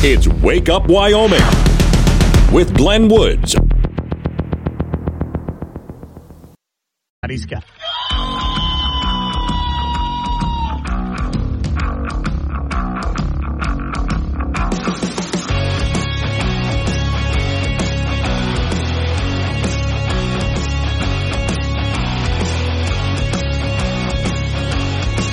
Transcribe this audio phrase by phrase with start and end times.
[0.00, 1.42] It's Wake Up Wyoming
[2.52, 3.56] with Glenn Woods.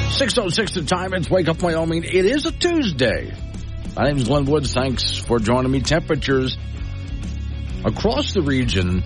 [0.09, 1.13] Six oh six the time.
[1.13, 2.03] It's Wake Up Wyoming.
[2.03, 3.31] It is a Tuesday.
[3.95, 4.73] My name is Glenn Woods.
[4.73, 5.79] Thanks for joining me.
[5.79, 6.57] Temperatures
[7.85, 9.01] across the region,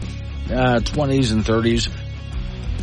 [0.51, 1.91] uh, 20s and 30s,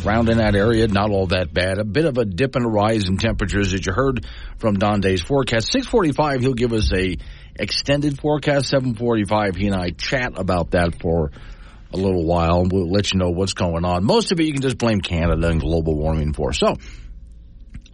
[0.05, 1.79] around in that area, not all that bad.
[1.79, 4.25] A bit of a dip and a rise in temperatures as you heard
[4.57, 5.69] from Don Day's forecast.
[5.73, 7.17] 645, he'll give us a
[7.57, 8.69] extended forecast.
[8.69, 11.31] 745, he and I chat about that for
[11.91, 14.05] a little while we'll let you know what's going on.
[14.05, 16.53] Most of it you can just blame Canada and global warming for.
[16.53, 16.75] So,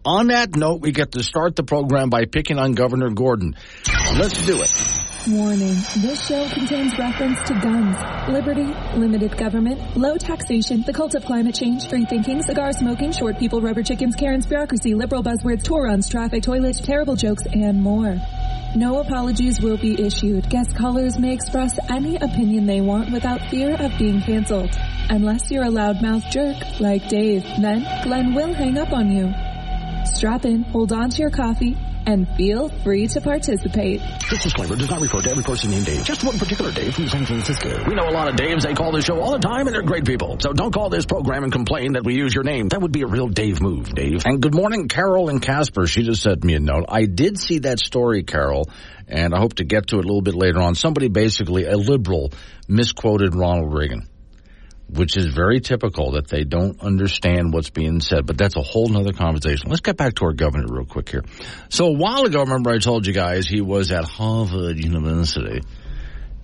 [0.05, 3.55] on that note, we get to start the program by picking on Governor Gordon.
[4.17, 5.03] Let's do it.
[5.25, 5.75] Warning.
[6.02, 7.95] This show contains reference to guns,
[8.28, 8.66] liberty,
[9.00, 13.61] limited government, low taxation, the cult of climate change, free thinking, cigar smoking, short people,
[13.61, 18.17] rubber chickens, Karen's bureaucracy, liberal buzzwords, tour runs, traffic, toilets, terrible jokes, and more.
[18.75, 20.50] No apologies will be issued.
[20.50, 24.72] Guest callers may express any opinion they want without fear of being canceled.
[25.09, 29.53] Unless you're a loudmouth jerk like Dave, then Glenn will hang up on you.
[30.06, 34.02] Strap in, hold on to your coffee, and feel free to participate.
[34.30, 37.08] This disclaimer does not refer to every person named Dave, just one particular Dave from
[37.08, 37.84] San Francisco.
[37.88, 38.64] We know a lot of Daves.
[38.64, 40.38] They call this show all the time, and they're great people.
[40.40, 42.70] So don't call this program and complain that we use your name.
[42.70, 44.26] That would be a real Dave move, Dave.
[44.26, 45.88] And good morning, Carol and Casper.
[45.88, 46.86] She just sent me a note.
[46.90, 48.70] I did see that story, Carol,
[49.08, 50.76] and I hope to get to it a little bit later on.
[50.76, 52.31] Somebody basically, a liberal,
[52.68, 54.08] misquoted Ronald Reagan
[54.95, 58.88] which is very typical that they don't understand what's being said, but that's a whole
[58.88, 59.69] nother conversation.
[59.69, 61.23] Let's get back to our governor real quick here.
[61.69, 65.61] So a while ago, remember I told you guys he was at Harvard University,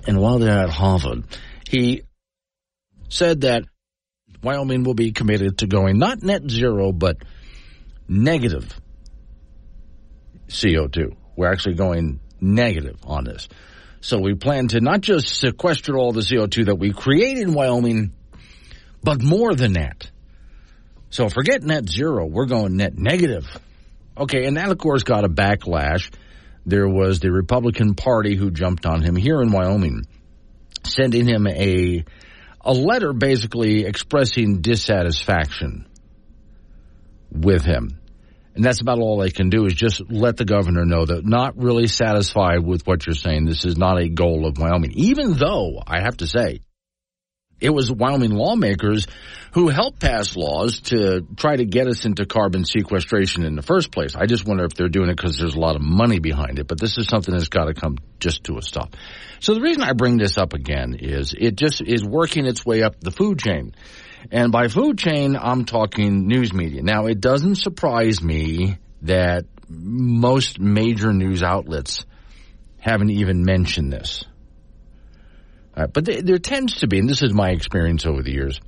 [0.08, 1.25] and while they're at Harvard,
[1.69, 2.03] he
[3.09, 3.64] said that
[4.41, 7.18] Wyoming will be committed to going not net zero, but
[8.07, 8.79] negative
[10.47, 11.16] CO2.
[11.35, 13.47] We're actually going negative on this.
[14.01, 18.13] So we plan to not just sequester all the CO2 that we create in Wyoming,
[19.04, 20.10] but more than that.
[21.10, 23.48] So forget net zero, we're going net negative.
[24.18, 26.12] Okay, and that of course got a backlash.
[26.66, 30.06] There was the Republican Party who jumped on him here in Wyoming,
[30.84, 32.04] sending him a
[32.62, 35.86] a letter basically expressing dissatisfaction
[37.31, 38.00] with him.
[38.56, 41.58] And that's about all they can do is just let the governor know that not
[41.58, 43.46] really satisfied with what you're saying.
[43.46, 44.92] This is not a goal of Wyoming.
[44.96, 46.60] Even though, I have to say,
[47.59, 49.08] it was Wyoming lawmakers
[49.53, 53.92] who helped pass laws to try to get us into carbon sequestration in the first
[53.92, 54.16] place.
[54.16, 56.68] I just wonder if they're doing it because there's a lot of money behind it,
[56.68, 58.96] but this is something that's got to come just to a stop.
[59.40, 62.84] So the reason I bring this up again is it just is working its way
[62.84, 63.74] up the food chain.
[64.31, 66.84] And by food chain, I'm talking news media.
[66.84, 72.06] Now, it doesn't surprise me that most major news outlets
[72.80, 74.25] haven't even mentioned this.
[75.88, 78.59] But th- there tends to be, and this is my experience over the years,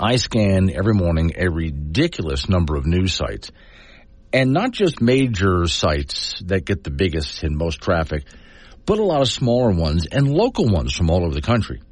[0.00, 3.50] I scan every morning a ridiculous number of news sites.
[4.32, 8.24] And not just major sites that get the biggest and most traffic,
[8.86, 11.82] but a lot of smaller ones and local ones from all over the country.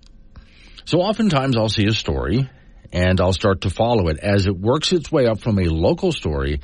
[0.86, 2.48] So oftentimes I'll see a story
[2.92, 6.10] and I'll start to follow it as it works its way up from a local
[6.12, 6.60] story,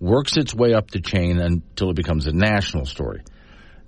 [0.00, 3.20] works its way up the chain until it becomes a national story.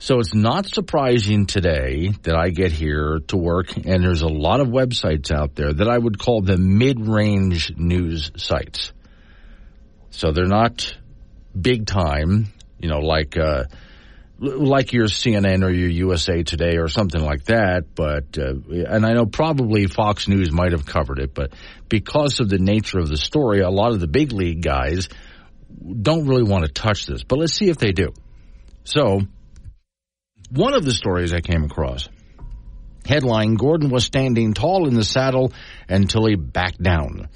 [0.02, 4.58] So it's not surprising today that I get here to work and there's a lot
[4.58, 8.92] of websites out there that I would call the mid-range news sites.
[10.10, 10.92] So they're not
[11.58, 13.66] big time, you know, like, uh,
[14.40, 19.12] like your CNN or your USA Today or something like that, but uh, and I
[19.12, 21.52] know probably Fox News might have covered it, but
[21.88, 25.08] because of the nature of the story, a lot of the big league guys
[25.80, 27.22] don't really want to touch this.
[27.22, 28.12] But let's see if they do.
[28.82, 29.20] So,
[30.52, 32.08] one of the stories I came across
[33.06, 35.52] headline Gordon was standing tall in the saddle
[35.88, 37.28] until he backed down.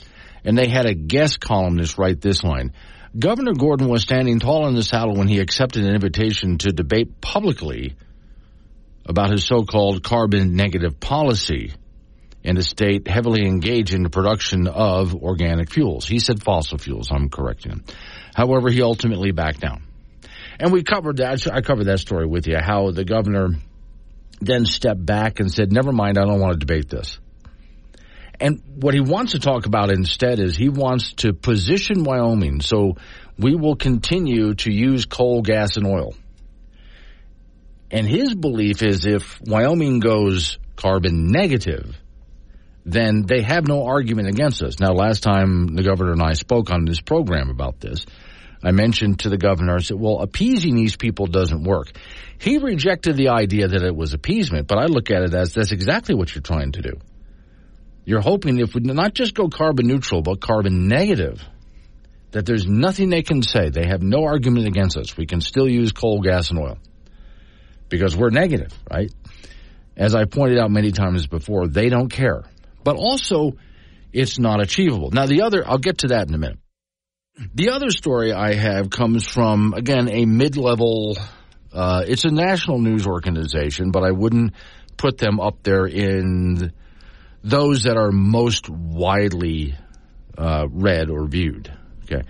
[0.44, 2.72] And they had a guest columnist write this line.
[3.18, 7.20] Governor Gordon was standing tall in the saddle when he accepted an invitation to debate
[7.20, 7.96] publicly
[9.06, 11.72] about his so-called carbon negative policy
[12.44, 16.06] in a state heavily engaged in the production of organic fuels.
[16.06, 17.84] He said fossil fuels, I'm correcting him.
[18.34, 19.85] However, he ultimately backed down.
[20.58, 23.50] And we covered that, I covered that story with you, how the governor
[24.40, 27.18] then stepped back and said, never mind, I don't want to debate this.
[28.38, 32.96] And what he wants to talk about instead is he wants to position Wyoming so
[33.38, 36.14] we will continue to use coal, gas, and oil.
[37.90, 41.96] And his belief is if Wyoming goes carbon negative,
[42.84, 44.78] then they have no argument against us.
[44.80, 48.04] Now, last time the governor and I spoke on this program about this,
[48.62, 51.92] I mentioned to the governor, I said, well, appeasing these people doesn't work.
[52.38, 55.72] He rejected the idea that it was appeasement, but I look at it as that's
[55.72, 56.92] exactly what you're trying to do.
[58.04, 61.42] You're hoping if we not just go carbon neutral, but carbon negative,
[62.30, 63.70] that there's nothing they can say.
[63.70, 65.16] They have no argument against us.
[65.16, 66.78] We can still use coal, gas, and oil
[67.88, 69.12] because we're negative, right?
[69.96, 72.44] As I pointed out many times before, they don't care.
[72.84, 73.52] But also,
[74.12, 75.10] it's not achievable.
[75.10, 76.58] Now, the other, I'll get to that in a minute.
[77.38, 81.18] The other story I have comes from, again, a mid level,
[81.70, 84.54] uh, it's a national news organization, but I wouldn't
[84.96, 86.72] put them up there in
[87.44, 89.74] those that are most widely
[90.38, 91.70] uh, read or viewed.
[92.04, 92.26] Okay.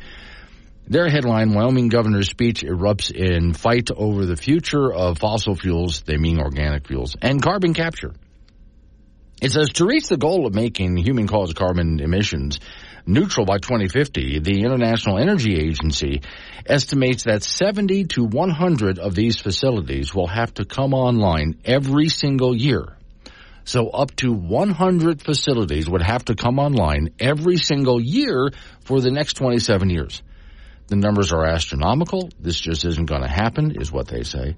[0.88, 6.16] Their headline Wyoming governor's speech erupts in fight over the future of fossil fuels, they
[6.16, 8.12] mean organic fuels, and carbon capture.
[9.40, 12.58] It says to reach the goal of making human caused carbon emissions
[13.06, 16.22] neutral by 2050, the International Energy Agency
[16.66, 22.54] estimates that 70 to 100 of these facilities will have to come online every single
[22.54, 22.96] year.
[23.64, 28.50] So up to 100 facilities would have to come online every single year
[28.82, 30.22] for the next 27 years.
[30.88, 32.30] The numbers are astronomical.
[32.38, 34.54] This just isn't going to happen, is what they say.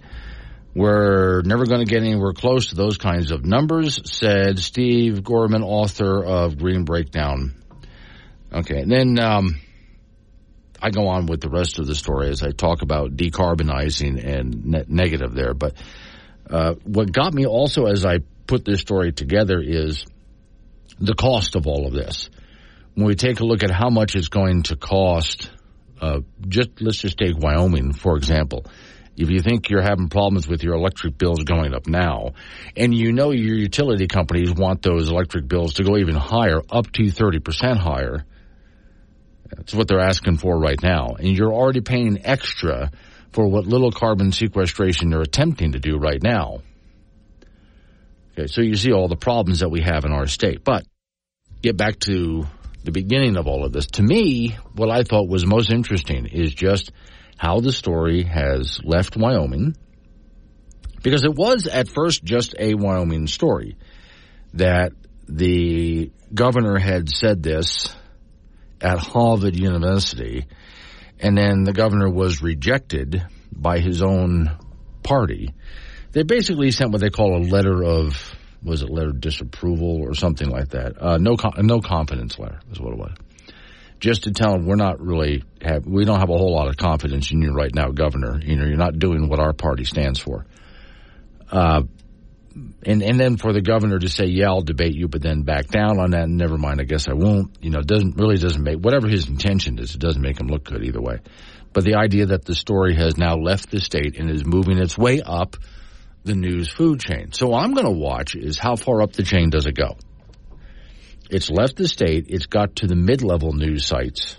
[0.74, 5.64] We're never going to get anywhere close to those kinds of numbers, said Steve Goreham,
[5.64, 7.54] author of Green Breakdown.
[8.52, 9.60] Okay, and then um,
[10.80, 14.66] I go on with the rest of the story as I talk about decarbonizing and
[14.66, 15.54] net negative there.
[15.54, 15.74] But
[16.48, 20.04] uh, what got me also as I put this story together is
[20.98, 22.30] the cost of all of this.
[22.94, 25.50] When we take a look at how much it's going to cost,
[26.00, 28.64] uh, just let's just take Wyoming for example
[29.18, 32.34] if you think you're having problems with your electric bills going up now,
[32.76, 36.90] and you know your utility companies want those electric bills to go even higher, up
[36.92, 38.24] to 30% higher,
[39.50, 41.16] that's what they're asking for right now.
[41.18, 42.90] And you're already paying extra
[43.32, 46.60] for what little carbon sequestration they're attempting to do right now.
[48.32, 50.64] Okay, so you see all the problems that we have in our state.
[50.64, 50.84] But
[51.62, 52.46] get back to
[52.84, 53.86] the beginning of all of this.
[53.86, 56.92] To me, what I thought was most interesting is just–
[57.38, 59.76] how the story has left Wyoming
[61.02, 63.78] because it was at first just a Wyoming story
[64.54, 64.92] that
[65.28, 67.94] the governor had said this
[68.80, 70.46] at Harvard University
[71.20, 74.56] and then the governor was rejected by his own
[75.02, 75.52] party.
[76.12, 80.14] They basically sent what they call a letter of was it letter of disapproval or
[80.14, 81.00] something like that.
[81.00, 83.12] Uh, no, no confidence letter is what it was
[84.00, 86.76] just to tell them we're not really have we don't have a whole lot of
[86.76, 88.40] confidence in you right now, Governor.
[88.42, 90.46] You know, you're not doing what our party stands for.
[91.50, 91.82] Uh,
[92.84, 95.68] and and then for the governor to say, "Yeah, I'll debate you," but then back
[95.68, 96.28] down on that.
[96.28, 96.80] Never mind.
[96.80, 97.56] I guess I won't.
[97.60, 99.94] You know, doesn't really doesn't make whatever his intention is.
[99.94, 101.20] It doesn't make him look good either way.
[101.72, 104.96] But the idea that the story has now left the state and is moving its
[104.96, 105.56] way up
[106.24, 107.32] the news food chain.
[107.32, 109.96] So I'm going to watch is how far up the chain does it go.
[111.30, 112.26] It's left the state.
[112.28, 114.36] It's got to the mid-level news sites,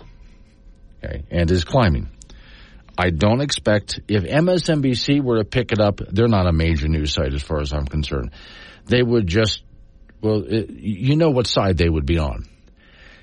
[1.02, 2.10] okay, and is climbing.
[3.00, 7.14] I don't expect if MSNBC were to pick it up, they're not a major news
[7.14, 8.32] site as far as I'm concerned.
[8.86, 9.62] They would just,
[10.20, 12.44] well, it, you know what side they would be on.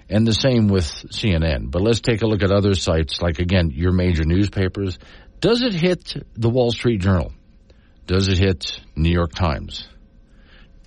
[0.10, 1.70] And the same with CNN.
[1.70, 4.98] But let's take a look at other sites, like again, your major newspapers.
[5.42, 7.34] Does it hit the Wall Street Journal?
[8.06, 9.88] Does it hit New York Times?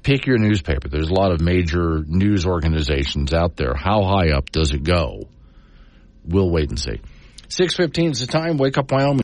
[0.02, 0.88] pick your newspaper.
[0.88, 3.74] There's a lot of major news organizations out there.
[3.74, 5.28] How high up does it go?
[6.24, 7.00] We'll wait and see.
[7.50, 8.58] 615 is the time.
[8.58, 9.22] Wake up, Wyoming.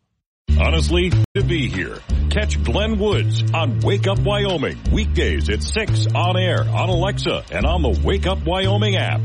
[0.58, 1.98] Honestly, to be here.
[2.30, 4.78] Catch Glenn Woods on Wake Up Wyoming.
[4.90, 9.20] Weekdays at 6 on air, on Alexa, and on the Wake Up Wyoming app.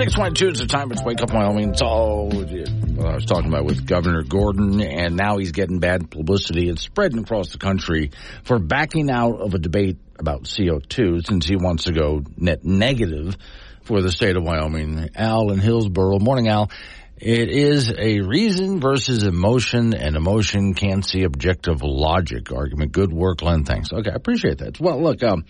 [0.00, 0.90] 622 is the time.
[0.92, 1.72] It's Wake Up Wyoming.
[1.72, 6.70] It's all I was talking about with Governor Gordon, and now he's getting bad publicity.
[6.70, 8.10] It's spreading across the country
[8.44, 13.36] for backing out of a debate about CO2 since he wants to go net negative
[13.82, 15.10] for the state of Wyoming.
[15.16, 16.18] Al in Hillsboro.
[16.18, 16.70] Morning, Al.
[17.18, 22.92] It is a reason versus emotion, and emotion can't see objective logic argument.
[22.92, 23.64] Good work, Len.
[23.64, 23.92] Thanks.
[23.92, 24.80] Okay, I appreciate that.
[24.80, 25.44] Well, look, um,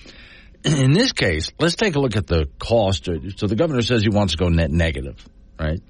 [0.64, 3.08] in this case, let's take a look at the cost.
[3.36, 5.24] So the governor says he wants to go net negative,
[5.58, 5.80] right?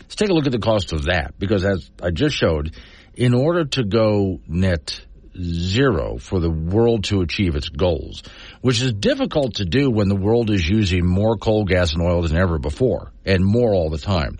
[0.00, 2.74] Let's take a look at the cost of that because as I just showed,
[3.14, 5.00] in order to go net
[5.40, 8.22] zero for the world to achieve its goals,
[8.60, 12.22] which is difficult to do when the world is using more coal, gas, and oil
[12.22, 14.38] than ever before, and more all the time.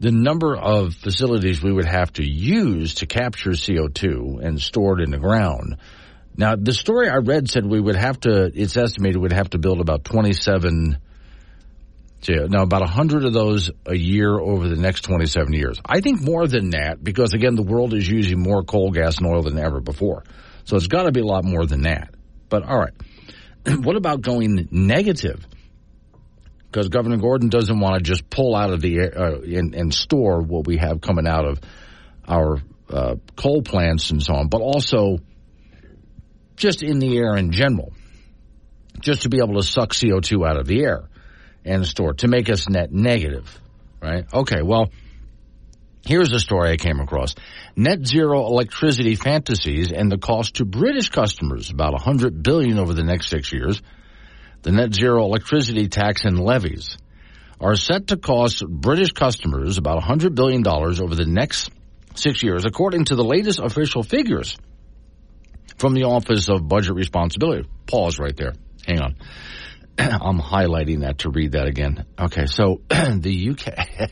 [0.00, 5.04] The number of facilities we would have to use to capture CO2 and store it
[5.04, 5.76] in the ground.
[6.36, 9.58] Now, the story I read said we would have to, it's estimated we'd have to
[9.58, 10.98] build about 27
[12.28, 15.78] now, about 100 of those a year over the next 27 years.
[15.84, 19.26] I think more than that because, again, the world is using more coal, gas, and
[19.26, 20.24] oil than ever before.
[20.64, 22.14] So it's got to be a lot more than that.
[22.48, 22.94] But all right.
[23.84, 25.46] what about going negative?
[26.70, 29.94] Because Governor Gordon doesn't want to just pull out of the air uh, and, and,
[29.94, 31.60] store what we have coming out of
[32.26, 32.58] our
[32.90, 35.18] uh, coal plants and so on, but also
[36.56, 37.92] just in the air in general,
[39.00, 41.08] just to be able to suck CO2 out of the air
[41.64, 43.60] and store to make us net negative,
[44.00, 44.24] right?
[44.32, 44.90] Okay, well,
[46.06, 47.34] here's a story I came across.
[47.76, 53.04] Net zero electricity fantasies and the cost to British customers, about 100 billion over the
[53.04, 53.82] next six years.
[54.62, 56.96] The net zero electricity tax and levies
[57.60, 61.70] are set to cost British customers about $100 billion over the next
[62.14, 64.56] six years, according to the latest official figures
[65.78, 67.68] from the Office of Budget Responsibility.
[67.86, 68.52] Pause right there.
[68.86, 69.16] Hang on.
[69.98, 72.04] I'm highlighting that to read that again.
[72.18, 74.10] Okay, so the UK,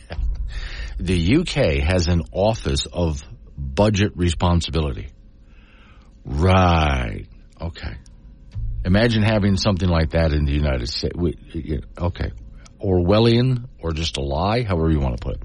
[0.99, 3.23] the UK has an office of
[3.57, 5.09] budget responsibility.
[6.25, 7.27] Right.
[7.61, 7.97] Okay.
[8.85, 11.15] Imagine having something like that in the United States.
[11.99, 12.31] Okay.
[12.81, 15.43] Orwellian or just a lie, however you want to put it.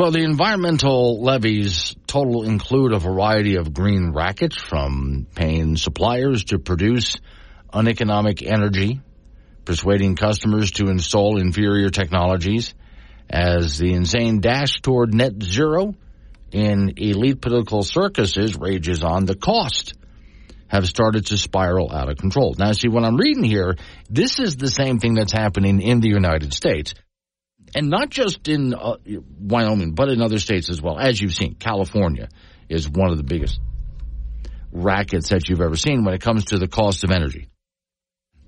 [0.00, 6.58] Well, the environmental levies total include a variety of green rackets from paying suppliers to
[6.58, 7.18] produce
[7.70, 9.02] uneconomic energy,
[9.66, 12.72] persuading customers to install inferior technologies
[13.28, 15.94] as the insane dash toward net zero
[16.50, 19.92] in elite political circuses rages on, the cost
[20.68, 22.54] have started to spiral out of control.
[22.56, 23.76] Now, see, what I'm reading here,
[24.08, 26.94] this is the same thing that's happening in the United States.
[27.74, 28.96] And not just in uh,
[29.38, 30.98] Wyoming, but in other states as well.
[30.98, 32.28] As you've seen, California
[32.68, 33.60] is one of the biggest
[34.72, 37.48] rackets that you've ever seen when it comes to the cost of energy.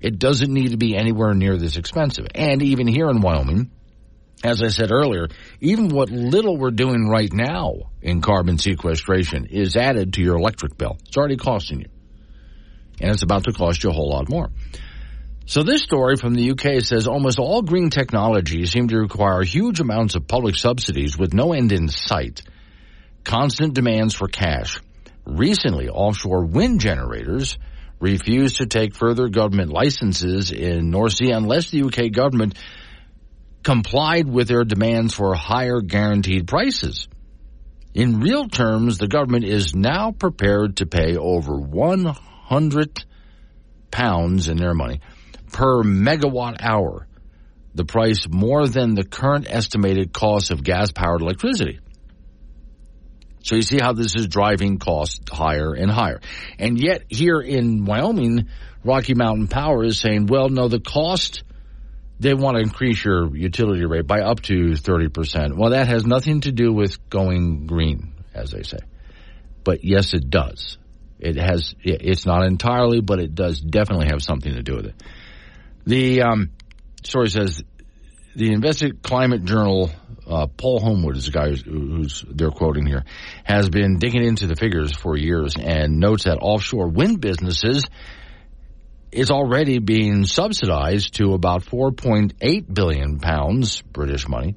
[0.00, 2.26] It doesn't need to be anywhere near this expensive.
[2.34, 3.70] And even here in Wyoming,
[4.42, 5.28] as I said earlier,
[5.60, 10.76] even what little we're doing right now in carbon sequestration is added to your electric
[10.76, 10.98] bill.
[11.06, 11.86] It's already costing you.
[13.00, 14.50] And it's about to cost you a whole lot more.
[15.44, 19.80] So this story from the UK says almost all green technologies seem to require huge
[19.80, 22.42] amounts of public subsidies with no end in sight.
[23.24, 24.80] Constant demands for cash.
[25.26, 27.58] Recently, offshore wind generators
[28.00, 32.56] refused to take further government licenses in North Sea unless the UK government
[33.62, 37.08] complied with their demands for higher guaranteed prices.
[37.94, 43.04] In real terms, the government is now prepared to pay over 100
[43.90, 45.00] pounds in their money
[45.52, 47.06] per megawatt hour,
[47.74, 51.80] the price more than the current estimated cost of gas powered electricity.
[53.42, 56.20] So you see how this is driving costs higher and higher.
[56.58, 58.48] And yet here in Wyoming,
[58.84, 61.42] Rocky Mountain Power is saying, well, no, the cost,
[62.20, 65.56] they want to increase your utility rate by up to 30%.
[65.56, 68.78] Well, that has nothing to do with going green, as they say.
[69.64, 70.78] But yes, it does.
[71.18, 74.94] It has, it's not entirely, but it does definitely have something to do with it.
[75.84, 76.50] The um,
[77.04, 77.62] story says
[78.36, 79.90] the Invested Climate Journal
[80.26, 83.04] uh, Paul Homewood is the guy who's, who's, they're quoting here,
[83.44, 87.84] has been digging into the figures for years and notes that offshore wind businesses
[89.10, 94.56] is already being subsidized to about 4.8 billion pounds British money.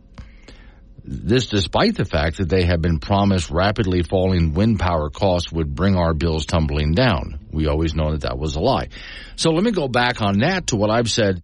[1.07, 5.75] This despite the fact that they have been promised rapidly falling wind power costs would
[5.75, 7.45] bring our bills tumbling down.
[7.51, 8.89] We always know that that was a lie.
[9.35, 11.43] So let me go back on that to what I've said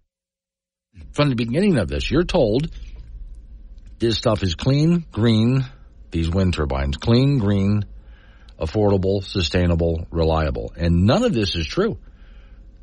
[1.12, 2.10] from the beginning of this.
[2.10, 2.74] You're told
[4.00, 5.64] this stuff is clean, green,
[6.10, 7.84] these wind turbines, clean, green,
[8.58, 10.72] affordable, sustainable, reliable.
[10.76, 11.98] And none of this is true.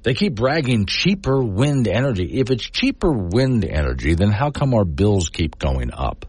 [0.03, 2.39] They keep bragging cheaper wind energy.
[2.39, 6.25] If it's cheaper wind energy, then how come our bills keep going up?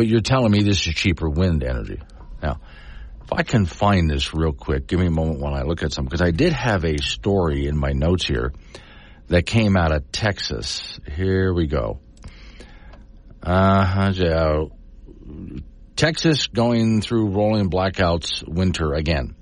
[0.00, 2.00] But you're telling me this is cheaper wind energy.
[2.42, 2.62] Now,
[3.22, 5.92] if I can find this real quick, give me a moment while I look at
[5.92, 8.54] some, because I did have a story in my notes here
[9.28, 10.98] that came out of Texas.
[11.06, 12.00] Here we go.
[13.42, 14.64] Uh,
[15.96, 19.36] Texas going through rolling blackouts winter again.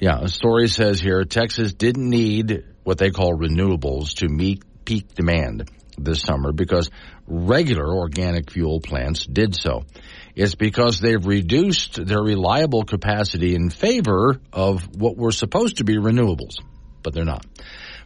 [0.00, 5.14] Yeah, a story says here Texas didn't need what they call renewables to meet peak
[5.14, 6.90] demand this summer because
[7.32, 9.84] regular organic fuel plants did so.
[10.36, 15.96] It's because they've reduced their reliable capacity in favor of what were supposed to be
[15.96, 16.56] renewables,
[17.02, 17.46] but they're not.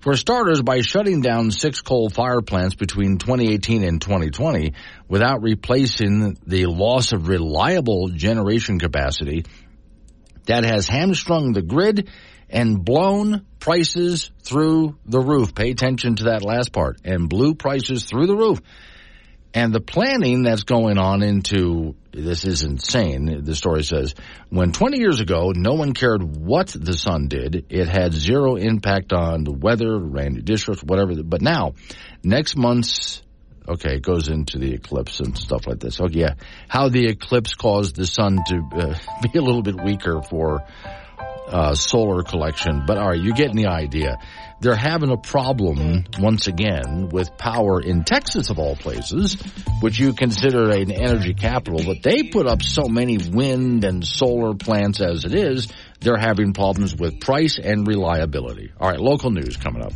[0.01, 4.75] For starters, by shutting down six coal fire plants between 2018 and 2020
[5.09, 9.45] without replacing the loss of reliable generation capacity,
[10.45, 12.09] that has hamstrung the grid
[12.49, 15.55] and blown prices through the roof.
[15.55, 16.99] Pay attention to that last part.
[17.05, 18.61] And blew prices through the roof.
[19.57, 23.43] And the planning that's going on into this is insane.
[23.43, 24.15] The story says
[24.51, 27.65] when 20 years ago, no one cared what the sun did.
[27.71, 31.23] It had zero impact on the weather, rainy districts, whatever.
[31.23, 31.73] But now,
[32.23, 33.23] next month's
[33.67, 36.03] okay, it goes into the eclipse and stuff like this.
[36.03, 36.35] Okay, yeah,
[36.69, 38.99] how the eclipse caused the sun to uh,
[39.33, 40.67] be a little bit weaker for
[41.49, 42.85] uh, solar collection.
[42.87, 44.19] But all right, you're getting the idea.
[44.61, 49.37] They're having a problem once again with power in Texas, of all places,
[49.81, 51.81] which you consider an energy capital.
[51.85, 55.69] But they put up so many wind and solar plants as it is,
[56.01, 58.73] they're having problems with price and reliability.
[58.81, 59.93] All right, local news coming up.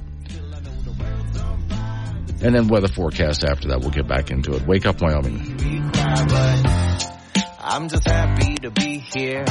[2.43, 3.81] And then weather forecast after that.
[3.81, 4.67] We'll get back into it.
[4.67, 5.91] Wake up, Wyoming.
[7.63, 9.45] I'm just happy to be here.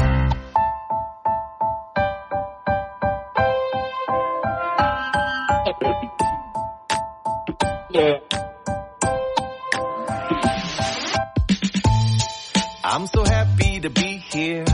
[12.83, 14.65] I'm so happy to be here.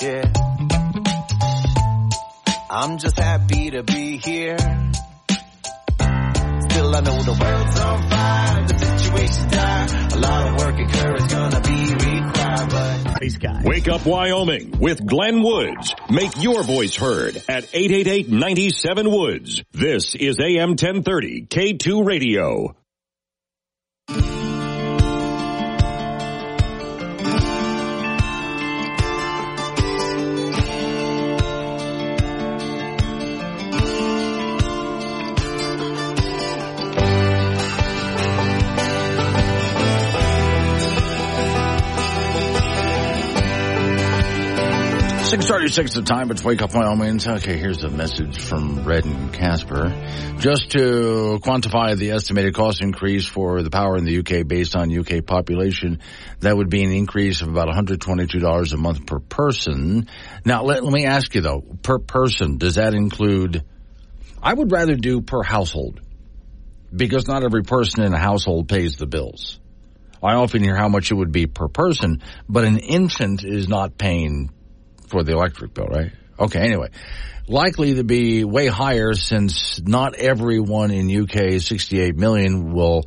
[0.00, 0.32] Yeah.
[2.70, 4.58] I'm just happy to be here.
[6.68, 8.66] Still, I know the world's on fire.
[8.66, 10.08] The situation's dire.
[10.12, 10.92] A lot of work and
[13.46, 13.64] guys.
[13.64, 15.94] Wake up Wyoming with Glenn Woods.
[16.10, 19.62] Make your voice heard at 888-97 Woods.
[19.72, 22.76] This is AM 1030 K2 Radio.
[45.26, 46.30] Six thirty-six the time.
[46.30, 47.18] It's Wake Up Wyoming.
[47.20, 49.88] Okay, here's a message from Red and Casper.
[50.38, 54.96] Just to quantify the estimated cost increase for the power in the UK based on
[54.96, 55.98] UK population,
[56.40, 60.08] that would be an increase of about $122 a month per person.
[60.44, 63.64] Now, let, let me ask you though, per person, does that include?
[64.40, 66.00] I would rather do per household
[66.94, 69.58] because not every person in a household pays the bills.
[70.22, 73.98] I often hear how much it would be per person, but an infant is not
[73.98, 74.50] paying
[75.08, 76.12] for the electric bill, right?
[76.38, 76.88] Okay, anyway.
[77.48, 83.04] Likely to be way higher since not everyone in UK 68 million will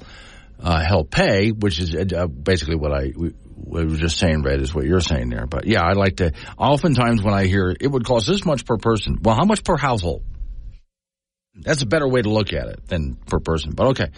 [0.62, 4.62] uh, help pay, which is uh, basically what I we, we were just saying, Red,
[4.62, 5.45] is what you're saying there.
[5.45, 8.77] But yeah, I'd like to, oftentimes when I hear it would cost this much per
[8.77, 10.23] person, well, how much per household?
[11.55, 14.12] That's a better way to look at it than per person, but okay.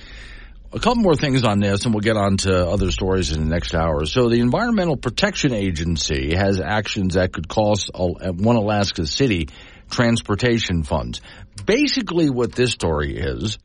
[0.73, 3.49] A couple more things on this, and we'll get on to other stories in the
[3.49, 4.05] next hour.
[4.05, 9.49] So, the Environmental Protection Agency has actions that could cost one Alaska city
[9.89, 11.19] transportation funds.
[11.65, 13.57] Basically, what this story is,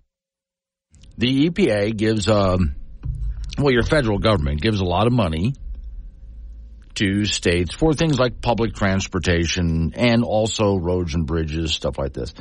[1.17, 2.75] the EPA gives, um,
[3.57, 5.55] well, your federal government gives a lot of money
[6.97, 12.35] to states for things like public transportation and also roads and bridges, stuff like this.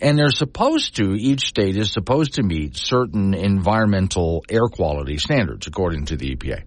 [0.00, 5.66] And they're supposed to, each state is supposed to meet certain environmental air quality standards
[5.66, 6.64] according to the EPA.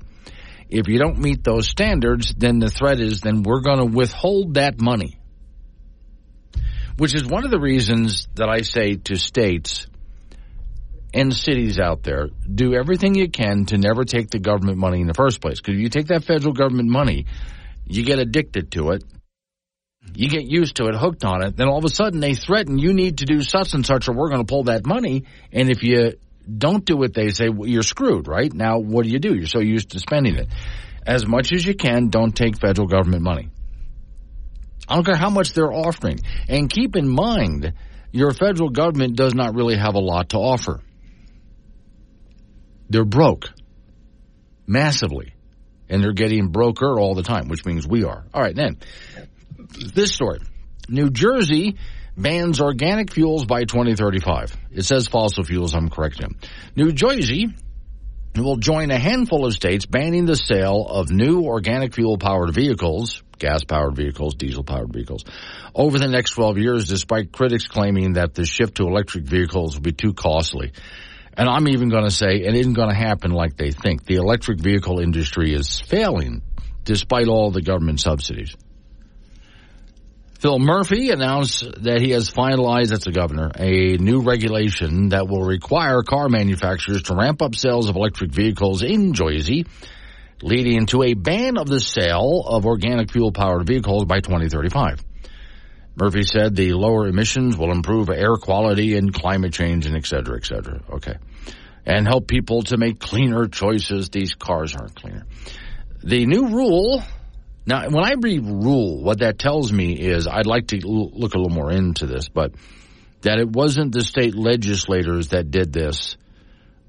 [0.69, 4.55] If you don't meet those standards, then the threat is then we're going to withhold
[4.55, 5.17] that money.
[6.97, 9.87] Which is one of the reasons that I say to states
[11.17, 15.07] and cities out there, do everything you can to never take the government money in
[15.07, 15.59] the first place.
[15.59, 17.25] Because if you take that federal government money,
[17.85, 19.03] you get addicted to it.
[20.13, 21.57] You get used to it, hooked on it.
[21.57, 24.13] Then all of a sudden they threaten you need to do such and such or
[24.13, 25.23] we're going to pull that money.
[25.51, 26.13] And if you
[26.45, 28.53] don't do it, they say well, you're screwed, right?
[28.53, 29.35] Now what do you do?
[29.35, 30.47] You're so used to spending it.
[31.05, 33.49] As much as you can, don't take federal government money.
[34.87, 36.19] I don't care how much they're offering.
[36.47, 37.73] And keep in mind,
[38.11, 40.81] your federal government does not really have a lot to offer.
[42.89, 43.49] They're broke
[44.65, 45.33] massively,
[45.89, 48.25] and they're getting broker all the time, which means we are.
[48.33, 48.77] All right, then
[49.93, 50.39] this story:
[50.89, 51.77] New Jersey
[52.17, 54.57] bans organic fuels by 2035.
[54.71, 55.73] It says fossil fuels.
[55.75, 56.37] I'm correct, him.
[56.75, 57.47] New Jersey
[58.35, 63.23] will join a handful of states banning the sale of new organic fuel powered vehicles,
[63.39, 65.23] gas powered vehicles, diesel powered vehicles,
[65.73, 69.81] over the next 12 years, despite critics claiming that the shift to electric vehicles will
[69.81, 70.71] be too costly.
[71.37, 74.05] And I'm even going to say it isn't going to happen like they think.
[74.05, 76.41] The electric vehicle industry is failing
[76.83, 78.55] despite all the government subsidies.
[80.39, 85.43] Phil Murphy announced that he has finalized, that's a governor, a new regulation that will
[85.43, 89.65] require car manufacturers to ramp up sales of electric vehicles in Jersey,
[90.41, 95.03] leading to a ban of the sale of organic fuel powered vehicles by 2035.
[95.99, 100.37] Murphy said the lower emissions will improve air quality and climate change and et cetera,
[100.37, 100.79] et cetera.
[100.93, 101.15] Okay.
[101.85, 104.09] And help people to make cleaner choices.
[104.09, 105.25] These cars aren't cleaner.
[106.03, 107.01] The new rule
[107.67, 111.37] now, when I read rule, what that tells me is I'd like to look a
[111.37, 112.53] little more into this, but
[113.21, 116.15] that it wasn't the state legislators that did this,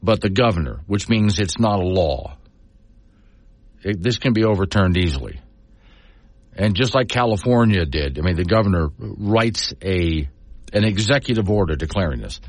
[0.01, 2.37] but the governor, which means it's not a law.
[3.83, 5.40] It, this can be overturned easily.
[6.59, 10.29] And just like California did, I mean, the governor writes a
[10.73, 12.40] an executive order declaring this.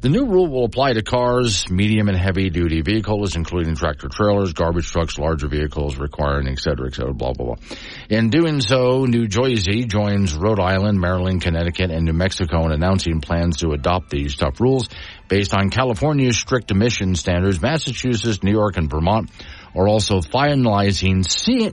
[0.00, 4.52] The new rule will apply to cars, medium and heavy duty vehicles, including tractor trailers,
[4.52, 7.76] garbage trucks, larger vehicles requiring, et cetera, et cetera, blah, blah, blah.
[8.08, 13.20] In doing so, New Jersey joins Rhode Island, Maryland, Connecticut, and New Mexico in announcing
[13.20, 14.88] plans to adopt these tough rules
[15.28, 17.62] based on California's strict emission standards.
[17.62, 19.30] Massachusetts, New York, and Vermont
[19.76, 21.24] are also finalizing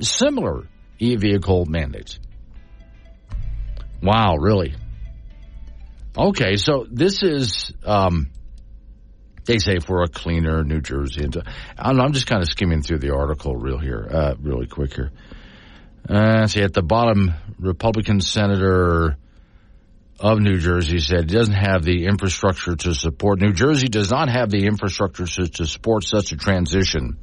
[0.05, 0.67] similar
[0.99, 2.19] e-vehicle mandates.
[4.01, 4.75] Wow, really?
[6.17, 8.29] Okay, so this is, um,
[9.45, 11.25] they say for a cleaner New Jersey.
[11.77, 15.11] I'm just kind of skimming through the article real here, uh, really quick here.
[16.07, 19.17] Uh, see, at the bottom, Republican Senator
[20.19, 23.39] of New Jersey said it doesn't have the infrastructure to support.
[23.39, 27.17] New Jersey does not have the infrastructure to, to support such a transition.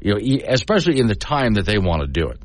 [0.00, 2.40] You know, especially in the time that they want to do it,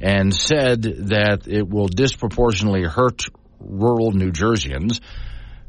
[0.00, 3.22] and said that it will disproportionately hurt
[3.60, 5.00] rural New Jerseyans.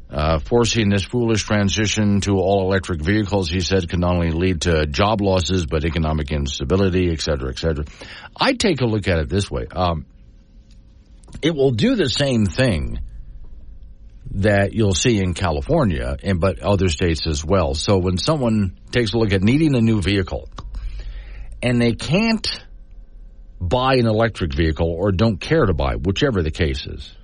[0.08, 4.60] Uh, forcing this foolish transition to all electric vehicles, he said, can not only lead
[4.60, 7.84] to job losses, but economic instability, et cetera, et cetera.
[8.38, 9.66] I take a look at it this way.
[9.66, 10.06] Um,
[11.42, 13.00] it will do the same thing
[14.32, 17.74] that you'll see in California and but other states as well.
[17.74, 20.48] So when someone takes a look at needing a new vehicle
[21.62, 22.46] and they can't
[23.60, 27.14] buy an electric vehicle or don't care to buy, whichever the case is,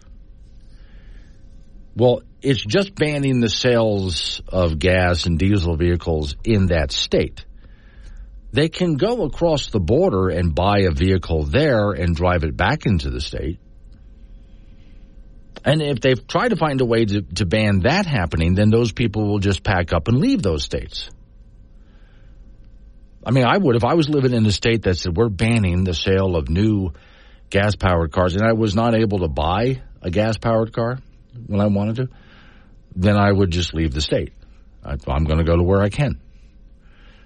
[1.94, 7.44] well, it's just banning the sales of gas and diesel vehicles in that state.
[8.52, 12.86] They can go across the border and buy a vehicle there and drive it back
[12.86, 13.58] into the state.
[15.64, 18.92] And if they've tried to find a way to, to ban that happening, then those
[18.92, 21.08] people will just pack up and leave those states.
[23.24, 25.84] I mean, I would if I was living in a state that said we're banning
[25.84, 26.92] the sale of new
[27.50, 30.98] gas powered cars and I was not able to buy a gas powered car
[31.46, 32.08] when I wanted to,
[32.96, 34.32] then I would just leave the state.
[34.84, 36.20] I'm going to go to where I can.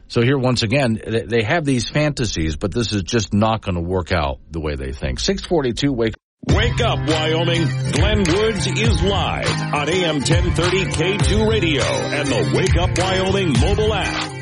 [0.08, 3.80] So here, once again, they have these fantasies, but this is just not going to
[3.80, 5.18] work out the way they think.
[5.18, 6.14] 642, wake
[6.48, 7.66] Wake up, Wyoming.
[7.92, 13.92] Glenn Woods is live on AM 1030 K2 Radio and the Wake Up Wyoming mobile
[13.92, 14.35] app.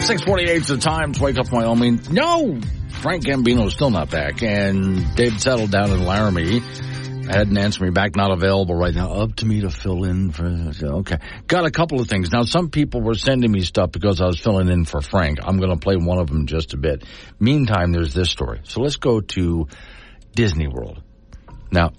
[0.00, 2.00] 648 is the time to wake up Wyoming.
[2.10, 2.58] No,
[3.02, 6.60] Frank Gambino's still not back, and Dave settled down in Laramie.
[7.28, 9.12] Hadn't answered me back, not available right now.
[9.12, 11.18] Up to me to fill in for, okay.
[11.46, 12.32] Got a couple of things.
[12.32, 15.38] Now, some people were sending me stuff because I was filling in for Frank.
[15.42, 17.04] I'm going to play one of them just a bit.
[17.38, 18.60] Meantime, there's this story.
[18.64, 19.68] So let's go to
[20.34, 21.02] Disney World.
[21.70, 21.92] Now,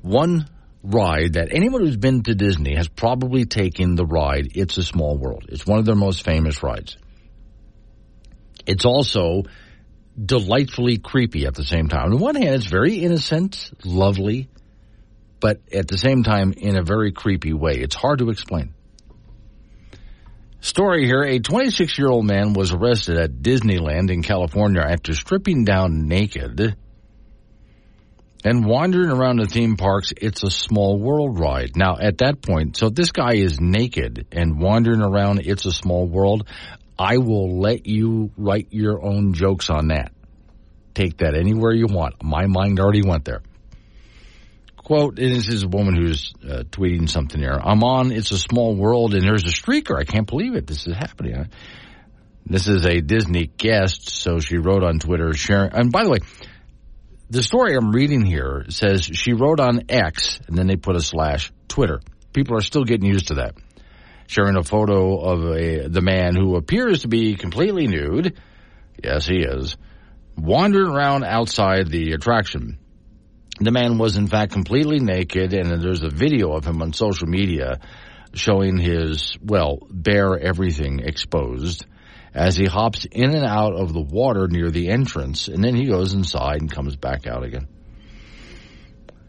[0.00, 0.48] one
[0.82, 5.16] ride that anyone who's been to Disney has probably taken the ride It's a Small
[5.16, 5.46] World.
[5.48, 6.96] It's one of their most famous rides.
[8.66, 9.44] It's also
[10.22, 12.06] delightfully creepy at the same time.
[12.06, 14.48] On the one hand, it's very innocent, lovely,
[15.40, 17.74] but at the same time, in a very creepy way.
[17.74, 18.74] It's hard to explain.
[20.60, 25.64] Story here a 26 year old man was arrested at Disneyland in California after stripping
[25.64, 26.76] down naked
[28.44, 30.12] and wandering around the theme parks.
[30.16, 31.76] It's a small world ride.
[31.76, 35.40] Now, at that point, so this guy is naked and wandering around.
[35.44, 36.48] It's a small world.
[36.98, 40.12] I will let you write your own jokes on that.
[40.94, 42.22] Take that anywhere you want.
[42.22, 43.42] My mind already went there.
[44.76, 47.58] Quote, this is a woman who's uh, tweeting something here.
[47.62, 49.96] I'm on It's a Small World and there's a streaker.
[49.96, 50.66] I can't believe it.
[50.66, 51.48] This is happening.
[52.44, 55.72] This is a Disney guest, so she wrote on Twitter sharing.
[55.72, 56.18] And by the way,
[57.32, 61.00] the story I'm reading here says she wrote on X and then they put a
[61.00, 62.00] slash Twitter.
[62.34, 63.54] People are still getting used to that
[64.26, 68.40] sharing a photo of a, the man who appears to be completely nude.
[69.02, 69.76] Yes, he is.
[70.36, 72.78] Wandering around outside the attraction.
[73.60, 77.28] The man was in fact completely naked, and there's a video of him on social
[77.28, 77.80] media
[78.32, 81.84] showing his, well, bare everything exposed
[82.34, 85.86] as he hops in and out of the water near the entrance, and then he
[85.86, 87.68] goes inside and comes back out again.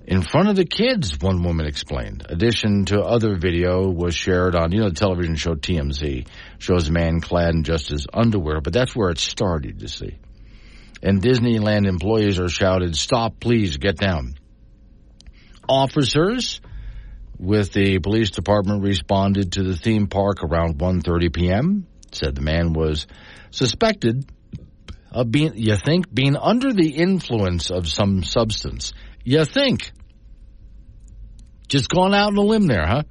[0.05, 2.25] In front of the kids, one woman explained.
[2.27, 6.27] Addition to other video was shared on, you know, the television show TMZ
[6.59, 10.17] shows a man clad in just his underwear, but that's where it started, you see.
[11.01, 14.35] And Disneyland employees are shouted, stop, please, get down.
[15.69, 16.59] Officers
[17.39, 21.87] with the police department responded to the theme park around 1.30 p.m.
[22.15, 23.07] Said the man was
[23.51, 24.25] suspected
[25.11, 28.93] of being, you think, being under the influence of some substance.
[29.23, 29.91] You think.
[31.67, 33.03] Just going out on a limb there, huh?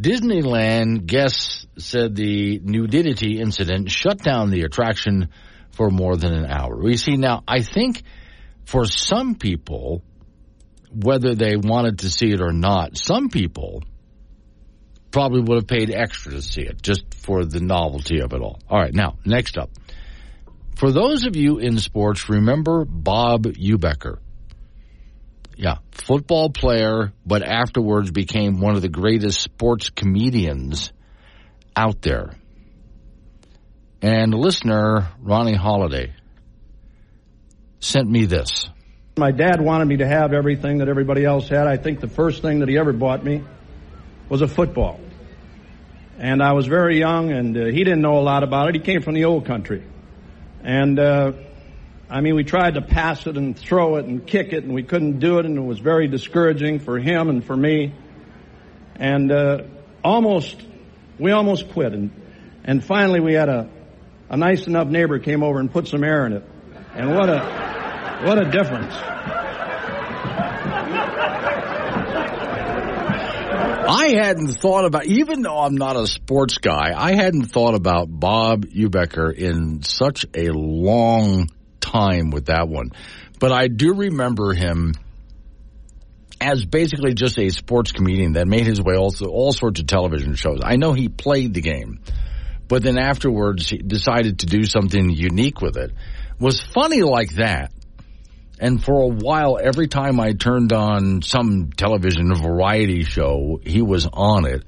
[0.00, 5.30] Disneyland guests said the nudity incident shut down the attraction
[5.72, 6.76] for more than an hour.
[6.76, 8.02] We see now, I think
[8.64, 10.02] for some people,
[10.92, 13.82] whether they wanted to see it or not, some people
[15.16, 18.60] probably would have paid extra to see it just for the novelty of it all.
[18.68, 19.70] All right, now, next up.
[20.76, 24.18] For those of you in sports, remember Bob Uecker.
[25.56, 30.92] Yeah, football player, but afterwards became one of the greatest sports comedians
[31.74, 32.36] out there.
[34.02, 36.12] And listener, Ronnie Holiday,
[37.80, 38.68] sent me this.
[39.16, 41.66] My dad wanted me to have everything that everybody else had.
[41.66, 43.42] I think the first thing that he ever bought me
[44.28, 45.00] was a football.
[46.18, 48.74] And I was very young, and uh, he didn't know a lot about it.
[48.74, 49.82] He came from the old country.
[50.62, 51.32] And uh,
[52.08, 54.82] I mean, we tried to pass it and throw it and kick it, and we
[54.82, 57.92] couldn't do it, and it was very discouraging for him and for me.
[58.94, 59.64] And uh,
[60.02, 60.56] almost,
[61.18, 61.92] we almost quit.
[61.92, 62.10] And,
[62.64, 63.68] and finally, we had a,
[64.30, 66.44] a nice enough neighbor came over and put some air in it.
[66.94, 68.94] And what a, what a difference.
[73.86, 78.08] I hadn't thought about, even though I'm not a sports guy, I hadn't thought about
[78.08, 81.48] Bob Uecker in such a long
[81.80, 82.92] time with that one.
[83.38, 84.94] But I do remember him
[86.40, 90.34] as basically just a sports comedian that made his way also all sorts of television
[90.34, 90.60] shows.
[90.62, 92.00] I know he played the game,
[92.68, 95.92] but then afterwards he decided to do something unique with it.
[96.38, 97.72] Was funny like that.
[98.58, 104.06] And for a while, every time I turned on some television variety show, he was
[104.10, 104.64] on it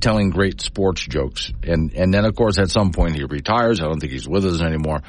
[0.00, 1.50] telling great sports jokes.
[1.62, 3.80] And, and then of course at some point he retires.
[3.80, 5.02] I don't think he's with us anymore.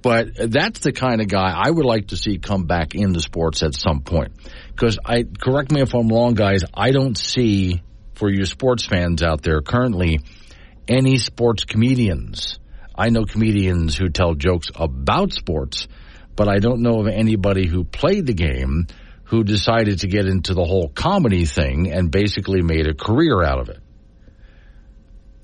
[0.00, 3.62] But that's the kind of guy I would like to see come back into sports
[3.64, 4.32] at some point.
[4.68, 6.64] Because I correct me if I'm wrong, guys.
[6.72, 7.82] I don't see
[8.14, 10.20] for you sports fans out there currently
[10.86, 12.60] any sports comedians.
[12.94, 15.88] I know comedians who tell jokes about sports,
[16.38, 18.86] but I don't know of anybody who played the game
[19.24, 23.58] who decided to get into the whole comedy thing and basically made a career out
[23.58, 23.80] of it.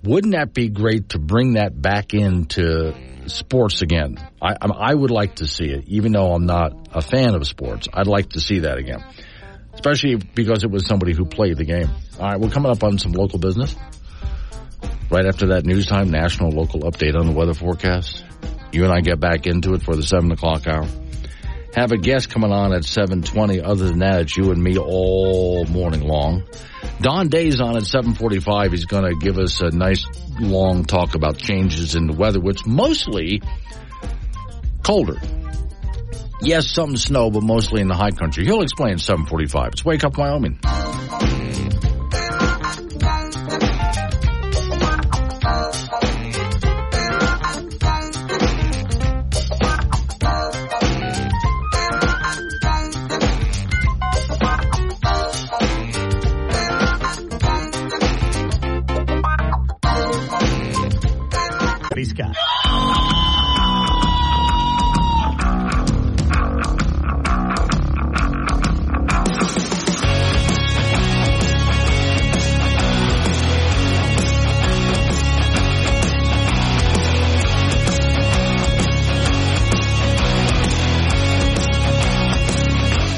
[0.04, 2.94] Wouldn't that be great to bring that back into
[3.26, 4.18] sports again?
[4.40, 7.88] I, I would like to see it, even though I'm not a fan of sports.
[7.92, 9.04] I'd like to see that again,
[9.72, 11.90] especially because it was somebody who played the game.
[12.20, 13.74] All right, we're coming up on some local business.
[15.10, 18.24] Right after that news time, national local update on the weather forecast.
[18.74, 20.86] You and I get back into it for the seven o'clock hour.
[21.74, 23.60] Have a guest coming on at 720.
[23.60, 26.42] Other than that, it's you and me all morning long.
[27.00, 28.72] Don Day's on at 745.
[28.72, 30.04] He's going to give us a nice
[30.40, 33.42] long talk about changes in the weather, which mostly
[34.82, 35.20] colder.
[36.40, 38.44] Yes, some snow, but mostly in the high country.
[38.44, 39.72] He'll explain 745.
[39.72, 40.58] It's Wake Up Wyoming.
[62.04, 62.36] Scott.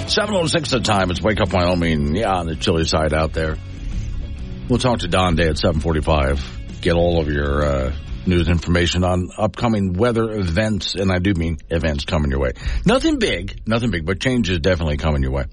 [0.08, 1.10] Seven oh six the time.
[1.10, 2.16] It's Wake Up Wyoming.
[2.16, 3.58] Yeah, on the chilly side out there.
[4.66, 6.42] We'll talk to Don Day at seven forty five.
[6.80, 7.92] Get all of your uh,
[8.26, 12.52] news information on upcoming weather events, and I do mean events coming your way.
[12.84, 15.44] Nothing big, nothing big, but change is definitely coming your way.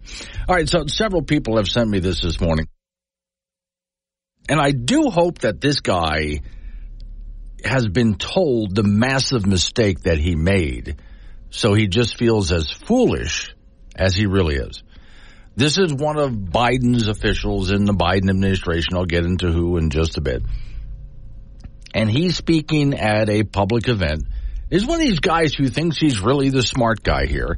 [0.47, 2.67] All right, so several people have sent me this this morning,
[4.49, 6.41] and I do hope that this guy
[7.63, 10.97] has been told the massive mistake that he made,
[11.49, 13.55] so he just feels as foolish
[13.95, 14.83] as he really is.
[15.55, 18.95] This is one of Biden's officials in the Biden administration.
[18.95, 20.41] I'll get into who in just a bit.
[21.93, 24.23] And he's speaking at a public event.
[24.69, 27.57] Is one of these guys who thinks he's really the smart guy here.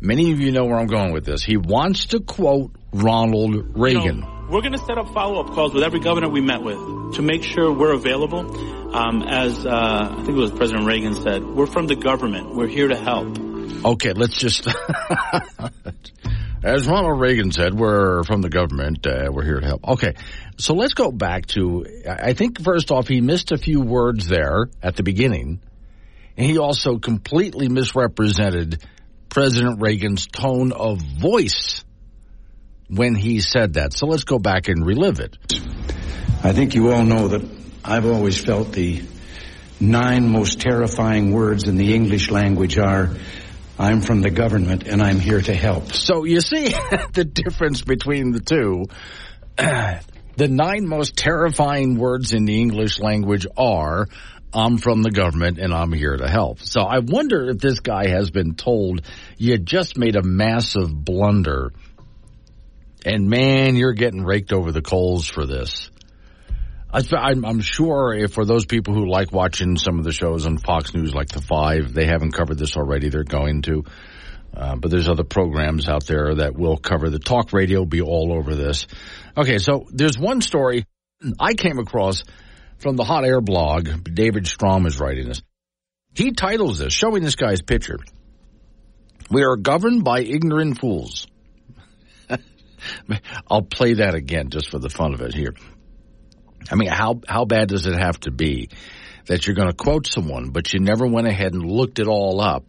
[0.00, 1.42] Many of you know where I'm going with this.
[1.42, 4.02] He wants to quote Ronald Reagan.
[4.02, 7.14] You know, we're going to set up follow-up calls with every governor we met with
[7.14, 8.94] to make sure we're available.
[8.94, 12.54] Um, as uh, I think it was President Reagan said, we're from the government.
[12.54, 13.38] We're here to help.
[13.84, 14.68] Okay, let's just.
[16.62, 19.06] As Ronald Reagan said, we're from the government.
[19.06, 19.86] Uh, we're here to help.
[19.86, 20.14] Okay,
[20.58, 21.86] so let's go back to.
[22.08, 25.60] I think first off, he missed a few words there at the beginning,
[26.36, 28.82] and he also completely misrepresented
[29.28, 31.84] President Reagan's tone of voice
[32.88, 33.92] when he said that.
[33.92, 35.36] So let's go back and relive it.
[36.42, 37.48] I think you all know that
[37.84, 39.02] I've always felt the
[39.78, 43.16] nine most terrifying words in the English language are
[43.78, 45.92] I'm from the government and I'm here to help.
[45.92, 46.68] So you see
[47.12, 48.86] the difference between the two.
[50.36, 54.06] the nine most terrifying words in the English language are
[54.52, 56.60] I'm from the government and I'm here to help.
[56.62, 59.02] So I wonder if this guy has been told
[59.36, 61.72] you just made a massive blunder
[63.04, 65.90] and man, you're getting raked over the coals for this.
[66.90, 70.94] I'm sure if for those people who like watching some of the shows on Fox
[70.94, 73.10] News, like The Five, they haven't covered this already.
[73.10, 73.84] They're going to.
[74.56, 78.32] Uh, but there's other programs out there that will cover the talk radio, be all
[78.32, 78.86] over this.
[79.36, 80.86] Okay, so there's one story
[81.38, 82.24] I came across
[82.78, 83.88] from the Hot Air blog.
[84.04, 85.42] David Strom is writing this.
[86.14, 87.98] He titles this, showing this guy's picture.
[89.30, 91.26] We are governed by ignorant fools.
[93.50, 95.54] I'll play that again just for the fun of it here.
[96.70, 98.70] I mean, how how bad does it have to be
[99.26, 102.40] that you're going to quote someone, but you never went ahead and looked it all
[102.40, 102.64] up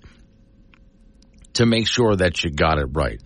[1.54, 3.22] to make sure that you got it right?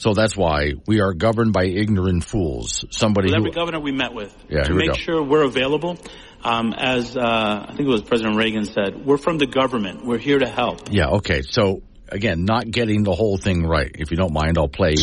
[0.00, 2.86] So that's why we are governed by ignorant fools.
[2.90, 5.98] Somebody with who, every governor we met with yeah, to make sure we're available.
[6.42, 10.06] Um, as uh, I think it was President Reagan said, we're from the government.
[10.06, 10.88] We're here to help.
[10.90, 11.16] Yeah.
[11.16, 11.42] Okay.
[11.42, 13.90] So again, not getting the whole thing right.
[13.94, 14.94] If you don't mind, I'll play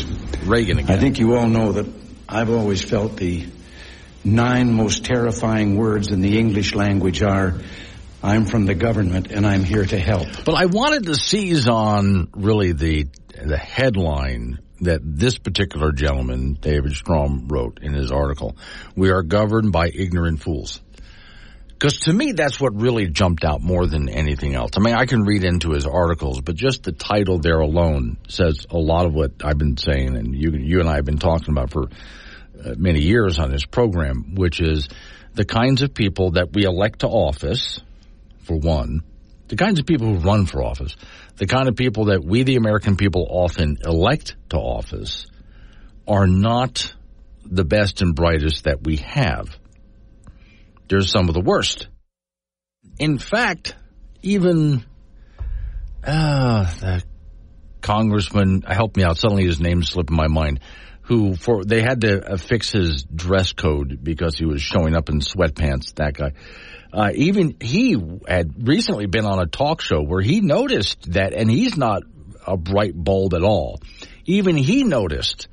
[0.46, 0.98] Reagan again.
[0.98, 1.86] I think you all know that
[2.28, 3.46] I've always felt the
[4.28, 7.56] nine most terrifying words in the English language are
[8.22, 10.28] I'm from the government and I'm here to help.
[10.44, 13.08] But I wanted to seize on really the
[13.42, 18.58] the headline that this particular gentleman, David Strom, wrote in his article.
[18.96, 20.82] We are governed by ignorant fools.
[21.70, 24.72] Because to me, that's what really jumped out more than anything else.
[24.76, 28.66] I mean, I can read into his articles, but just the title there alone says
[28.72, 31.52] a lot of what I've been saying, and you, you and I have been talking
[31.52, 31.90] about for
[32.64, 34.88] uh, many years on this program, which is
[35.34, 37.80] the kinds of people that we elect to office,
[38.44, 39.02] for one,
[39.48, 40.96] the kinds of people who run for office,
[41.38, 45.28] the kind of people that we, the American people, often elect to office,
[46.08, 46.94] are not
[47.46, 49.58] the best and brightest that we have.
[50.90, 51.88] They're some of the worst.
[53.00, 53.76] In fact,
[54.22, 54.86] even
[56.04, 57.04] uh, the
[57.82, 60.62] congressman, help me out, suddenly his name slipped in my mind,
[61.08, 65.10] who for they had to uh, fix his dress code because he was showing up
[65.10, 65.96] in sweatpants.
[65.96, 66.34] That guy,
[66.92, 67.96] uh, even he
[68.28, 72.04] had recently been on a talk show where he noticed that, and he's not
[72.46, 73.80] a bright bulb at all.
[74.26, 75.48] Even he noticed.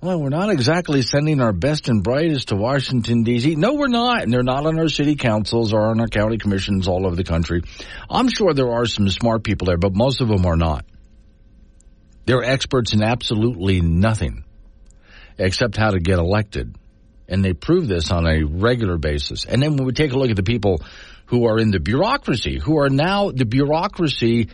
[0.00, 3.56] Well, we're not exactly sending our best and brightest to Washington D.C.
[3.56, 6.86] No, we're not, and they're not on our city councils or on our county commissions
[6.86, 7.62] all over the country.
[8.08, 10.84] I'm sure there are some smart people there, but most of them are not.
[12.26, 14.44] They're experts in absolutely nothing
[15.38, 16.76] except how to get elected.
[17.28, 19.44] And they prove this on a regular basis.
[19.44, 20.80] And then when we take a look at the people
[21.26, 24.48] who are in the bureaucracy, who are now, the bureaucracy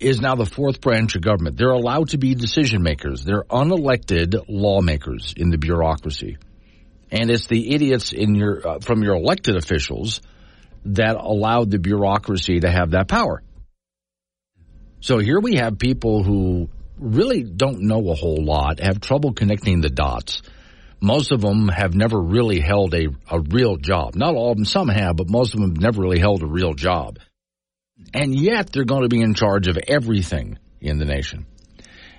[0.00, 1.56] is now the fourth branch of government.
[1.56, 3.22] They're allowed to be decision makers.
[3.22, 6.38] They're unelected lawmakers in the bureaucracy.
[7.12, 10.22] And it's the idiots in your, uh, from your elected officials
[10.86, 13.42] that allowed the bureaucracy to have that power.
[15.00, 16.68] So here we have people who
[17.00, 20.42] really don't know a whole lot, have trouble connecting the dots.
[21.00, 24.14] Most of them have never really held a, a real job.
[24.14, 26.46] Not all of them, some have, but most of them have never really held a
[26.46, 27.18] real job.
[28.12, 31.46] And yet they're going to be in charge of everything in the nation.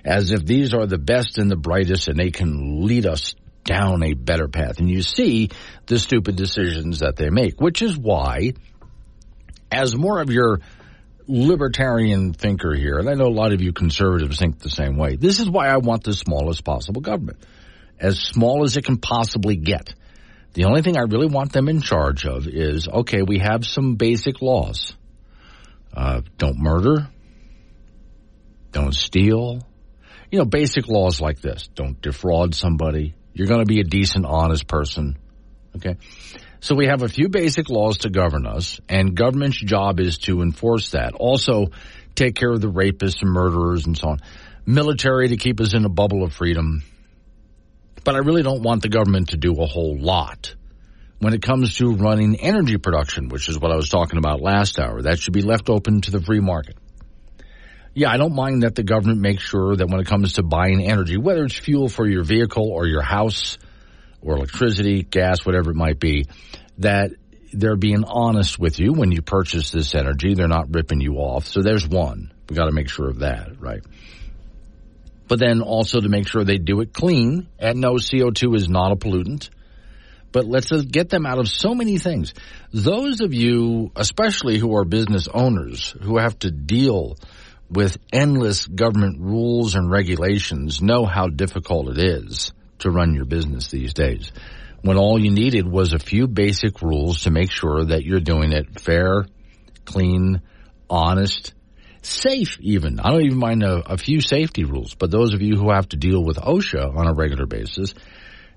[0.04, 4.02] As if these are the best and the brightest and they can lead us down
[4.02, 4.80] a better path.
[4.80, 5.50] And you see
[5.86, 8.54] the stupid decisions that they make, which is why,
[9.70, 10.60] as more of your
[11.26, 15.16] libertarian thinker here, and I know a lot of you conservatives think the same way.
[15.16, 17.38] This is why I want the smallest possible government,
[17.98, 19.94] as small as it can possibly get.
[20.54, 23.94] The only thing I really want them in charge of is okay, we have some
[23.96, 24.94] basic laws.
[25.94, 27.08] Uh, don't murder.
[28.70, 29.60] Don't steal.
[30.32, 31.68] you know, basic laws like this.
[31.74, 33.14] Don't defraud somebody.
[33.34, 35.18] You're going to be a decent, honest person.
[35.76, 35.96] Okay.
[36.62, 40.42] So we have a few basic laws to govern us, and government's job is to
[40.42, 41.12] enforce that.
[41.12, 41.72] Also,
[42.14, 44.20] take care of the rapists and murderers and so on.
[44.64, 46.84] Military to keep us in a bubble of freedom.
[48.04, 50.54] But I really don't want the government to do a whole lot
[51.18, 54.78] when it comes to running energy production, which is what I was talking about last
[54.78, 55.02] hour.
[55.02, 56.76] That should be left open to the free market.
[57.92, 60.80] Yeah, I don't mind that the government makes sure that when it comes to buying
[60.80, 63.58] energy, whether it's fuel for your vehicle or your house
[64.22, 66.26] or electricity, gas, whatever it might be,
[66.78, 67.12] that
[67.52, 70.34] they're being honest with you when you purchase this energy.
[70.34, 71.46] They're not ripping you off.
[71.46, 72.32] So there's one.
[72.48, 73.82] We got to make sure of that, right?
[75.28, 78.92] But then also to make sure they do it clean and no CO2 is not
[78.92, 79.50] a pollutant.
[80.30, 82.32] But let's get them out of so many things.
[82.72, 87.18] Those of you, especially who are business owners, who have to deal
[87.70, 92.52] with endless government rules and regulations know how difficult it is
[92.82, 94.32] to run your business these days.
[94.82, 98.52] When all you needed was a few basic rules to make sure that you're doing
[98.52, 99.26] it fair,
[99.84, 100.42] clean,
[100.90, 101.54] honest,
[102.02, 102.98] safe even.
[103.00, 105.88] I don't even mind a, a few safety rules, but those of you who have
[105.90, 107.94] to deal with OSHA on a regular basis,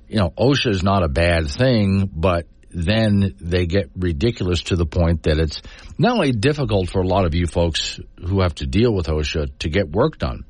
[0.07, 4.85] you know, OSHA is not a bad thing, but then they get ridiculous to the
[4.85, 5.61] point that it's
[5.97, 9.57] not only difficult for a lot of you folks who have to deal with OSHA
[9.59, 10.43] to get work done,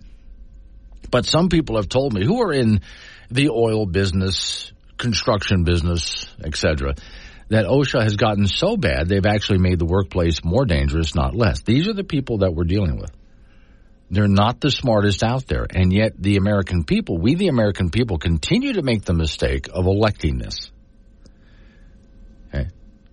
[1.09, 2.81] but some people have told me who are in
[3.29, 6.95] the oil business, construction business, etc.,
[7.49, 11.61] that OSHA has gotten so bad they've actually made the workplace more dangerous, not less.
[11.61, 13.11] These are the people that we're dealing with.
[14.09, 18.17] They're not the smartest out there, and yet the American people, we the American people,
[18.17, 20.71] continue to make the mistake of electing this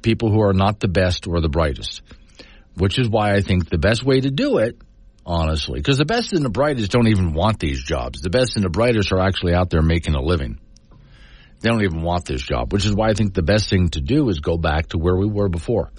[0.02, 2.02] people who are not the best or the brightest,
[2.74, 4.76] which is why I think the best way to do it,
[5.24, 8.20] honestly, because the best and the brightest don't even want these jobs.
[8.20, 10.58] The best and the brightest are actually out there making a living.
[11.60, 14.00] They don't even want this job, which is why I think the best thing to
[14.00, 15.92] do is go back to where we were before.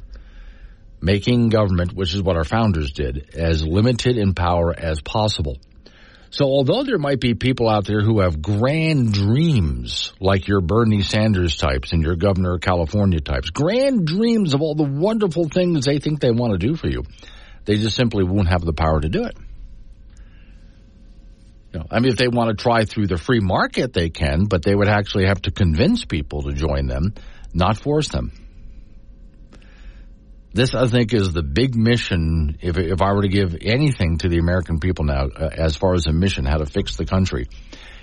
[1.02, 5.58] Making government, which is what our founders did, as limited in power as possible.
[6.32, 11.04] So although there might be people out there who have grand dreams, like your Bernie
[11.04, 15.86] Sanders types and your Governor of California types, grand dreams of all the wonderful things
[15.86, 17.04] they think they want to do for you,
[17.66, 19.38] they just simply won't have the power to do it.
[21.74, 24.46] You know, I mean, if they want to try through the free market, they can,
[24.46, 27.16] but they would actually have to convince people to join them,
[27.54, 28.32] not force them.
[30.54, 32.60] This, I think, is the big mission.
[32.62, 35.96] If, if I were to give anything to the American people now, uh, as far
[35.96, 37.48] as a mission, how to fix the country,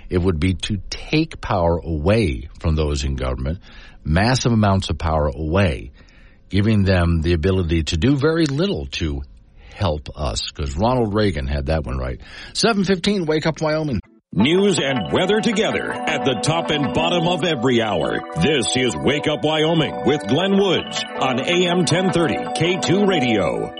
[0.09, 3.59] it would be to take power away from those in government,
[4.03, 5.91] massive amounts of power away,
[6.49, 9.21] giving them the ability to do very little to
[9.73, 10.51] help us.
[10.51, 12.19] Because Ronald Reagan had that one right.
[12.53, 13.99] 715, Wake Up Wyoming.
[14.33, 18.21] News and weather together at the top and bottom of every hour.
[18.41, 23.75] This is Wake Up Wyoming with Glenn Woods on AM 1030 K2 Radio.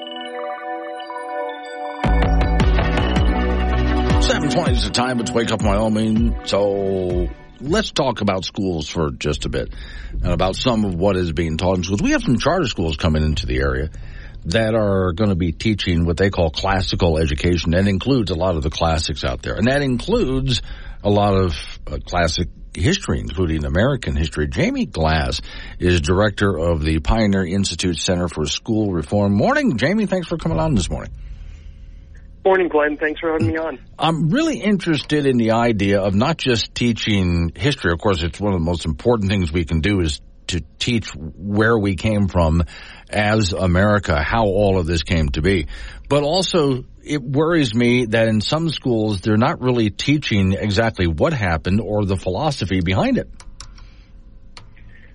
[4.22, 5.22] 720 is the time.
[5.22, 6.36] It's Wake Up Wyoming.
[6.44, 7.30] So
[7.62, 9.74] let's talk about schools for just a bit
[10.12, 12.02] and about some of what is being taught in schools.
[12.02, 13.90] We have some charter schools coming into the area
[14.46, 17.72] that are going to be teaching what they call classical education.
[17.72, 19.56] That includes a lot of the classics out there.
[19.56, 20.62] And that includes
[21.04, 21.56] a lot of
[21.88, 24.48] uh, classic history, including American history.
[24.48, 25.42] Jamie Gass
[25.80, 29.34] is director of the Pioneer Institute Center for School Reform.
[29.34, 30.06] Morning, Jamie.
[30.06, 31.12] Thanks for coming on this morning.
[32.44, 32.98] Morning, Glenn.
[32.98, 33.78] Thanks for having me on.
[34.00, 37.92] I'm really interested in the idea of not just teaching history.
[37.92, 41.10] Of course, it's one of the most important things we can do is to teach
[41.16, 42.64] where we came from
[43.12, 45.68] as America, how all of this came to be.
[46.10, 51.34] But also, it worries me that in some schools, they're not really teaching exactly what
[51.34, 53.30] happened or the philosophy behind it.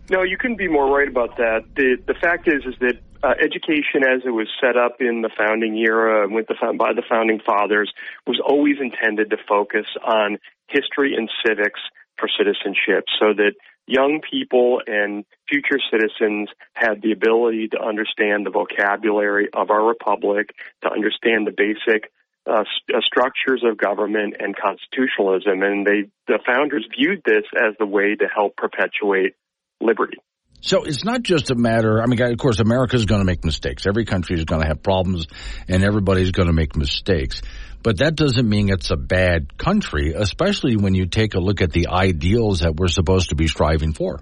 [0.08, 1.64] No, you couldn't be more right about that.
[1.74, 2.94] The the fact is, is that
[3.24, 7.02] uh, education, as it was set up in the founding era with the by the
[7.08, 7.92] founding fathers,
[8.26, 10.38] was always intended to focus on
[10.68, 11.80] history and civics
[12.18, 13.52] for citizenship, so that
[13.86, 20.54] young people and future citizens had the ability to understand the vocabulary of our republic,
[20.82, 22.10] to understand the basic
[22.46, 27.74] uh, st- uh, structures of government and constitutionalism, and they the founders viewed this as
[27.78, 29.34] the way to help perpetuate
[29.80, 30.18] liberty.
[30.60, 32.02] So it's not just a matter.
[32.02, 33.86] I mean, of course, America is going to make mistakes.
[33.86, 35.26] Every country is going to have problems,
[35.68, 37.42] and everybody's going to make mistakes.
[37.82, 41.70] But that doesn't mean it's a bad country, especially when you take a look at
[41.70, 44.20] the ideals that we're supposed to be striving for.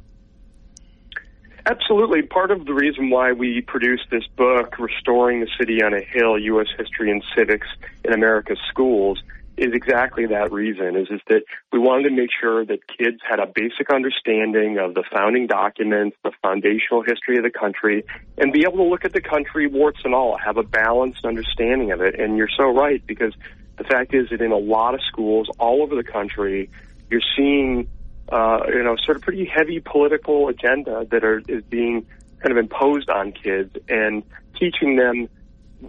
[1.66, 2.20] Absolutely.
[2.22, 6.38] Part of the reason why we produced this book, Restoring the City on a Hill
[6.38, 6.66] U.S.
[6.76, 7.66] History and Civics
[8.04, 9.22] in America's Schools,
[9.56, 11.42] is exactly that reason is is that
[11.72, 16.16] we wanted to make sure that kids had a basic understanding of the founding documents,
[16.24, 18.04] the foundational history of the country,
[18.36, 21.92] and be able to look at the country warts and all, have a balanced understanding
[21.92, 22.18] of it.
[22.18, 23.32] And you're so right because
[23.78, 26.70] the fact is that in a lot of schools all over the country,
[27.10, 27.88] you're seeing
[28.30, 32.06] uh, you know sort of pretty heavy political agenda that are is being
[32.40, 34.22] kind of imposed on kids and
[34.58, 35.28] teaching them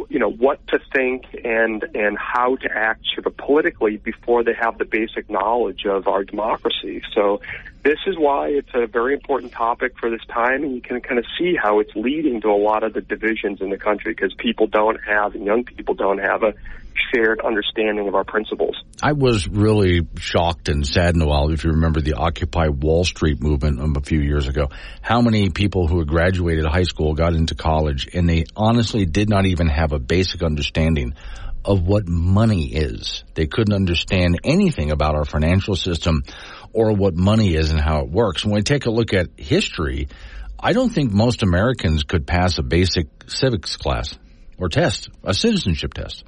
[0.10, 4.54] you know what to think and and how to act sort of politically before they
[4.54, 7.02] have the basic knowledge of our democracy.
[7.14, 7.42] So
[7.86, 11.20] this is why it's a very important topic for this time, and you can kind
[11.20, 14.34] of see how it's leading to a lot of the divisions in the country because
[14.40, 16.54] people don't have and young people don't have a
[17.14, 18.76] shared understanding of our principles.
[19.04, 23.40] I was really shocked and saddened a while, if you remember the Occupy Wall Street
[23.40, 24.70] movement um, a few years ago,
[25.02, 29.30] how many people who had graduated high school got into college and they honestly did
[29.30, 31.14] not even have a basic understanding
[31.64, 33.24] of what money is.
[33.34, 36.24] They couldn't understand anything about our financial system
[36.76, 38.43] or what money is and how it works.
[38.43, 40.09] When we take a look at history,
[40.59, 44.17] I don't think most Americans could pass a basic civics class
[44.57, 46.26] or test, a citizenship test.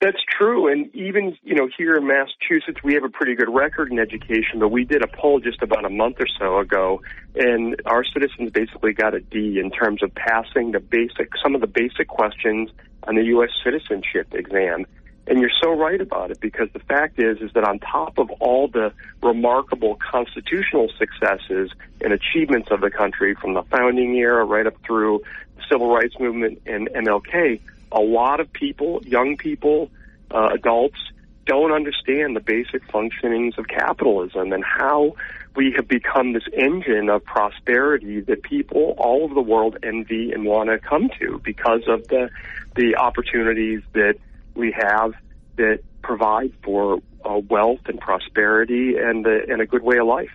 [0.00, 3.92] That's true, and even you know here in Massachusetts, we have a pretty good record
[3.92, 4.58] in education.
[4.58, 7.02] But we did a poll just about a month or so ago,
[7.34, 11.60] and our citizens basically got a D in terms of passing the basic, some of
[11.60, 12.70] the basic questions
[13.06, 13.50] on the U.S.
[13.62, 14.86] citizenship exam.
[15.30, 18.32] And you're so right about it because the fact is, is that on top of
[18.40, 21.70] all the remarkable constitutional successes
[22.00, 25.22] and achievements of the country from the founding era right up through
[25.54, 27.60] the civil rights movement and MLK,
[27.92, 29.88] a lot of people, young people,
[30.32, 30.98] uh, adults,
[31.46, 35.14] don't understand the basic functionings of capitalism and how
[35.54, 40.44] we have become this engine of prosperity that people all over the world envy and
[40.44, 42.30] want to come to because of the
[42.74, 44.14] the opportunities that
[44.54, 45.12] we have
[45.56, 50.30] that provide for uh, wealth and prosperity and uh, and a good way of life.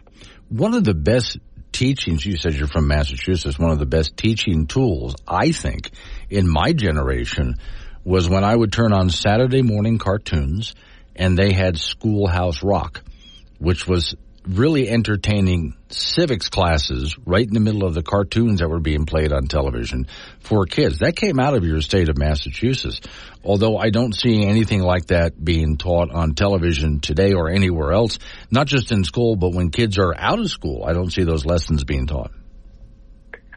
[0.50, 1.38] One of the best
[1.72, 5.90] teachings, you said you're from Massachusetts, one of the best teaching tools, I think,
[6.30, 7.56] in my generation
[8.04, 10.76] was when I would turn on Saturday morning cartoons
[11.16, 13.04] and they had Schoolhouse Rock,
[13.58, 14.16] which was
[14.48, 19.32] really entertaining civics classes right in the middle of the cartoons that were being played
[19.32, 20.08] on television
[20.40, 21.00] for kids.
[21.00, 23.02] That came out of your state of Massachusetts.
[23.44, 28.20] Although I don't see anything like that being taught on television today or anywhere else,
[28.52, 31.46] not just in school, but when kids are out of school, I don't see those
[31.46, 32.32] lessons being taught.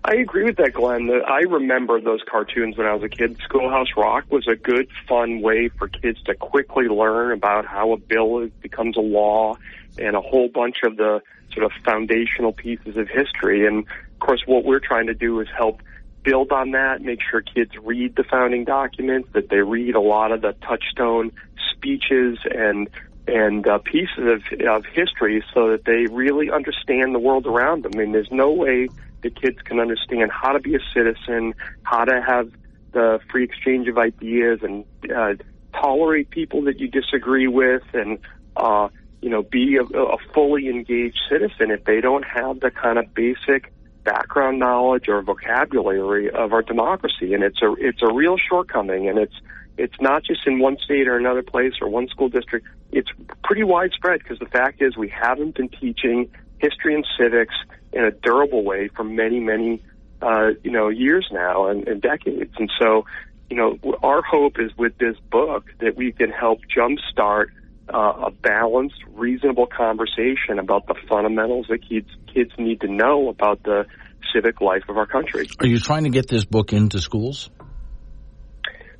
[0.04, 1.10] I agree with that, Glenn.
[1.10, 3.36] I remember those cartoons when I was a kid.
[3.44, 7.98] Schoolhouse Rock was a good, fun way for kids to quickly learn about how a
[7.98, 9.56] bill becomes a law
[9.98, 11.20] and a whole bunch of the
[11.52, 13.66] sort of foundational pieces of history.
[13.66, 15.82] And of course, what we're trying to do is help
[16.22, 20.32] build on that, make sure kids read the founding documents, that they read a lot
[20.32, 21.32] of the touchstone
[21.72, 22.88] speeches and
[23.26, 27.92] and uh, pieces of, of history so that they really understand the world around them.
[27.94, 28.88] I mean, there's no way
[29.22, 32.50] that kids can understand how to be a citizen, how to have
[32.92, 34.84] the free exchange of ideas and
[35.14, 35.34] uh,
[35.74, 38.18] tolerate people that you disagree with and
[38.56, 38.88] uh,
[39.20, 43.12] you know, be a, a fully engaged citizen if they don't have the kind of
[43.14, 43.72] basic
[44.04, 47.34] background knowledge or vocabulary of our democracy.
[47.34, 49.34] And it's a it's a real shortcoming, and it's
[49.76, 52.66] it's not just in one state or another place or one school district.
[52.90, 53.08] It's
[53.44, 57.54] pretty widespread because the fact is we haven't been teaching history and civics
[57.92, 59.82] in a durable way for many many
[60.22, 62.52] uh, you know years now and, and decades.
[62.58, 63.04] And so,
[63.50, 67.46] you know, our hope is with this book that we can help jumpstart
[67.92, 73.62] uh, a balanced, reasonable conversation about the fundamentals that kids kids need to know about
[73.62, 73.86] the
[74.32, 75.48] civic life of our country.
[75.60, 77.50] Are you trying to get this book into schools?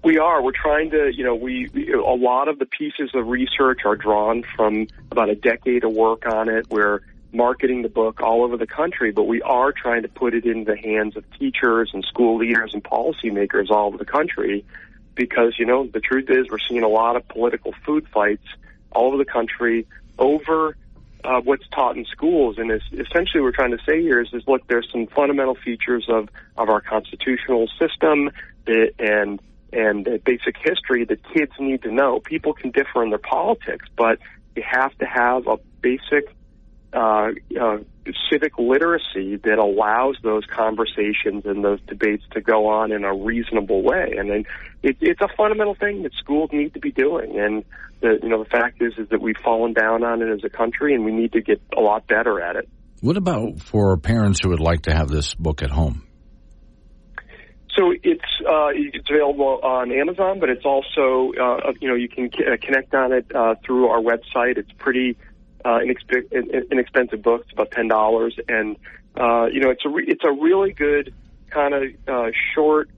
[0.03, 0.43] We are.
[0.43, 3.97] We're trying to, you know, we, we a lot of the pieces of research are
[3.97, 6.67] drawn from about a decade of work on it.
[6.71, 7.01] We're
[7.33, 10.65] marketing the book all over the country, but we are trying to put it in
[10.65, 14.65] the hands of teachers and school leaders and policymakers all over the country
[15.15, 18.47] because, you know, the truth is we're seeing a lot of political food fights
[18.93, 19.87] all over the country
[20.19, 20.77] over
[21.25, 22.57] uh, what's taught in schools.
[22.59, 26.07] And essentially, what we're trying to say here is, is look, there's some fundamental features
[26.09, 28.31] of, of our constitutional system
[28.67, 32.21] that, and and the basic history that kids need to know.
[32.21, 34.19] People can differ in their politics, but
[34.57, 36.35] you have to have a basic
[36.93, 37.29] uh,
[37.61, 37.79] uh,
[38.31, 43.83] civic literacy that allows those conversations and those debates to go on in a reasonable
[43.83, 44.15] way.
[44.17, 44.45] And then
[44.83, 47.39] it, it's a fundamental thing that schools need to be doing.
[47.39, 47.65] And
[48.01, 50.49] the you know the fact is is that we've fallen down on it as a
[50.49, 52.69] country, and we need to get a lot better at it.
[53.01, 56.07] What about for parents who would like to have this book at home?
[57.77, 62.31] So it's uh, it's available on Amazon, but it's also uh, you know you can
[62.33, 64.59] c- uh, connect on it uh, through our website.
[64.59, 65.17] It's pretty
[65.65, 67.43] uh, inexp- inexpensive book.
[67.45, 68.77] It's about ten dollars, and
[69.17, 71.15] uh, you know it's a re- it's a really good
[71.51, 72.91] kind of uh, short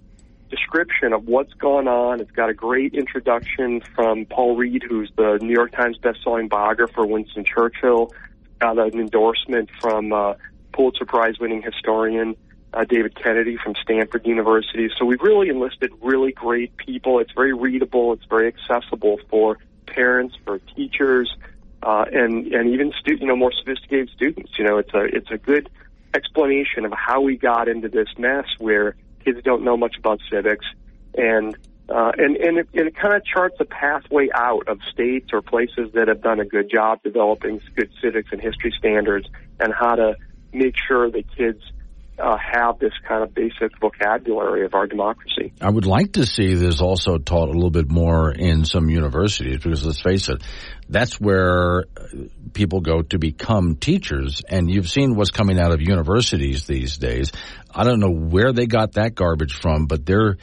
[0.50, 2.20] description of what's gone on.
[2.20, 7.06] It's got a great introduction from Paul Reid, who's the New York Times bestselling biographer
[7.06, 8.12] Winston Churchill.
[8.58, 10.34] Got an endorsement from uh,
[10.72, 12.36] Pulitzer Prize winning historian
[12.72, 14.90] uh, David Kennedy from Stanford University.
[14.98, 17.18] So we've really enlisted really great people.
[17.20, 18.12] It's very readable.
[18.12, 21.34] It's very accessible for parents, for teachers,
[21.82, 24.52] uh, and and even stu- you know more sophisticated students.
[24.58, 25.68] You know, it's a it's a good
[26.14, 30.66] explanation of how we got into this mess where kids don't know much about civics,
[31.16, 31.56] and
[31.88, 35.42] uh, and and it, and it kind of charts a pathway out of states or
[35.42, 39.28] places that have done a good job developing good civics and history standards,
[39.58, 40.16] and how to
[40.52, 41.60] make sure that kids
[42.20, 45.52] uh, have this kind of basic vocabulary of our democracy.
[45.60, 49.58] I would like to see this also taught a little bit more in some universities
[49.62, 50.42] because let's face it,
[50.88, 51.84] that's where
[52.52, 54.42] people go to become teachers.
[54.48, 57.32] And you've seen what's coming out of universities these days.
[57.72, 60.36] I don't know where they got that garbage from, but they're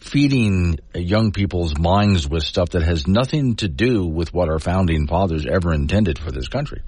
[0.00, 5.06] feeding young people's minds with stuff that has nothing to do with what our founding
[5.06, 6.82] fathers ever intended for this country.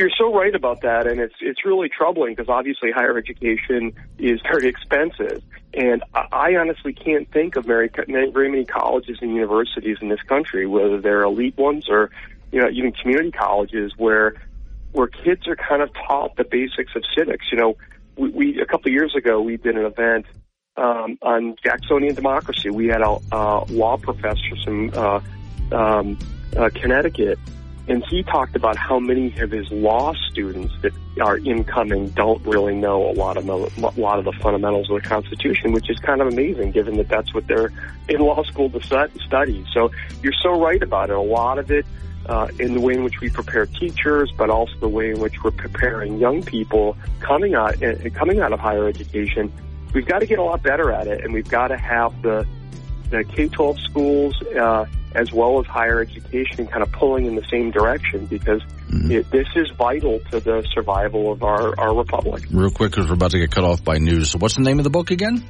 [0.00, 4.40] You're so right about that, and it's it's really troubling because obviously higher education is
[4.40, 5.42] very expensive,
[5.74, 10.66] and I honestly can't think of very very many colleges and universities in this country,
[10.66, 12.10] whether they're elite ones or
[12.50, 14.36] you know even community colleges, where
[14.92, 17.44] where kids are kind of taught the basics of civics.
[17.52, 17.76] You know,
[18.16, 20.24] we, we a couple of years ago we did an event
[20.78, 22.70] um, on Jacksonian democracy.
[22.70, 25.20] We had a uh, law professor from uh,
[25.72, 26.18] um,
[26.56, 27.38] uh, Connecticut
[27.90, 32.76] and he talked about how many of his law students that are incoming don't really
[32.76, 36.20] know a lot of a lot of the fundamentals of the Constitution, which is kind
[36.20, 37.72] of amazing, given that that's what they're
[38.08, 38.80] in law school to
[39.26, 39.66] study.
[39.72, 39.90] So
[40.22, 41.16] you're so right about it.
[41.16, 41.84] A lot of it
[42.26, 45.42] uh, in the way in which we prepare teachers, but also the way in which
[45.42, 49.52] we're preparing young people coming out uh, coming out of higher education.
[49.92, 52.46] We've got to get a lot better at it, and we've got to have the
[53.10, 54.40] the K-12 schools.
[54.56, 59.10] Uh, as well as higher education kind of pulling in the same direction because mm-hmm.
[59.10, 62.44] it, this is vital to the survival of our, our republic.
[62.50, 64.30] Real quick, because we're about to get cut off by news.
[64.30, 65.44] So what's the name of the book again?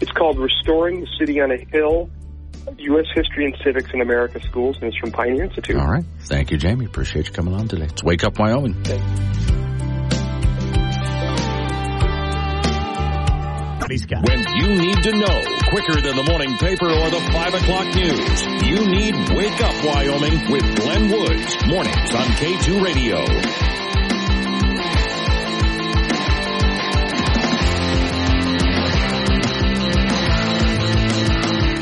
[0.00, 2.08] It's called Restoring the City on a Hill,
[2.78, 3.06] U.S.
[3.14, 5.76] History and Civics in America Schools, and it's from Pioneer Institute.
[5.76, 6.04] All right.
[6.20, 6.86] Thank you, Jamie.
[6.86, 7.84] Appreciate you coming on today.
[7.84, 8.74] It's Wake Up Wyoming.
[8.84, 9.67] Thanks.
[14.26, 18.46] When you need to know quicker than the morning paper or the 5 o'clock news,
[18.66, 21.56] you need Wake Up Wyoming with Glenn Woods.
[21.66, 23.68] Mornings on K2 Radio.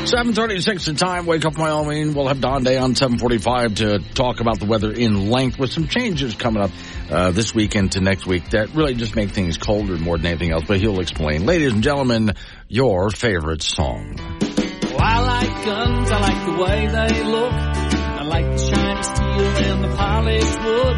[0.07, 1.25] 736 the time.
[1.25, 2.13] Wake up Wyoming.
[2.13, 5.87] We'll have Don Day on 745 to talk about the weather in length with some
[5.87, 6.71] changes coming up
[7.09, 10.51] uh, this weekend to next week that really just make things colder more than anything
[10.51, 11.45] else, but he'll explain.
[11.45, 12.33] Ladies and gentlemen,
[12.67, 14.15] your favorite song.
[14.17, 16.11] Well, I like guns.
[16.11, 17.53] I like the way they look.
[17.53, 20.97] I like the shiny steel and the polished wood.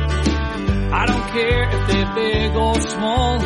[0.91, 3.39] I don't care if they're big or small.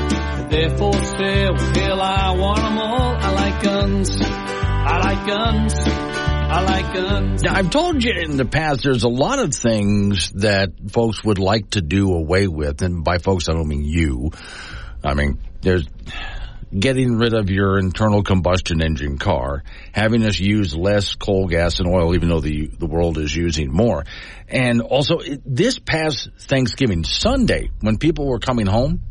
[0.50, 3.16] They're for sale, hell, I want them all.
[3.16, 4.22] I like guns.
[4.22, 6.23] I like guns.
[6.54, 7.42] I like guns.
[7.42, 11.40] Now, I've told you in the past there's a lot of things that folks would
[11.40, 14.30] like to do away with, and by folks I don't mean you.
[15.04, 15.88] I mean, there's
[16.78, 21.88] getting rid of your internal combustion engine car, having us use less coal, gas, and
[21.88, 24.06] oil, even though the the world is using more.
[24.48, 29.02] And also, this past Thanksgiving Sunday, when people were coming home,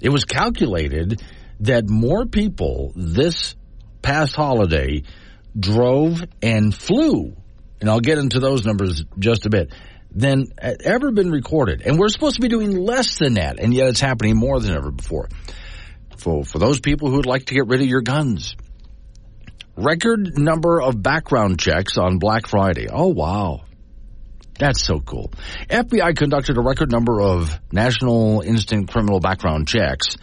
[0.00, 1.22] it was calculated
[1.60, 3.54] that more people this
[4.02, 5.04] past holiday
[5.58, 7.36] drove and flew,
[7.80, 9.72] and I'll get into those numbers just a bit,
[10.10, 11.82] than ever been recorded.
[11.82, 14.74] And we're supposed to be doing less than that, and yet it's happening more than
[14.74, 15.28] ever before.
[16.18, 18.56] For, for those people who would like to get rid of your guns,
[19.76, 22.86] record number of background checks on Black Friday.
[22.90, 23.64] Oh, wow.
[24.58, 25.32] That's so cool.
[25.68, 30.16] FBI conducted a record number of National Instant Criminal Background checks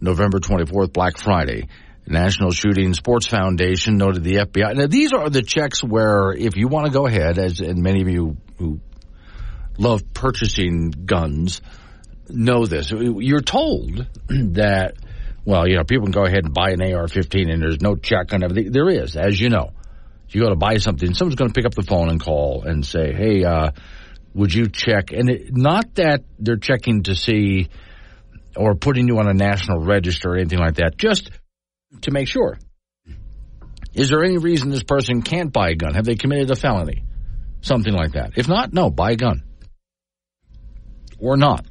[0.00, 1.68] November 24th, Black Friday.
[2.08, 4.74] National Shooting Sports Foundation noted the FBI.
[4.74, 8.00] Now, these are the checks where if you want to go ahead, as and many
[8.00, 8.80] of you who
[9.76, 11.60] love purchasing guns
[12.28, 14.94] know this, you're told that,
[15.44, 18.32] well, you know, people can go ahead and buy an AR-15 and there's no check
[18.32, 18.72] on everything.
[18.72, 19.72] There is, as you know.
[20.30, 22.84] You go to buy something, someone's going to pick up the phone and call and
[22.84, 23.70] say, hey, uh,
[24.34, 25.10] would you check?
[25.10, 27.68] And it, not that they're checking to see
[28.54, 30.98] or putting you on a national register or anything like that.
[30.98, 31.30] Just
[32.02, 32.58] to make sure.
[33.94, 35.94] Is there any reason this person can't buy a gun?
[35.94, 37.04] Have they committed a felony?
[37.60, 38.32] Something like that.
[38.36, 39.42] If not, no, buy a gun.
[41.18, 41.66] Or not.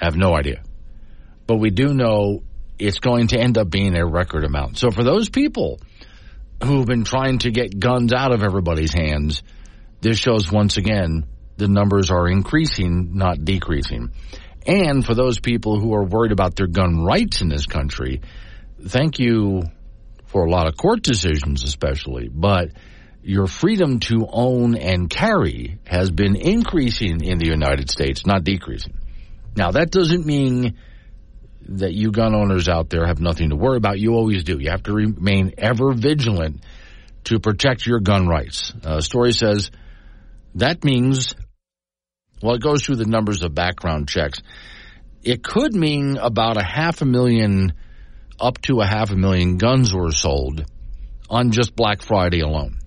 [0.00, 0.62] Have no idea.
[1.46, 2.42] But we do know
[2.78, 4.78] it's going to end up being a record amount.
[4.78, 5.80] So for those people
[6.62, 9.42] who've been trying to get guns out of everybody's hands,
[10.00, 14.12] this shows once again the numbers are increasing, not decreasing.
[14.66, 18.20] And for those people who are worried about their gun rights in this country,
[18.82, 19.62] thank you
[20.26, 22.70] for a lot of court decisions, especially, but
[23.22, 28.94] your freedom to own and carry has been increasing in the United States, not decreasing.
[29.56, 30.78] Now, that doesn't mean
[31.68, 33.98] that you gun owners out there have nothing to worry about.
[33.98, 34.58] You always do.
[34.58, 36.62] You have to remain ever vigilant
[37.24, 38.72] to protect your gun rights.
[38.82, 39.70] Uh, story says
[40.54, 41.34] that means,
[42.42, 44.42] well, it goes through the numbers of background checks.
[45.22, 47.74] It could mean about a half a million,
[48.40, 50.64] up to a half a million guns were sold
[51.28, 52.78] on just Black Friday alone.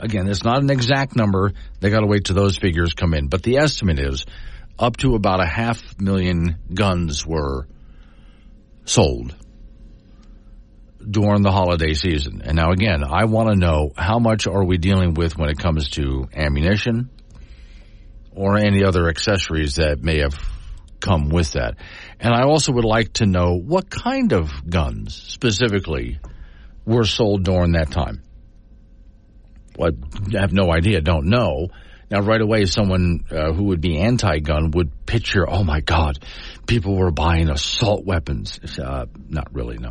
[0.00, 1.52] Again, it's not an exact number.
[1.80, 3.28] They got to wait till those figures come in.
[3.28, 4.26] But the estimate is
[4.78, 7.66] up to about a half million guns were
[8.84, 9.34] sold
[11.10, 12.42] during the holiday season.
[12.44, 15.58] And now again, I want to know how much are we dealing with when it
[15.58, 17.10] comes to ammunition
[18.32, 20.34] or any other accessories that may have
[21.00, 21.76] come with that.
[22.20, 26.20] And I also would like to know what kind of guns specifically
[26.84, 28.22] were sold during that time.
[29.76, 29.92] Well,
[30.36, 31.68] I have no idea, don't know.
[32.10, 36.18] Now, right away, someone uh, who would be anti-gun would picture, oh my God,
[36.66, 38.58] people were buying assault weapons.
[38.78, 39.90] Uh, not really, no.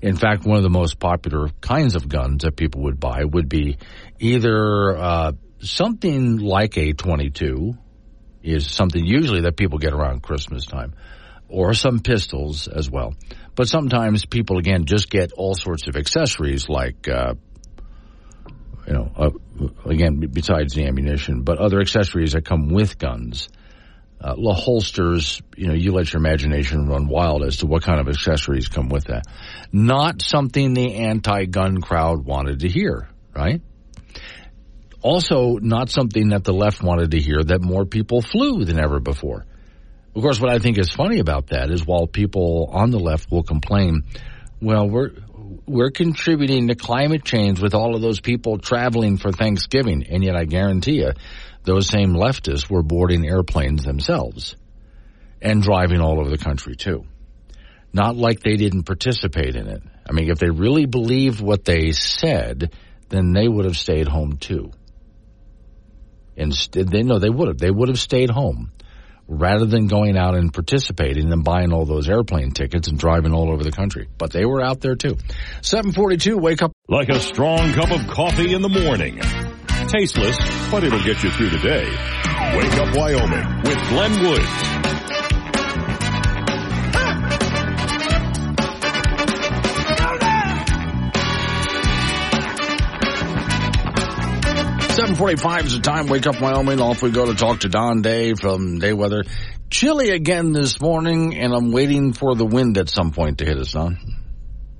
[0.00, 3.48] In fact, one of the most popular kinds of guns that people would buy would
[3.50, 3.76] be
[4.18, 7.74] either uh, something like a 22,
[8.42, 10.94] is something usually that people get around Christmas time,
[11.48, 13.14] or some pistols as well.
[13.54, 17.34] But sometimes people, again, just get all sorts of accessories like uh,
[18.86, 19.30] you know, uh,
[19.84, 23.48] again, besides the ammunition, but other accessories that come with guns.
[24.22, 28.08] Uh, holsters, you know, you let your imagination run wild as to what kind of
[28.08, 29.24] accessories come with that.
[29.72, 33.62] Not something the anti-gun crowd wanted to hear, right?
[35.00, 39.00] Also, not something that the left wanted to hear that more people flew than ever
[39.00, 39.46] before.
[40.14, 43.30] Of course, what I think is funny about that is while people on the left
[43.30, 44.02] will complain,
[44.60, 45.12] well, we're
[45.70, 50.04] we're contributing to climate change with all of those people traveling for Thanksgiving.
[50.10, 51.12] And yet I guarantee you,
[51.62, 54.56] those same leftists were boarding airplanes themselves
[55.40, 57.04] and driving all over the country too.
[57.92, 59.82] Not like they didn't participate in it.
[60.08, 62.74] I mean, if they really believed what they said,
[63.08, 64.72] then they would have stayed home too.
[66.36, 67.58] Instead, they know they would have.
[67.58, 68.72] They would have stayed home
[69.30, 73.50] rather than going out and participating and buying all those airplane tickets and driving all
[73.50, 74.08] over the country.
[74.18, 75.16] But they were out there too.
[75.62, 76.72] 742, wake up.
[76.88, 79.20] Like a strong cup of coffee in the morning.
[79.88, 80.36] Tasteless,
[80.70, 81.84] but it'll get you through the day.
[82.56, 84.79] Wake up Wyoming with Glenn Woods.
[95.00, 96.08] 745 is the time.
[96.08, 96.78] Wake up, Wyoming.
[96.78, 99.22] Off we go to talk to Don Day from Day Weather.
[99.70, 103.56] Chilly again this morning, and I'm waiting for the wind at some point to hit
[103.56, 103.96] us, Don.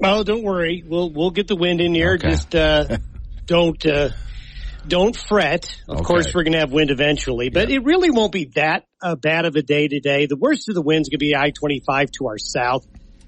[0.04, 0.84] Oh, don't worry.
[0.86, 2.16] We'll we'll get the wind in here.
[2.16, 2.32] Okay.
[2.32, 2.98] Just uh,
[3.46, 4.10] don't uh,
[4.86, 5.74] don't fret.
[5.88, 6.04] Of Okay.
[6.04, 9.46] course, we're going to have wind eventually, but it really won't be that uh, bad
[9.46, 10.26] of a day today.
[10.26, 12.86] The worst of the winds going to be I-25 to our south,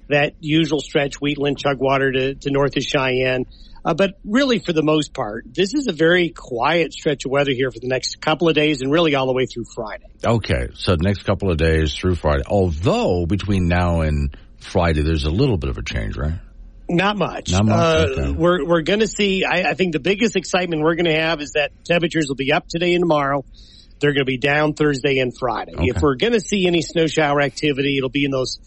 [0.09, 3.45] that usual stretch, Wheatland, Chugwater to, to north of Cheyenne.
[3.85, 7.51] Uh, but really, for the most part, this is a very quiet stretch of weather
[7.51, 10.05] here for the next couple of days and really all the way through Friday.
[10.23, 12.43] Okay, so the next couple of days through Friday.
[12.47, 16.39] Although between now and Friday, there's a little bit of a change, right?
[16.89, 17.51] Not much.
[17.51, 18.31] Not much, Uh, okay.
[18.31, 19.43] We're we're going to see.
[19.43, 22.51] I, I think the biggest excitement we're going to have is that temperatures will be
[22.53, 23.43] up today and tomorrow.
[23.99, 25.73] They're going to be down Thursday and Friday.
[25.77, 28.59] If we're going to see any snow shower activity, it'll be in those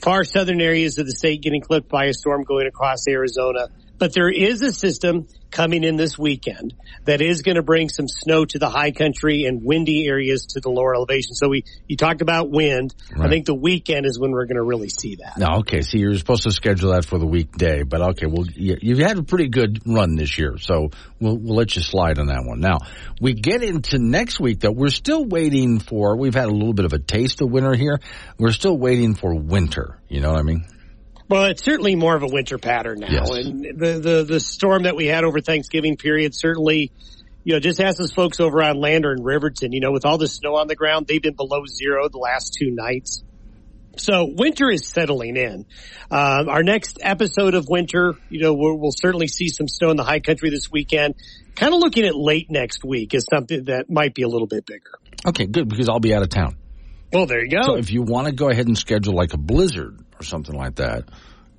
[0.00, 3.68] far southern areas of the state getting clipped by a storm going across Arizona.
[3.98, 6.74] But there is a system coming in this weekend
[7.04, 10.60] that is going to bring some snow to the high country and windy areas to
[10.60, 11.34] the lower elevation.
[11.34, 12.94] So we, you talked about wind.
[13.16, 13.26] Right.
[13.26, 15.38] I think the weekend is when we're going to really see that.
[15.38, 15.80] No, okay.
[15.80, 18.26] So you're supposed to schedule that for the weekday, but okay.
[18.26, 22.18] Well, you've had a pretty good run this year, so we'll, we'll let you slide
[22.18, 22.60] on that one.
[22.60, 22.78] Now
[23.20, 24.70] we get into next week though.
[24.70, 28.00] We're still waiting for, we've had a little bit of a taste of winter here.
[28.38, 29.98] We're still waiting for winter.
[30.08, 30.66] You know what I mean?
[31.28, 33.30] Well, it's certainly more of a winter pattern now, yes.
[33.30, 36.90] and the, the the storm that we had over Thanksgiving period certainly,
[37.44, 39.72] you know, just ask those folks over on Lander and Riverton.
[39.72, 42.56] You know, with all the snow on the ground, they've been below zero the last
[42.58, 43.22] two nights.
[43.98, 45.66] So winter is settling in.
[46.10, 49.96] Uh, our next episode of winter, you know, we'll, we'll, certainly see some snow in
[49.96, 51.16] the high country this weekend.
[51.56, 54.64] Kind of looking at late next week is something that might be a little bit
[54.64, 54.92] bigger.
[55.26, 56.56] Okay, good because I'll be out of town.
[57.12, 57.62] Well, there you go.
[57.62, 60.76] So if you want to go ahead and schedule like a blizzard or something like
[60.76, 61.04] that.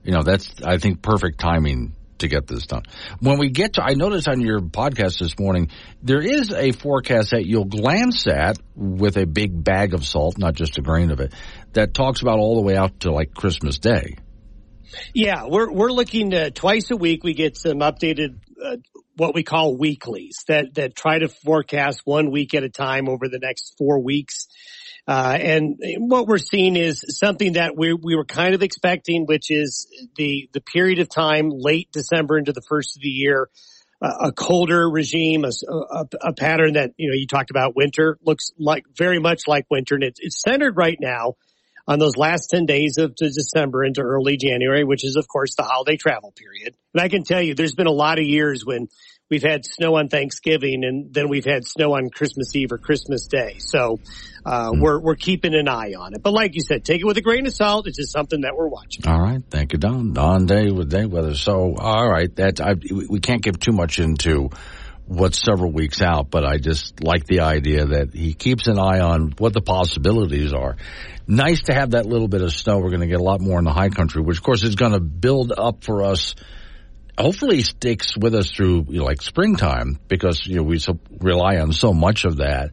[0.03, 2.83] You know, that's, I think, perfect timing to get this done.
[3.19, 5.69] When we get to, I noticed on your podcast this morning,
[6.01, 10.53] there is a forecast that you'll glance at with a big bag of salt, not
[10.53, 11.33] just a grain of it,
[11.73, 14.15] that talks about all the way out to like Christmas Day.
[15.13, 17.23] Yeah, we're we're looking uh, twice a week.
[17.23, 18.77] We get some updated uh,
[19.19, 23.27] what we call weeklies that that try to forecast one week at a time over
[23.27, 24.47] the next four weeks.
[25.07, 29.51] Uh, and what we're seeing is something that we we were kind of expecting, which
[29.51, 33.49] is the the period of time late December into the first of the year,
[34.01, 38.17] uh, a colder regime, a, a, a, pattern that you know you talked about winter
[38.23, 41.35] looks like very much like winter, and it's, it's centered right now
[41.89, 45.63] on those last 10 days of December into early January, which is of course the
[45.63, 46.75] holiday travel period.
[46.93, 48.89] And I can tell you there's been a lot of years when
[49.27, 53.25] we've had snow on Thanksgiving and then we've had snow on Christmas Eve or Christmas
[53.27, 53.55] Day.
[53.57, 53.99] So,
[54.45, 54.81] uh, mm.
[54.81, 56.21] we're, we're keeping an eye on it.
[56.21, 57.87] But like you said, take it with a grain of salt.
[57.87, 59.07] It's just something that we're watching.
[59.07, 59.41] All right.
[59.49, 60.13] Thank you, Don.
[60.13, 61.33] Don Day with day weather.
[61.33, 62.33] So, all right.
[62.35, 62.75] That, I,
[63.09, 64.51] we can't give too much into
[65.09, 68.99] what's several weeks out, but I just like the idea that he keeps an eye
[68.99, 70.77] on what the possibilities are.
[71.29, 72.79] Nice to have that little bit of snow.
[72.79, 74.75] We're going to get a lot more in the high country, which of course is
[74.75, 76.35] going to build up for us
[77.19, 81.57] hopefully sticks with us through you know, like springtime because you know we so, rely
[81.57, 82.71] on so much of that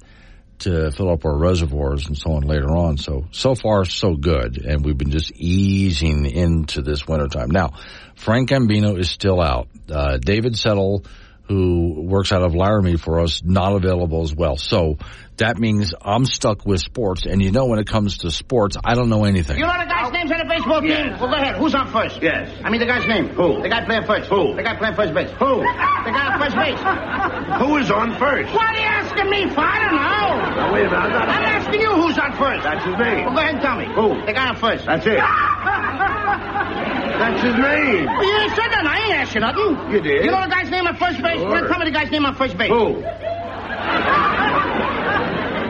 [0.58, 2.96] to fill up our reservoirs and so on later on.
[2.96, 7.50] So so far so good, and we've been just easing into this wintertime.
[7.50, 7.72] Now,
[8.14, 9.68] Frank Gambino is still out.
[9.90, 11.04] Uh, David Settle,
[11.48, 14.56] who works out of Laramie for us, not available as well.
[14.56, 14.96] So
[15.38, 17.26] that means I'm stuck with sports.
[17.26, 19.58] And you know, when it comes to sports, I don't know anything.
[19.58, 20.90] You know the guy's names on the baseball team?
[20.90, 21.20] Yes.
[21.20, 21.56] Well, go ahead.
[21.56, 22.22] Who's on first?
[22.22, 22.50] Yes.
[22.64, 23.28] I mean the guy's name.
[23.30, 23.62] Who?
[23.62, 24.28] The guy playing first.
[24.30, 24.54] Who?
[24.54, 25.30] The guy playing first base.
[25.30, 25.60] Who?
[25.60, 26.80] The guy on first base.
[27.60, 28.52] Who is on first?
[28.54, 29.60] What are you asking me for?
[29.60, 30.56] I don't know.
[30.56, 31.00] Now, wait a minute.
[31.00, 31.28] I'm, not...
[31.28, 32.64] I'm asking you who's on first.
[32.64, 33.26] That's his name.
[33.26, 33.86] Well, go ahead and tell me.
[33.92, 34.26] Who?
[34.26, 34.86] The guy on first.
[34.86, 35.18] That's it.
[37.16, 38.04] That's his name.
[38.06, 38.84] Well, you ain't said that.
[38.86, 39.90] I ain't asked you nothing.
[39.90, 40.24] You did.
[40.24, 41.40] You know the guy's name on first base?
[41.40, 41.48] Sure.
[41.48, 42.68] Well, tell me the guy's name on first base.
[42.68, 43.02] Who?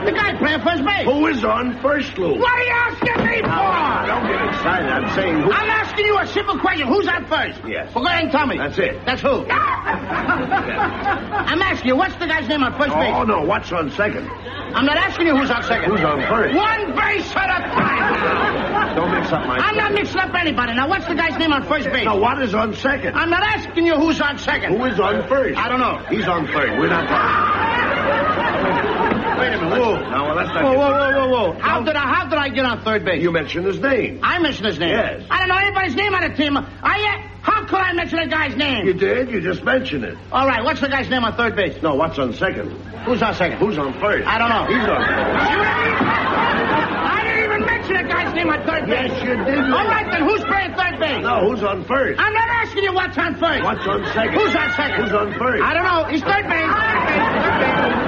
[0.06, 1.04] The guy playing first base.
[1.04, 2.38] Who is on first, Lou?
[2.38, 3.48] What are you asking me for?
[3.48, 4.88] Now, don't get excited.
[4.88, 5.50] I'm saying who.
[5.50, 6.86] I'm asking you a simple question.
[6.86, 7.58] Who's on first?
[7.66, 7.92] Yes.
[7.92, 8.56] Well, go ahead and tell me.
[8.56, 9.04] That's it.
[9.04, 9.44] That's who?
[9.50, 13.14] I'm asking you, what's the guy's name on first oh, base?
[13.16, 13.42] Oh, no.
[13.42, 14.30] What's on second?
[14.30, 15.90] I'm not asking you who's on second.
[15.90, 16.54] Who's on first?
[16.54, 18.94] One base at a time.
[18.94, 19.56] Don't mix up my...
[19.56, 20.74] I'm not mixing up anybody.
[20.74, 22.04] Now, what's the guy's name on first base?
[22.04, 23.16] Now, what is on second?
[23.16, 24.76] I'm not asking you who's on second.
[24.76, 25.58] Who is on first?
[25.58, 25.98] I don't know.
[26.08, 26.78] He's on third.
[26.78, 28.92] We're not talking.
[29.38, 29.78] Wait a minute.
[29.78, 30.10] Whoa.
[30.10, 30.64] No, well, that's not...
[30.64, 31.60] Whoa, whoa, whoa, whoa, whoa.
[31.60, 33.22] How did, I, how did I get on third base?
[33.22, 34.20] You mentioned his name.
[34.22, 34.90] I mentioned his name?
[34.90, 35.24] Yes.
[35.30, 36.56] I don't know anybody's name on the team.
[36.56, 36.62] I...
[36.62, 38.86] Uh, how could I mention a guy's name?
[38.86, 39.30] You did.
[39.30, 40.18] You just mentioned it.
[40.32, 40.64] All right.
[40.64, 41.80] What's the guy's name on third base?
[41.80, 42.72] No, what's on second?
[43.06, 43.58] Who's on second?
[43.58, 44.26] Who's on first?
[44.26, 44.66] I don't know.
[44.66, 46.02] He's on first.
[46.02, 49.12] I didn't even mention a guy's name on third base.
[49.12, 49.58] Yes, you did.
[49.62, 51.22] All right, then who's playing third base?
[51.22, 52.18] No, who's on first?
[52.20, 53.62] I'm not asking you what's on first.
[53.62, 54.34] What's on second?
[54.34, 55.04] Who's on second?
[55.04, 55.62] Who's on first?
[55.62, 56.04] I don't know.
[56.10, 56.66] He's third base.
[56.66, 57.30] Third base.
[57.46, 58.05] Third base.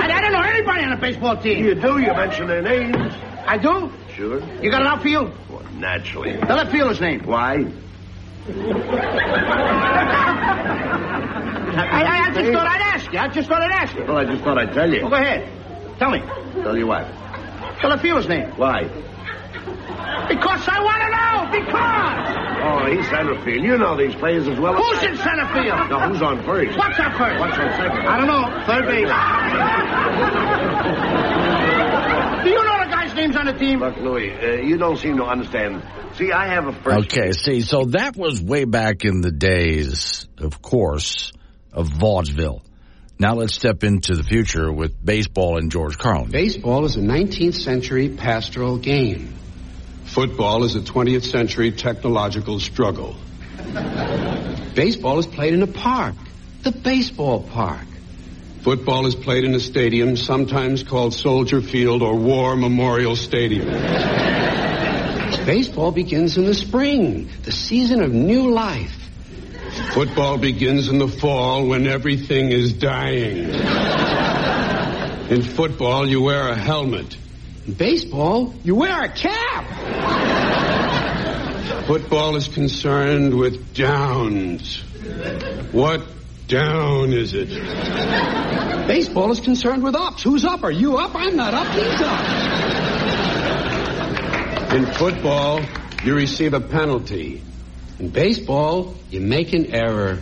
[0.00, 1.64] I, I don't know anybody on the baseball team.
[1.64, 1.98] You do.
[1.98, 3.14] You mention their names.
[3.46, 3.92] I do?
[4.14, 4.40] Sure.
[4.62, 5.30] You got it out for you?
[5.50, 6.36] Well, naturally.
[6.36, 7.20] The left fielder's name.
[7.24, 7.64] Why?
[11.76, 13.18] I, I, I just thought I'd ask you.
[13.18, 14.04] I just thought I'd ask you.
[14.04, 15.00] Well, I just thought I'd tell you.
[15.02, 15.48] Well, go ahead.
[15.98, 16.20] Tell me.
[16.62, 17.06] Tell you what?
[17.82, 18.50] The left fielder's name.
[18.56, 18.88] Why?
[20.28, 21.34] Because I want to know.
[21.52, 22.44] Because.
[22.64, 23.62] Oh, he's center field.
[23.64, 24.74] You know these players as well.
[24.74, 25.90] Who's in center field?
[25.90, 26.76] No, who's on first?
[26.78, 27.38] What's on first?
[27.40, 28.06] What's on second?
[28.08, 28.64] I don't know.
[28.66, 29.10] Third base.
[32.44, 33.80] Do you know the guy's names on the team?
[33.80, 35.82] Look, Louis, uh, you don't seem to understand.
[36.16, 37.12] See, I have a first.
[37.12, 41.32] Okay, see, so that was way back in the days, of course,
[41.72, 42.62] of vaudeville.
[43.18, 46.30] Now let's step into the future with baseball and George Carlin.
[46.30, 49.34] Baseball is a 19th century pastoral game.
[50.14, 53.16] Football is a 20th century technological struggle.
[54.76, 56.14] Baseball is played in a park,
[56.62, 57.84] the baseball park.
[58.62, 63.66] Football is played in a stadium, sometimes called Soldier Field or War Memorial Stadium.
[65.46, 68.96] Baseball begins in the spring, the season of new life.
[69.94, 73.50] Football begins in the fall when everything is dying.
[75.28, 77.16] In football, you wear a helmet.
[77.66, 79.64] In baseball, you wear a cap.
[81.86, 84.80] Football is concerned with downs.
[85.72, 86.06] What
[86.46, 87.48] down is it?
[88.86, 90.22] Baseball is concerned with ups.
[90.22, 90.62] Who's up?
[90.62, 91.14] Are you up?
[91.14, 91.66] I'm not up.
[91.68, 92.20] He's up.
[94.74, 95.62] In football,
[96.04, 97.42] you receive a penalty.
[97.98, 100.16] In baseball, you make an error.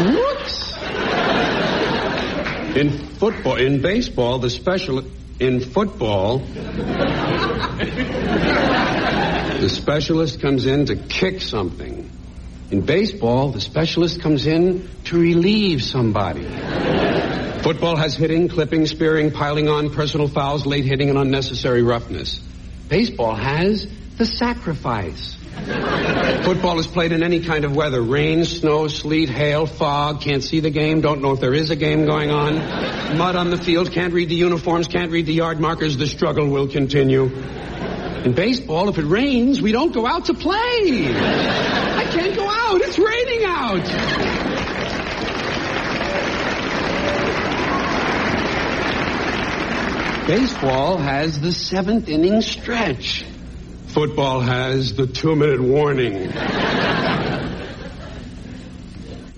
[0.00, 0.72] Whoops!
[2.76, 5.04] In football, in baseball, the special
[5.38, 6.38] in football,
[9.58, 12.10] the specialist comes in to kick something.
[12.70, 16.44] In baseball, the specialist comes in to relieve somebody.
[17.62, 22.38] Football has hitting, clipping, spearing, piling on, personal fouls, late hitting, and unnecessary roughness.
[22.88, 23.86] Baseball has
[24.18, 25.36] the sacrifice.
[26.44, 30.60] Football is played in any kind of weather rain, snow, sleet, hail, fog, can't see
[30.60, 32.56] the game, don't know if there is a game going on,
[33.16, 36.48] mud on the field, can't read the uniforms, can't read the yard markers, the struggle
[36.48, 37.24] will continue.
[38.24, 41.12] In baseball, if it rains, we don't go out to play.
[41.12, 42.80] I can't go out.
[42.80, 43.86] It's raining out.
[50.28, 53.24] Baseball has the seventh inning stretch.
[53.92, 56.32] Football has the two minute warning.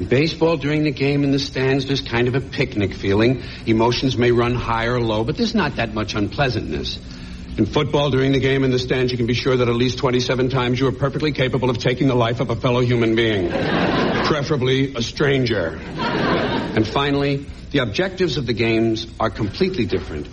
[0.09, 3.43] Baseball during the game in the stands, there's kind of a picnic feeling.
[3.67, 7.01] Emotions may run high or low, but there's not that much unpleasantness.
[7.59, 9.99] In football, during the game in the stands, you can be sure that at least
[9.99, 13.49] 27 times you are perfectly capable of taking the life of a fellow human being,
[13.49, 15.81] preferably a stranger.
[15.97, 20.29] And finally, the objectives of the games are completely different.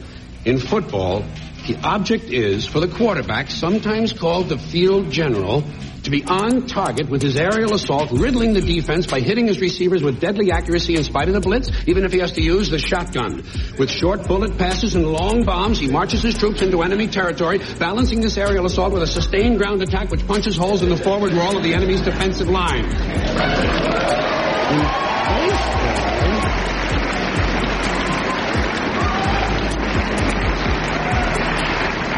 [0.46, 1.24] In football,
[1.68, 5.64] the object is for the quarterback, sometimes called the field general,
[6.04, 10.02] to be on target with his aerial assault, riddling the defense by hitting his receivers
[10.02, 12.80] with deadly accuracy in spite of the blitz, even if he has to use the
[12.80, 13.44] shotgun.
[13.78, 18.22] With short bullet passes and long bombs, he marches his troops into enemy territory, balancing
[18.22, 21.56] this aerial assault with a sustained ground attack which punches holes in the forward wall
[21.56, 22.86] of the enemy's defensive line.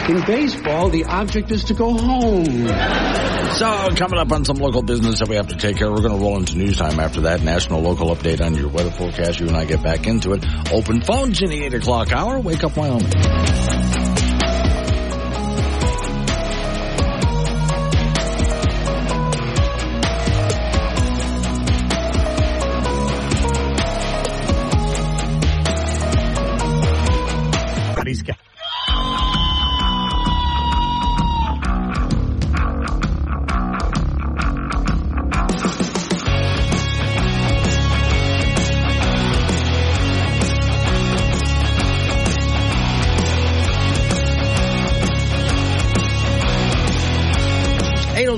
[0.09, 2.67] In baseball, the object is to go home.
[3.53, 6.01] So, coming up on some local business that we have to take care of, we're
[6.01, 7.41] going to roll into news time after that.
[7.41, 9.39] National local update on your weather forecast.
[9.39, 10.45] You and I get back into it.
[10.73, 12.37] Open phones in the 8 o'clock hour.
[12.39, 14.12] Wake up, Wyoming.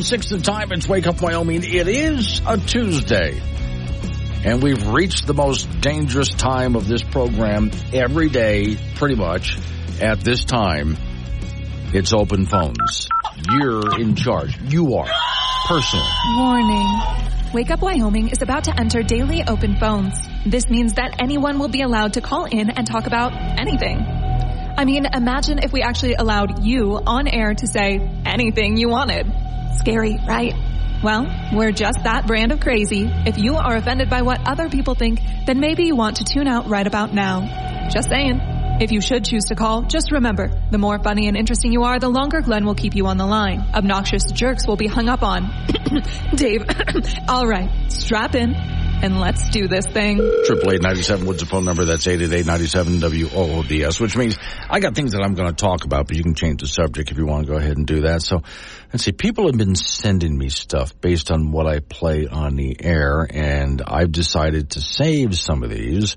[0.05, 0.71] Six the time.
[0.71, 1.63] It's Wake Up Wyoming.
[1.63, 3.41] It is a Tuesday.
[4.43, 9.57] And we've reached the most dangerous time of this program every day, pretty much,
[9.99, 10.95] at this time.
[11.91, 13.09] It's open phones.
[13.51, 14.55] You're in charge.
[14.61, 15.09] You are.
[15.67, 16.05] Personally.
[16.37, 17.01] Warning.
[17.51, 20.13] Wake Up Wyoming is about to enter daily open phones.
[20.45, 24.05] This means that anyone will be allowed to call in and talk about anything.
[24.77, 29.44] I mean, imagine if we actually allowed you on air to say anything you wanted.
[29.79, 30.53] Scary, right?
[31.03, 33.07] Well, we're just that brand of crazy.
[33.25, 36.47] If you are offended by what other people think, then maybe you want to tune
[36.47, 37.89] out right about now.
[37.89, 38.39] Just saying.
[38.77, 41.97] If you should choose to call, just remember, the more funny and interesting you are,
[41.97, 43.63] the longer Glenn will keep you on the line.
[43.73, 45.49] Obnoxious jerks will be hung up on.
[46.35, 46.65] Dave,
[47.29, 48.53] all right, strap in
[49.05, 50.17] and let's do this thing.
[50.45, 51.85] Triple eight ninety seven Woods the phone number.
[51.85, 54.37] That's eight eight eight ninety seven W O O D S, which means
[54.67, 57.11] I got things that I'm going to talk about, but you can change the subject
[57.11, 58.23] if you want to go ahead and do that.
[58.23, 58.41] So
[58.91, 59.11] let's see.
[59.11, 63.81] People have been sending me stuff based on what I play on the air, and
[63.85, 66.15] I've decided to save some of these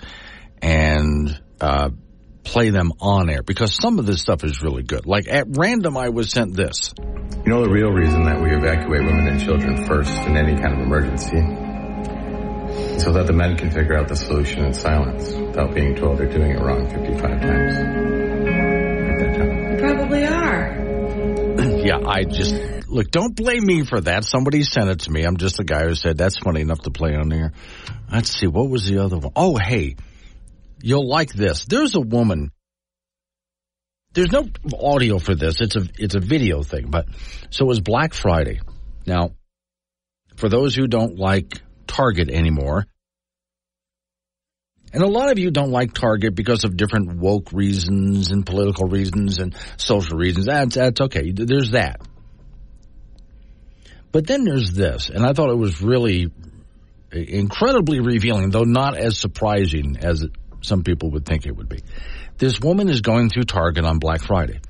[0.62, 1.90] and uh,
[2.42, 5.04] play them on air because some of this stuff is really good.
[5.04, 6.94] Like at random, I was sent this.
[6.98, 10.72] You know the real reason that we evacuate women and children first in any kind
[10.72, 11.67] of emergency?
[13.00, 16.30] So that the men can figure out the solution in silence without being told they're
[16.30, 17.78] doing it wrong 55 times.
[19.72, 20.88] You probably are.
[21.84, 23.10] Yeah, I just look.
[23.10, 24.24] Don't blame me for that.
[24.24, 25.24] Somebody sent it to me.
[25.24, 27.52] I'm just a guy who said that's funny enough to play on here.
[28.12, 28.46] Let's see.
[28.46, 29.32] What was the other one?
[29.36, 29.96] Oh, hey,
[30.82, 31.64] you'll like this.
[31.64, 32.52] There's a woman.
[34.12, 34.48] There's no
[34.80, 35.60] audio for this.
[35.60, 36.90] It's a it's a video thing.
[36.90, 37.06] But
[37.50, 38.60] so it was Black Friday.
[39.06, 39.30] Now,
[40.36, 42.86] for those who don't like Target anymore,
[44.92, 48.88] and a lot of you don't like Target because of different woke reasons and political
[48.88, 50.46] reasons and social reasons.
[50.46, 51.30] That's, that's okay.
[51.32, 52.00] There's that.
[54.10, 56.32] But then there's this, and I thought it was really
[57.12, 60.24] incredibly revealing, though not as surprising as
[60.62, 61.82] some people would think it would be.
[62.38, 64.60] This woman is going through Target on Black Friday.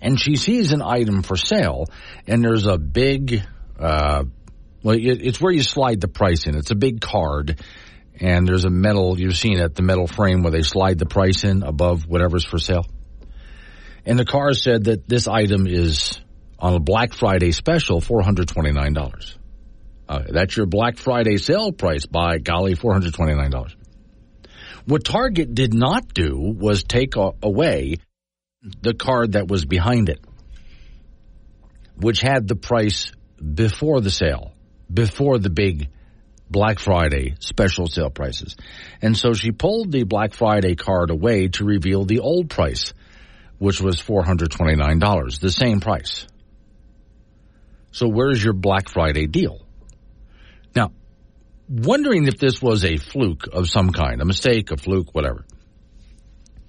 [0.00, 1.86] And she sees an item for sale,
[2.26, 3.42] and there's a big,
[3.78, 4.24] uh,
[4.82, 6.56] well, it's where you slide the price in.
[6.56, 7.60] It's a big card
[8.20, 11.42] and there's a metal, you've seen it, the metal frame where they slide the price
[11.44, 12.86] in above whatever's for sale.
[14.04, 16.20] And the car said that this item is
[16.58, 19.36] on a Black Friday special, $429.
[20.08, 23.74] Uh, that's your Black Friday sale price by golly, $429.
[24.86, 27.96] What Target did not do was take away
[28.82, 30.20] the card that was behind it,
[31.96, 33.12] which had the price
[33.54, 34.52] before the sale,
[34.92, 35.88] before the big
[36.50, 38.56] Black Friday special sale prices.
[39.00, 42.92] And so she pulled the Black Friday card away to reveal the old price,
[43.58, 46.26] which was $429, the same price.
[47.92, 49.60] So where's your Black Friday deal?
[50.74, 50.92] Now,
[51.68, 55.44] wondering if this was a fluke of some kind, a mistake, a fluke, whatever.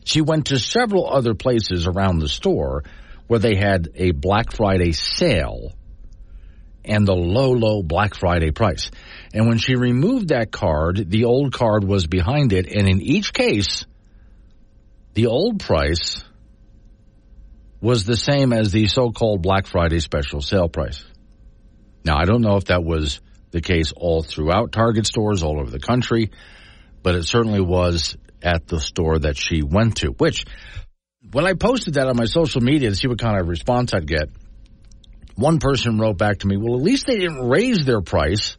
[0.04, 2.84] She went to several other places around the store
[3.28, 5.74] where they had a Black Friday sale
[6.84, 8.92] and the low, low Black Friday price.
[9.34, 12.68] And when she removed that card, the old card was behind it.
[12.68, 13.86] And in each case,
[15.14, 16.24] the old price
[17.82, 21.04] was the same as the so-called Black Friday special sale price.
[22.04, 23.22] Now, I don't know if that was
[23.52, 26.32] the case all throughout Target stores all over the country,
[27.04, 30.46] but it certainly was at the store that she went to, which
[31.32, 34.08] when I posted that on my social media to see what kind of response I'd
[34.08, 34.30] get,
[35.36, 38.58] one person wrote back to me, well, at least they didn't raise their price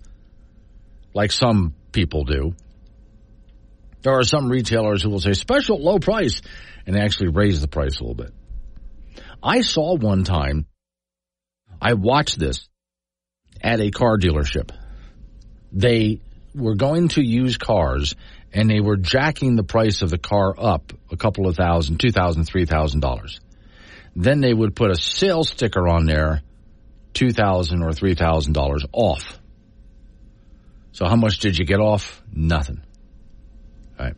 [1.14, 2.54] like some people do.
[4.02, 6.42] There are some retailers who will say special low price
[6.86, 8.32] and they actually raise the price a little bit.
[9.42, 10.66] I saw one time,
[11.80, 12.68] I watched this
[13.60, 14.70] at a car dealership.
[15.72, 16.20] They
[16.54, 18.14] were going to use cars
[18.52, 22.10] and they were jacking the price of the car up a couple of thousand, two
[22.10, 23.40] thousand, three thousand dollars.
[24.14, 26.42] Then they would put a sales sticker on there,
[27.12, 29.38] two thousand or three thousand dollars off.
[30.92, 32.22] So how much did you get off?
[32.32, 32.82] Nothing.
[33.98, 34.16] All right.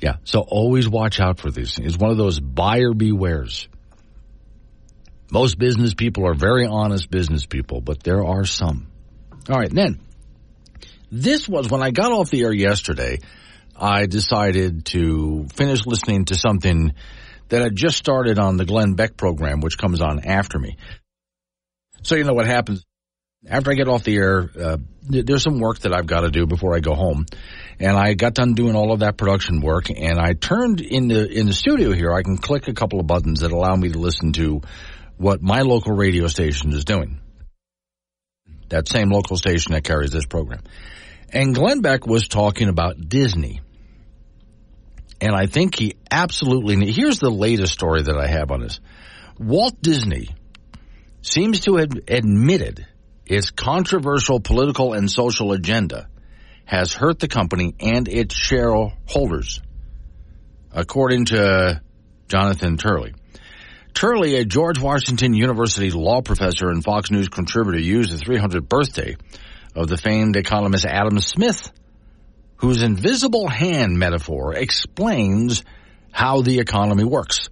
[0.00, 0.16] Yeah.
[0.24, 1.88] So always watch out for these things.
[1.88, 3.68] It's one of those buyer bewares.
[5.30, 8.86] Most business people are very honest business people, but there are some.
[9.50, 9.70] All right.
[9.70, 10.00] Then
[11.10, 13.18] this was when I got off the air yesterday.
[13.76, 16.94] I decided to finish listening to something
[17.48, 20.76] that had just started on the Glenn Beck program, which comes on after me.
[22.02, 22.84] So you know what happens
[23.46, 26.46] after I get off the air, uh, there's some work that I've got to do
[26.46, 27.26] before I go home.
[27.78, 31.30] And I got done doing all of that production work and I turned in the,
[31.30, 33.98] in the studio here, I can click a couple of buttons that allow me to
[33.98, 34.62] listen to
[35.16, 37.20] what my local radio station is doing.
[38.68, 40.62] That same local station that carries this program.
[41.30, 43.60] And Glenn Beck was talking about Disney.
[45.20, 48.80] And I think he absolutely, here's the latest story that I have on this.
[49.38, 50.28] Walt Disney
[51.28, 52.86] seems to have admitted
[53.26, 56.08] its controversial political and social agenda
[56.64, 59.60] has hurt the company and its shareholders,
[60.72, 61.80] according to
[62.28, 63.14] Jonathan Turley.
[63.94, 69.16] Turley, a George Washington University law professor and Fox News contributor, used the 300th birthday
[69.74, 71.72] of the famed economist Adam Smith,
[72.56, 75.64] whose invisible hand metaphor explains
[76.12, 77.48] how the economy works.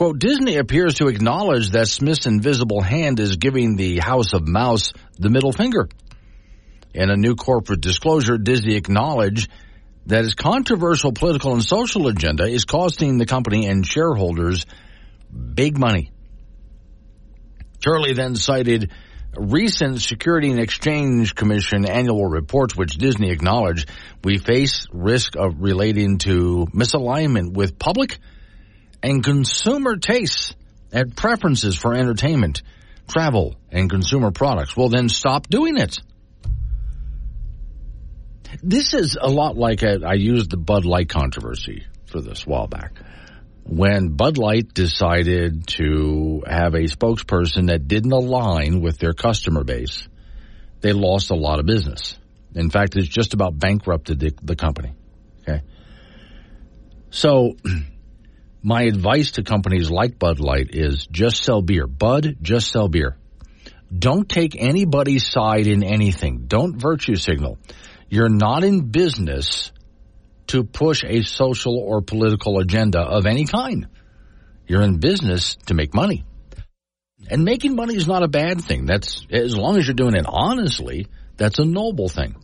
[0.00, 4.94] Quote, Disney appears to acknowledge that Smith's invisible hand is giving the House of Mouse
[5.18, 5.90] the middle finger.
[6.94, 9.50] In a new corporate disclosure, Disney acknowledged
[10.06, 14.64] that its controversial political and social agenda is costing the company and shareholders
[15.30, 16.10] big money.
[17.84, 18.92] Turley then cited
[19.36, 23.90] recent Security and Exchange Commission annual reports, which Disney acknowledged
[24.24, 28.18] we face risk of relating to misalignment with public
[29.02, 30.54] and consumer tastes
[30.92, 32.62] and preferences for entertainment,
[33.08, 34.76] travel, and consumer products.
[34.76, 35.98] Well, then stop doing it.
[38.62, 42.66] This is a lot like a, I used the Bud Light controversy for this while
[42.66, 42.94] back.
[43.64, 50.08] when Bud Light decided to have a spokesperson that didn't align with their customer base,
[50.80, 52.18] they lost a lot of business.
[52.54, 54.92] In fact, it's just about bankrupted the, the company.
[55.42, 55.62] Okay.
[57.10, 57.56] So,
[58.62, 61.86] my advice to companies like Bud Light is just sell beer.
[61.86, 63.16] Bud, just sell beer.
[63.96, 66.44] Don't take anybody's side in anything.
[66.46, 67.58] Don't virtue signal.
[68.08, 69.72] You're not in business
[70.48, 73.88] to push a social or political agenda of any kind.
[74.66, 76.24] You're in business to make money.
[77.28, 78.86] And making money is not a bad thing.
[78.86, 81.06] That's as long as you're doing it honestly,
[81.36, 82.36] that's a noble thing.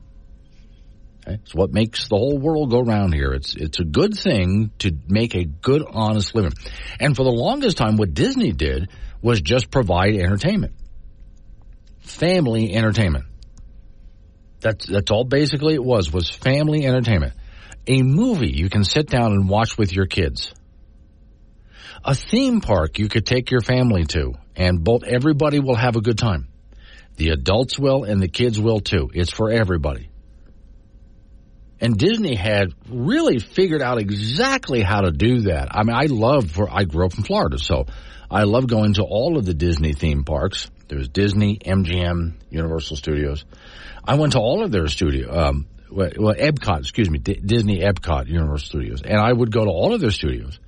[1.26, 3.32] It's what makes the whole world go round here.
[3.32, 6.52] It's it's a good thing to make a good honest living.
[7.00, 8.90] And for the longest time what Disney did
[9.22, 10.74] was just provide entertainment.
[11.98, 13.24] Family entertainment.
[14.60, 17.34] That's that's all basically it was was family entertainment.
[17.88, 20.52] A movie you can sit down and watch with your kids.
[22.04, 26.00] A theme park you could take your family to and both everybody will have a
[26.00, 26.48] good time.
[27.16, 29.10] The adults will and the kids will too.
[29.12, 30.10] It's for everybody.
[31.80, 35.68] And Disney had really figured out exactly how to do that.
[35.70, 37.86] I mean, I love for I grew up in Florida, so
[38.30, 40.70] I love going to all of the Disney theme parks.
[40.88, 43.44] There was Disney, MGM, Universal Studios.
[44.04, 48.26] I went to all of their studio, um, well, Epcot, excuse me, D- Disney Epcot
[48.26, 50.58] Universal Studios, and I would go to all of their studios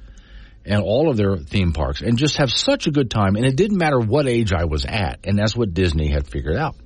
[0.64, 3.36] and all of their theme parks and just have such a good time.
[3.36, 6.56] And it didn't matter what age I was at, and that's what Disney had figured
[6.56, 6.76] out.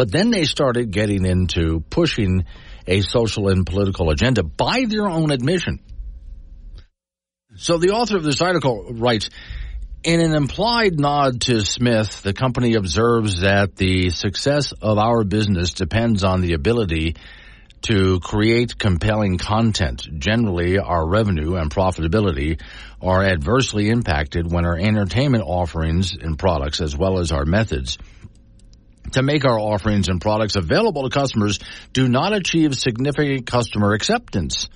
[0.00, 2.46] But then they started getting into pushing
[2.86, 5.78] a social and political agenda by their own admission.
[7.56, 9.28] So the author of this article writes,
[10.02, 15.74] in an implied nod to Smith, the company observes that the success of our business
[15.74, 17.16] depends on the ability
[17.82, 20.08] to create compelling content.
[20.18, 22.58] Generally, our revenue and profitability
[23.02, 27.98] are adversely impacted when our entertainment offerings and products, as well as our methods,
[29.12, 31.58] to make our offerings and products available to customers
[31.92, 34.68] do not achieve significant customer acceptance.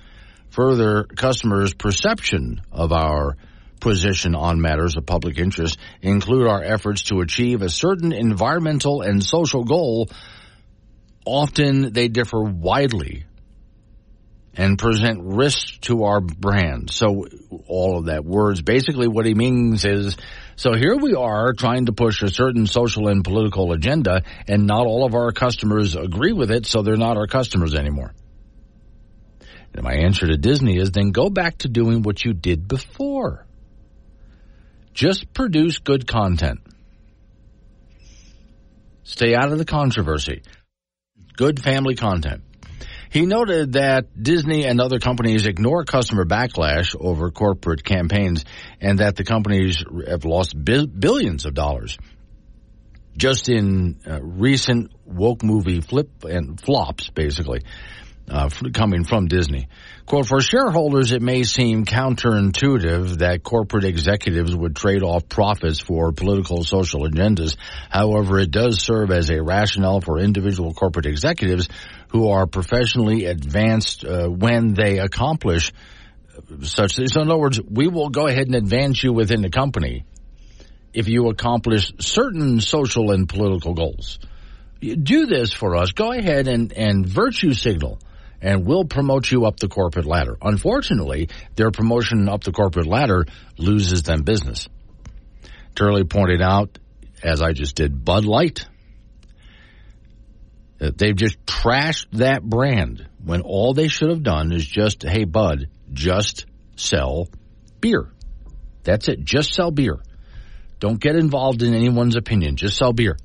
[0.51, 3.37] Further, customers' perception of our
[3.81, 9.23] position on matters of public interest include our efforts to achieve a certain environmental and
[9.23, 10.09] social goal.
[11.27, 13.25] Often they differ widely
[14.57, 16.91] and present risks to our brand.
[16.91, 17.27] So
[17.67, 20.17] all of that words, basically what he means is,
[20.57, 24.87] so here we are trying to push a certain social and political agenda and not
[24.87, 28.13] all of our customers agree with it, so they're not our customers anymore.
[29.75, 33.45] And my answer to Disney is then go back to doing what you did before.
[34.93, 36.61] Just produce good content.
[39.03, 40.43] Stay out of the controversy.
[41.37, 42.43] Good family content.
[43.15, 48.45] He noted that Disney and other companies ignore customer backlash over corporate campaigns
[48.81, 51.97] and that the companies have lost billions of dollars.
[53.17, 57.63] Just in uh, recent woke movie flip and flops, basically
[58.29, 59.69] uh, coming from Disney.
[60.07, 66.13] Quote, for shareholders, it may seem counterintuitive that corporate executives would trade off profits for
[66.13, 67.57] political social agendas.
[67.89, 71.71] However, it does serve as a rationale for individual corporate executives
[72.09, 75.73] who are professionally advanced uh, when they accomplish
[76.61, 77.15] such things.
[77.15, 80.05] So in other words, we will go ahead and advance you within the company
[80.93, 84.19] if you accomplish certain social and political goals.
[84.81, 85.93] Do this for us.
[85.93, 87.99] Go ahead and, and virtue signal
[88.45, 90.37] and will promote you up the corporate ladder.
[90.43, 93.25] Unfortunately, their promotion up the corporate ladder
[93.57, 94.69] loses them business.
[95.75, 96.79] Turley pointed out,
[97.23, 98.67] as I just did, Bud Light.
[100.77, 105.25] That they've just trashed that brand when all they should have done is just, hey,
[105.25, 106.45] Bud, just
[106.77, 107.29] sell
[107.81, 108.11] beer.
[108.83, 109.25] That's it.
[109.25, 110.01] Just sell beer.
[110.81, 112.57] Don't get involved in anyone's opinion.
[112.57, 113.17] Just sell beer.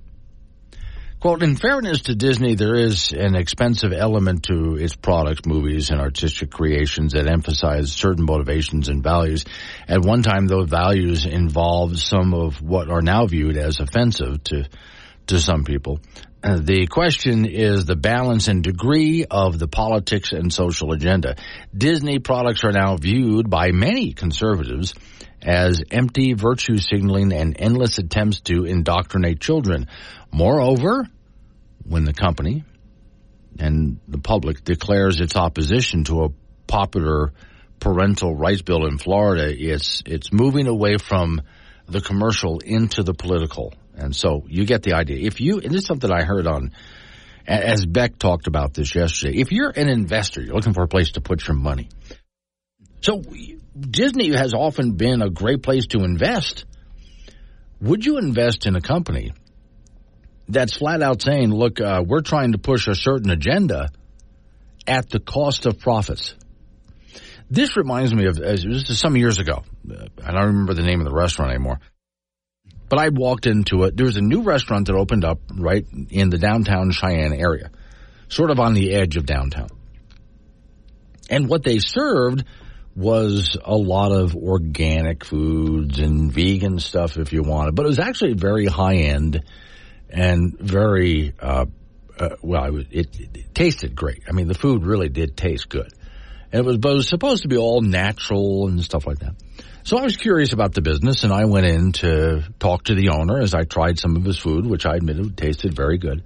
[1.19, 5.99] Quote, in fairness to Disney, there is an expensive element to its products, movies, and
[5.99, 9.43] artistic creations that emphasize certain motivations and values.
[9.85, 14.69] At one time, those values involved some of what are now viewed as offensive to,
[15.27, 15.99] to some people.
[16.41, 21.35] Uh, the question is the balance and degree of the politics and social agenda.
[21.77, 24.93] Disney products are now viewed by many conservatives
[25.41, 29.87] as empty virtue signaling and endless attempts to indoctrinate children.
[30.31, 31.07] Moreover,
[31.83, 32.63] when the company
[33.57, 36.29] and the public declares its opposition to a
[36.67, 37.33] popular
[37.79, 41.41] parental rights bill in Florida, it's it's moving away from
[41.87, 43.73] the commercial into the political.
[43.95, 45.17] And so you get the idea.
[45.25, 46.71] If you, and this is something I heard on,
[47.45, 51.13] as Beck talked about this yesterday, if you're an investor, you're looking for a place
[51.13, 51.89] to put your money.
[53.01, 53.21] So
[53.79, 56.65] Disney has often been a great place to invest.
[57.81, 59.33] Would you invest in a company
[60.47, 63.89] that's flat out saying, look, uh, we're trying to push a certain agenda
[64.87, 66.35] at the cost of profits?
[67.49, 69.63] This reminds me of this is some years ago.
[69.89, 71.79] Uh, I don't remember the name of the restaurant anymore.
[72.89, 73.95] But I walked into it.
[73.95, 77.71] There was a new restaurant that opened up right in the downtown Cheyenne area,
[78.27, 79.69] sort of on the edge of downtown.
[81.29, 82.43] And what they served
[82.95, 87.99] was a lot of organic foods and vegan stuff if you wanted, but it was
[87.99, 89.43] actually very high end
[90.09, 91.65] and very, uh,
[92.19, 94.23] uh, well, it, it, it, tasted great.
[94.27, 95.93] I mean, the food really did taste good.
[96.51, 99.35] And it was, but it was supposed to be all natural and stuff like that.
[99.83, 103.09] So I was curious about the business and I went in to talk to the
[103.09, 106.23] owner as I tried some of his food, which I admitted tasted very good.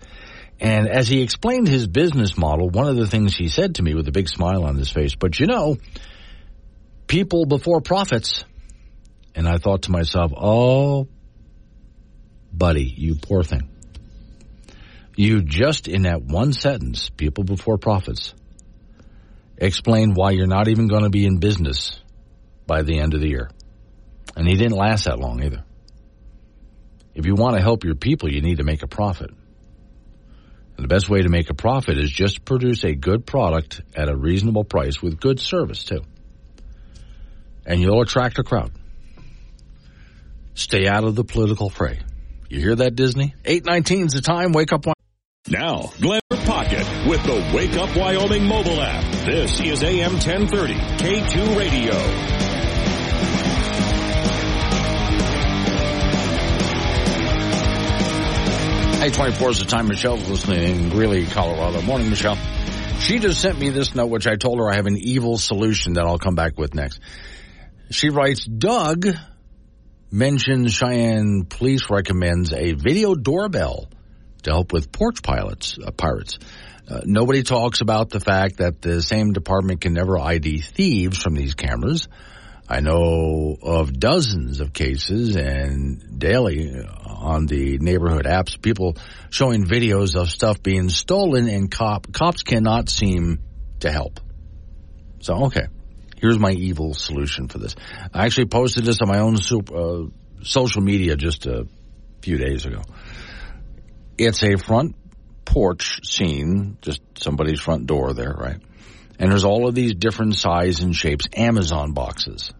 [0.59, 3.93] And as he explained his business model, one of the things he said to me
[3.95, 5.77] with a big smile on his face, but you know,
[7.07, 8.45] people before profits.
[9.35, 11.07] And I thought to myself, oh,
[12.51, 13.69] buddy, you poor thing.
[15.15, 18.33] You just in that one sentence, people before profits,
[19.57, 21.99] explain why you're not even going to be in business
[22.65, 23.49] by the end of the year.
[24.35, 25.63] And he didn't last that long either.
[27.13, 29.29] If you want to help your people, you need to make a profit.
[30.75, 34.09] And the best way to make a profit is just produce a good product at
[34.09, 36.01] a reasonable price with good service too.
[37.65, 38.71] And you'll attract a crowd.
[40.55, 41.99] Stay out of the political fray.
[42.49, 43.33] You hear that, Disney?
[43.45, 44.51] 819 is the time.
[44.51, 44.85] Wake up.
[45.49, 49.25] Now, Glenn Pocket with the Wake Up Wyoming mobile app.
[49.25, 51.93] This is AM 1030, K2 Radio.
[59.01, 61.81] Eight twenty-four is the time Michelle's listening in Greeley, Colorado.
[61.81, 62.37] Morning, Michelle.
[63.01, 65.93] She just sent me this note, which I told her I have an evil solution
[65.93, 67.01] that I'll come back with next.
[67.89, 69.07] She writes, Doug
[70.11, 73.89] mentions Cheyenne Police recommends a video doorbell
[74.43, 76.37] to help with porch pilots, uh, pirates.
[76.87, 81.33] Uh, nobody talks about the fact that the same department can never ID thieves from
[81.33, 82.07] these cameras.
[82.67, 88.97] I know of dozens of cases and daily on the neighborhood apps, people
[89.29, 93.39] showing videos of stuff being stolen and cop, cops cannot seem
[93.81, 94.19] to help.
[95.19, 95.67] So, okay.
[96.23, 97.75] Here's my evil solution for this.
[98.13, 100.03] I actually posted this on my own super, uh,
[100.41, 101.67] social media just a
[102.21, 102.81] few days ago.
[104.17, 104.95] It's a front
[105.43, 108.55] porch scene, just somebody's front door there, right?
[109.19, 112.53] And there's all of these different size and shapes, Amazon boxes.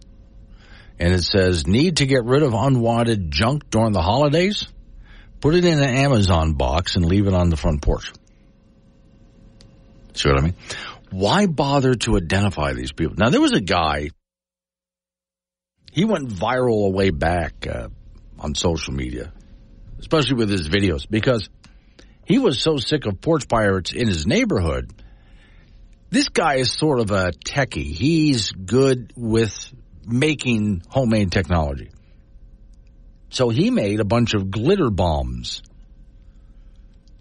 [0.99, 4.68] And it says, need to get rid of unwanted junk during the holidays?
[5.40, 8.11] Put it in an Amazon box and leave it on the front porch.
[10.15, 10.56] See what I mean?
[11.14, 13.15] Why bother to identify these people?
[13.19, 14.10] Now, there was a guy,
[15.91, 17.90] he went viral way back uh,
[18.40, 19.31] on social media,
[19.99, 21.49] especially with his videos, because
[22.26, 24.91] he was so sick of porch pirates in his neighborhood.
[26.10, 27.94] This guy is sort of a techie.
[27.94, 29.72] He's good with
[30.07, 31.91] making homemade technology.
[33.30, 35.61] So he made a bunch of glitter bombs.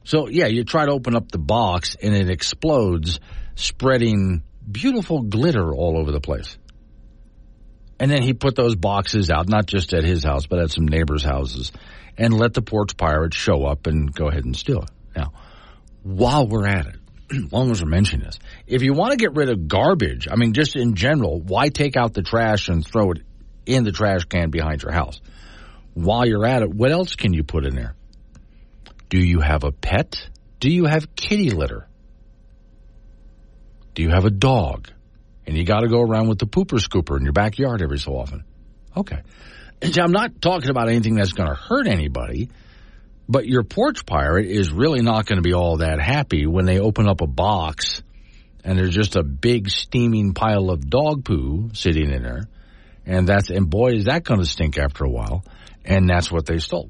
[0.05, 3.20] So yeah, you try to open up the box and it explodes
[3.54, 6.56] spreading beautiful glitter all over the place.
[7.98, 10.86] And then he put those boxes out, not just at his house, but at some
[10.86, 11.70] neighbors' houses,
[12.18, 14.90] and let the porch pirates show up and go ahead and steal it.
[15.14, 15.32] Now,
[16.02, 16.96] while we're at it,
[17.52, 20.52] long as we're mentioning this, if you want to get rid of garbage, I mean,
[20.52, 23.22] just in general, why take out the trash and throw it
[23.66, 25.20] in the trash can behind your house?
[25.94, 27.94] While you're at it, what else can you put in there?
[29.10, 30.28] Do you have a pet?
[30.58, 31.86] Do you have kitty litter?
[33.94, 34.89] Do you have a dog?
[35.47, 38.12] And you got to go around with the pooper scooper in your backyard every so
[38.12, 38.44] often.
[38.97, 39.20] Okay.
[39.82, 42.51] And I'm not talking about anything that's going to hurt anybody,
[43.28, 46.78] but your porch pirate is really not going to be all that happy when they
[46.78, 48.01] open up a box
[48.64, 52.48] and there's just a big steaming pile of dog poo sitting in there.
[53.05, 55.44] And that's, and boy, is that going to stink after a while.
[55.85, 56.89] And that's what they stole.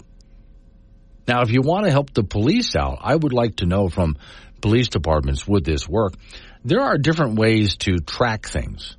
[1.27, 4.17] Now, if you want to help the police out, I would like to know from
[4.61, 6.15] police departments, would this work?
[6.65, 8.97] There are different ways to track things.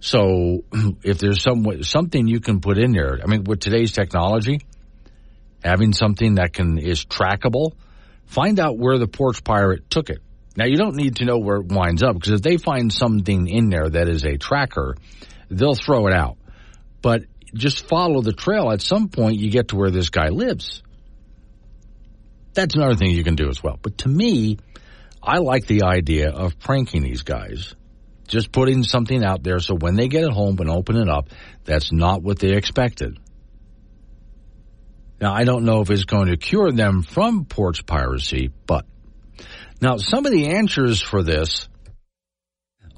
[0.00, 0.64] So
[1.02, 4.60] if there's some way, something you can put in there, I mean, with today's technology,
[5.62, 7.72] having something that can is trackable,
[8.26, 10.20] find out where the porch pirate took it.
[10.56, 13.46] Now you don't need to know where it winds up because if they find something
[13.48, 14.96] in there that is a tracker,
[15.50, 16.36] they'll throw it out.
[17.00, 17.22] But
[17.54, 18.70] just follow the trail.
[18.70, 20.82] At some point, you get to where this guy lives.
[22.54, 23.78] That's another thing you can do as well.
[23.80, 24.58] But to me,
[25.28, 27.74] I like the idea of pranking these guys
[28.28, 31.28] Just putting something out there so when they get it home and open it up,
[31.64, 33.18] that's not what they expected.
[35.20, 38.86] Now, I don't know if it's going to cure them from porch piracy, but
[39.82, 41.68] now some of the answers for this,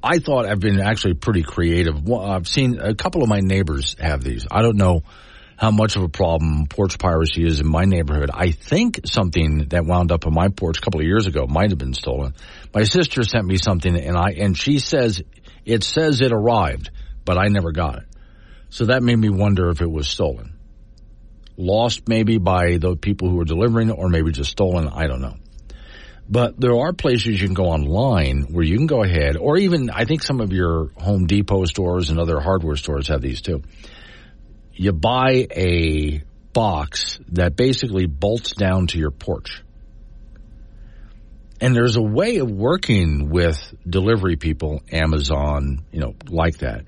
[0.03, 2.09] I thought have been actually pretty creative.
[2.11, 4.47] I've seen a couple of my neighbors have these.
[4.51, 5.03] I don't know
[5.61, 8.31] how much of a problem porch piracy is in my neighborhood.
[8.33, 11.69] I think something that wound up on my porch a couple of years ago might
[11.69, 12.35] have been stolen.
[12.73, 15.23] My sister sent me something and I, and she says
[15.67, 16.91] it says it arrived,
[17.27, 18.05] but I never got it.
[18.71, 20.57] So that made me wonder if it was stolen.
[21.59, 24.89] Lost maybe by the people who were delivering or maybe just stolen.
[24.89, 25.37] I don't know.
[26.27, 29.91] But there are places you can go online where you can go ahead, or even
[29.91, 33.63] I think some of your Home Depot stores and other hardware stores have these too.
[34.81, 36.23] You buy a
[36.55, 39.63] box that basically bolts down to your porch.
[41.61, 46.87] And there's a way of working with delivery people, Amazon, you know, like that,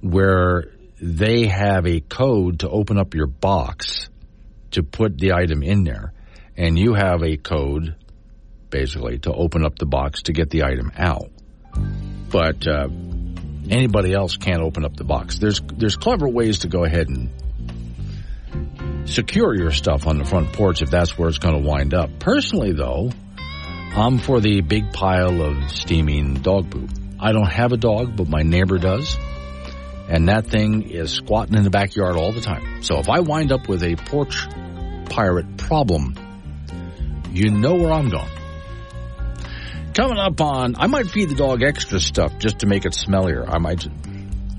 [0.00, 0.70] where
[1.02, 4.08] they have a code to open up your box
[4.70, 6.14] to put the item in there.
[6.56, 7.94] And you have a code
[8.70, 11.30] basically to open up the box to get the item out.
[12.30, 12.88] But uh,
[13.70, 15.38] anybody else can't open up the box.
[15.38, 17.30] There's there's clever ways to go ahead and
[19.08, 22.18] secure your stuff on the front porch if that's where it's going to wind up.
[22.18, 23.10] Personally, though,
[23.96, 26.90] I'm for the big pile of steaming dog poop.
[27.20, 29.16] I don't have a dog, but my neighbor does.
[30.08, 32.82] And that thing is squatting in the backyard all the time.
[32.82, 34.46] So if I wind up with a porch
[35.08, 36.14] pirate problem,
[37.30, 38.28] you know where I'm going.
[39.94, 43.48] Coming up on, I might feed the dog extra stuff just to make it smellier.
[43.48, 43.86] I might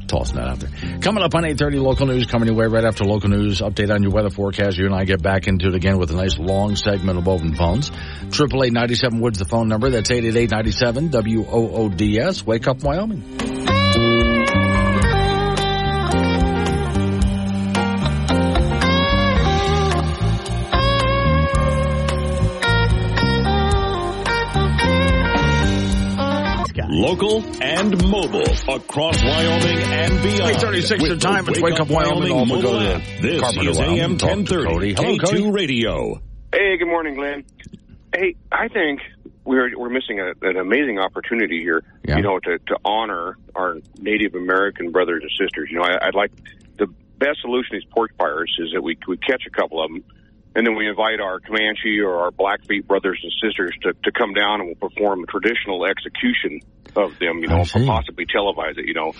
[0.08, 1.00] toss that out there.
[1.00, 3.60] Coming up on 8.30 local news, coming your way right after local news.
[3.60, 4.78] Update on your weather forecast.
[4.78, 7.54] You and I get back into it again with a nice long segment of open
[7.54, 7.92] phones.
[8.32, 9.90] Triple eight ninety seven Woods the phone number.
[9.90, 12.46] That's 888 W-O-O-D-S.
[12.46, 14.35] Wake up Wyoming.
[26.98, 30.56] Local and mobile across Wyoming and beyond.
[30.56, 31.46] 836 the time.
[31.50, 32.32] It's Wake Up Wyoming.
[32.32, 33.22] Wyoming Also go mobile to app.
[33.22, 34.94] This Carpenter is AM 1030.
[34.94, 35.52] Hello, K2 Cody.
[35.52, 36.22] Radio.
[36.54, 37.44] Hey, good morning, Glenn.
[38.16, 39.02] Hey, I think
[39.44, 41.84] we're we're missing a, an amazing opportunity here.
[42.08, 42.16] Yeah.
[42.16, 45.68] You know, to to honor our Native American brothers and sisters.
[45.70, 46.32] You know, I, I'd like
[46.78, 49.92] the best solution to these porch fires is that we we catch a couple of
[49.92, 50.02] them.
[50.58, 54.34] And then we invite our Comanche or our Blackfeet brothers and sisters to, to come
[54.34, 56.62] down and we'll perform a traditional execution
[56.98, 59.14] of them, you know, possibly televise it, you know.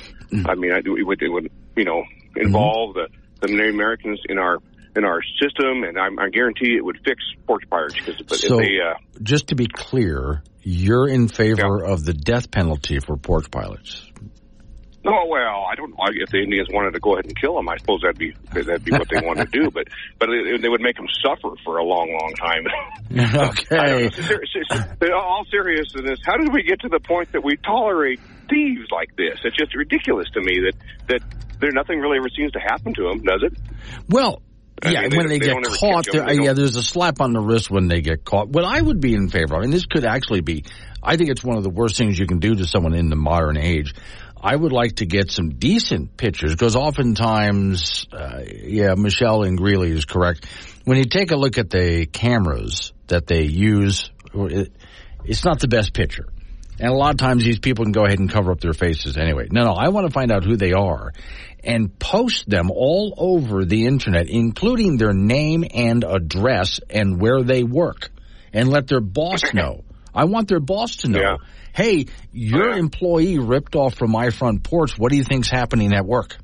[0.50, 2.04] I mean, I, it would, it would, you know,
[2.36, 3.08] involve the,
[3.42, 4.60] the Native Americans in our
[4.96, 8.58] in our system, and I, I guarantee it would fix porch pirates because but So,
[8.58, 13.52] they, uh, just to be clear, you're in favor of the death penalty for porch
[13.52, 14.10] pilots.
[15.08, 17.70] Oh well, I don't know if the Indians wanted to go ahead and kill them.
[17.70, 19.88] I suppose that'd be that'd be what they wanted to do, but
[20.20, 22.66] but it, they would make them suffer for a long, long time.
[23.50, 24.10] okay.
[24.12, 28.20] Ser- all seriousness, how did we get to the point that we tolerate
[28.50, 29.40] thieves like this?
[29.44, 30.74] It's just ridiculous to me that
[31.08, 31.22] that
[31.60, 33.54] there nothing really ever seems to happen to them, does it?
[34.10, 34.42] Well,
[34.84, 37.34] I yeah, mean, they- when they, they get caught, they yeah, there's a slap on
[37.34, 38.50] the wrist when they get caught.
[38.50, 40.66] What I would be in favor of, and this could actually be,
[41.02, 43.16] I think it's one of the worst things you can do to someone in the
[43.16, 43.94] modern age.
[44.46, 49.90] I would like to get some decent pictures because oftentimes, uh, yeah, Michelle and Greeley
[49.90, 50.46] is correct.
[50.84, 54.72] When you take a look at the cameras that they use, it,
[55.24, 56.28] it's not the best picture.
[56.80, 59.18] And a lot of times these people can go ahead and cover up their faces
[59.18, 59.48] anyway.
[59.50, 61.12] No, no, I want to find out who they are
[61.64, 67.64] and post them all over the internet, including their name and address and where they
[67.64, 68.12] work
[68.54, 69.84] and let their boss know.
[70.16, 71.38] I want their boss to know,
[71.74, 74.98] hey, your employee ripped off from my front porch.
[74.98, 76.38] What do you think's happening at work?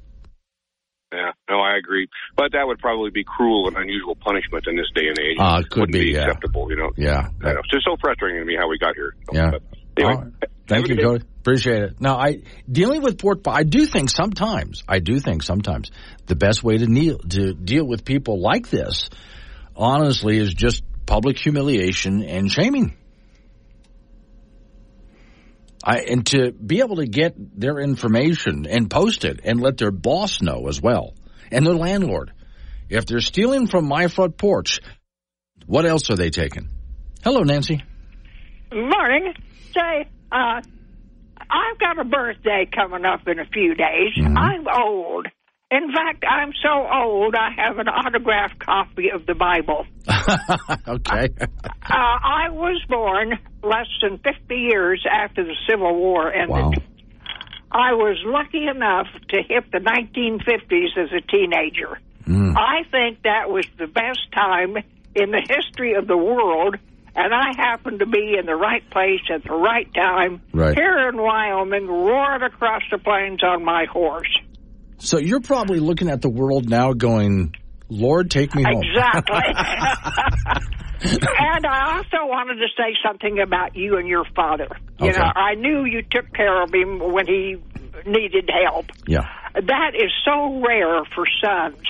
[1.14, 2.07] Yeah, no, I agree.
[2.38, 5.38] But that would probably be cruel and unusual punishment in this day and age.
[5.39, 6.26] Uh, it could Wouldn't be, yeah.
[6.26, 6.91] acceptable, you know.
[6.95, 7.27] Yeah.
[7.43, 7.60] I know.
[7.60, 9.15] It's just so frustrating to me how we got here.
[9.31, 9.52] Yeah.
[9.98, 10.49] Anyway, right.
[10.68, 11.26] Thank you, Cody.
[11.41, 11.99] Appreciate it.
[11.99, 13.41] Now, I dealing with port.
[13.45, 14.84] I do think sometimes.
[14.88, 15.91] I do think sometimes
[16.27, 19.10] the best way to deal to deal with people like this,
[19.76, 22.95] honestly, is just public humiliation and shaming.
[25.84, 29.91] I and to be able to get their information and post it and let their
[29.91, 31.14] boss know as well
[31.52, 32.32] and their landlord
[32.90, 34.80] if they're stealing from my front porch.
[35.66, 36.70] What else are they taking?
[37.24, 37.82] Hello, Nancy.
[38.72, 39.34] Morning.
[39.74, 40.62] Say, uh,
[41.52, 44.14] I've got a birthday coming up in a few days.
[44.18, 44.38] Mm-hmm.
[44.38, 45.28] I'm old.
[45.72, 49.85] In fact, I'm so old I have an autographed copy of the Bible.
[50.88, 51.30] okay.
[51.41, 51.48] Uh,
[51.89, 56.49] I was born less than 50 years after the Civil War ended.
[56.49, 56.72] Wow.
[57.72, 61.98] I was lucky enough to hit the 1950s as a teenager.
[62.27, 62.57] Mm.
[62.57, 64.76] I think that was the best time
[65.15, 66.76] in the history of the world,
[67.15, 70.77] and I happened to be in the right place at the right time Right.
[70.77, 74.30] here in Wyoming, roaring across the plains on my horse.
[75.02, 77.56] So you're probably looking at the world now going,
[77.90, 78.84] Lord, take me home.
[78.84, 79.36] Exactly.
[81.40, 84.68] and I also wanted to say something about you and your father.
[84.99, 85.18] You Okay.
[85.18, 87.57] know, I knew you took care of him when he
[88.06, 88.86] needed help.
[89.07, 89.22] Yeah.
[89.56, 91.82] That is so rare for sons.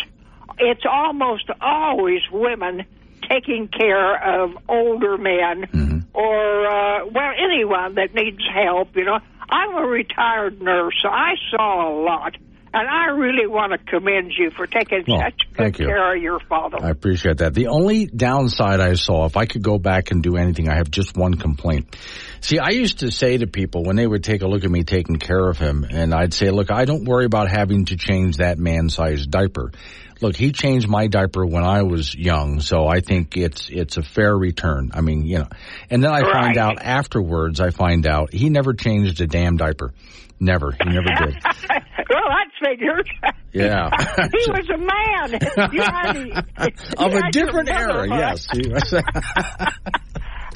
[0.59, 2.85] It's almost always women
[3.29, 9.19] taking care of older men or, uh, well, anyone that needs help, you know.
[9.49, 12.37] I'm a retired nurse, so I saw a lot.
[12.73, 16.39] And I really want to commend you for taking Well, such good care of your
[16.47, 16.77] father.
[16.81, 17.53] I appreciate that.
[17.53, 20.89] The only downside I saw, if I could go back and do anything, I have
[20.89, 21.97] just one complaint.
[22.39, 24.83] See, I used to say to people when they would take a look at me
[24.83, 28.37] taking care of him, and I'd say, look, I don't worry about having to change
[28.37, 29.73] that man-sized diaper.
[30.21, 34.03] Look, he changed my diaper when I was young, so I think it's it's a
[34.03, 34.91] fair return.
[34.93, 35.47] I mean, you know.
[35.89, 39.93] And then I find out afterwards, I find out he never changed a damn diaper.
[40.39, 40.71] Never.
[40.71, 41.37] He never did.
[42.11, 43.09] well, that's figured.
[43.53, 43.89] Yeah.
[44.31, 45.39] he was a man.
[45.71, 45.83] You
[46.27, 48.47] you of a different era, yes.
[48.53, 48.91] He was-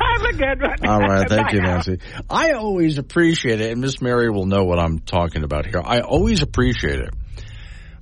[0.02, 0.86] Have a good one.
[0.88, 1.73] All right, thank you, Bye now.
[1.76, 1.99] Nancy.
[2.30, 5.82] I always appreciate it, and Miss Mary will know what I'm talking about here.
[5.84, 7.14] I always appreciate it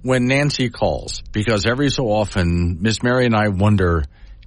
[0.01, 4.03] when Nancy calls because every so often Miss Mary and I wonder,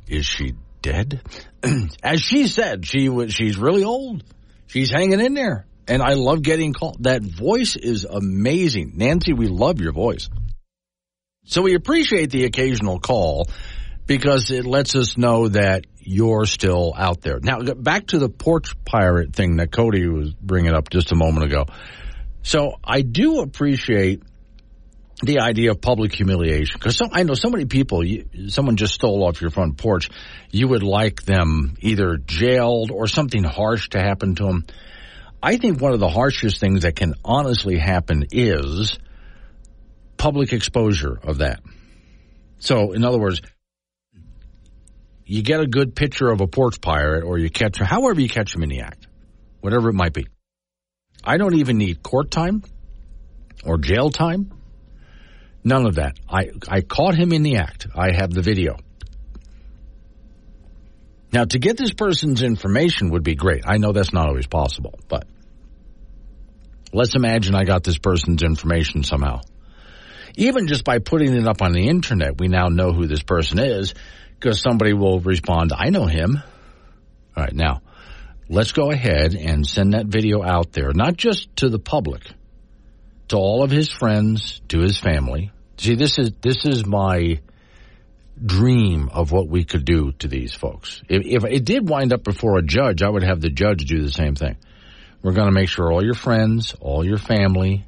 [0.08, 1.20] is she dead?
[2.02, 3.32] As she said, she was.
[3.32, 4.24] She's really old.
[4.66, 7.04] She's hanging in there, and I love getting called.
[7.04, 9.32] That voice is amazing, Nancy.
[9.32, 10.28] We love your voice.
[11.44, 13.46] So we appreciate the occasional call
[14.06, 17.38] because it lets us know that you're still out there.
[17.40, 21.46] Now, back to the porch pirate thing that Cody was bringing up just a moment
[21.46, 21.66] ago.
[22.42, 24.22] So I do appreciate
[25.22, 29.24] the idea of public humiliation because I know so many people, you, someone just stole
[29.24, 30.10] off your front porch,
[30.50, 34.66] you would like them either jailed or something harsh to happen to them.
[35.42, 38.98] I think one of the harshest things that can honestly happen is
[40.16, 41.60] public exposure of that.
[42.58, 43.42] So, in other words,
[45.24, 48.54] you get a good picture of a porch pirate or you catch however you catch
[48.54, 49.06] him in the act,
[49.60, 50.26] whatever it might be.
[51.22, 52.62] I don't even need court time
[53.64, 54.52] or jail time.
[55.64, 56.16] None of that.
[56.28, 57.88] I, I caught him in the act.
[57.94, 58.76] I have the video.
[61.36, 63.64] Now, to get this person's information would be great.
[63.66, 65.26] I know that's not always possible, but
[66.94, 69.42] let's imagine I got this person's information somehow.
[70.36, 73.58] Even just by putting it up on the internet, we now know who this person
[73.58, 73.92] is
[74.40, 76.42] because somebody will respond, I know him.
[77.36, 77.82] All right, now
[78.48, 82.22] let's go ahead and send that video out there, not just to the public,
[83.28, 85.52] to all of his friends, to his family.
[85.76, 87.40] See, this is this is my
[88.44, 91.02] dream of what we could do to these folks.
[91.08, 94.02] If, if it did wind up before a judge, I would have the judge do
[94.02, 94.56] the same thing.
[95.22, 97.86] We're going to make sure all your friends, all your family,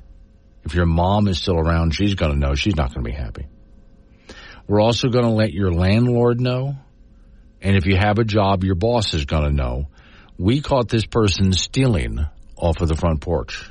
[0.64, 2.54] if your mom is still around, she's going to know.
[2.54, 3.46] She's not going to be happy.
[4.66, 6.76] We're also going to let your landlord know.
[7.60, 9.88] And if you have a job, your boss is going to know.
[10.38, 12.26] We caught this person stealing
[12.56, 13.70] off of the front porch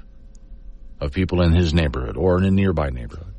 [0.99, 3.33] of people in his neighborhood or in a nearby neighborhood.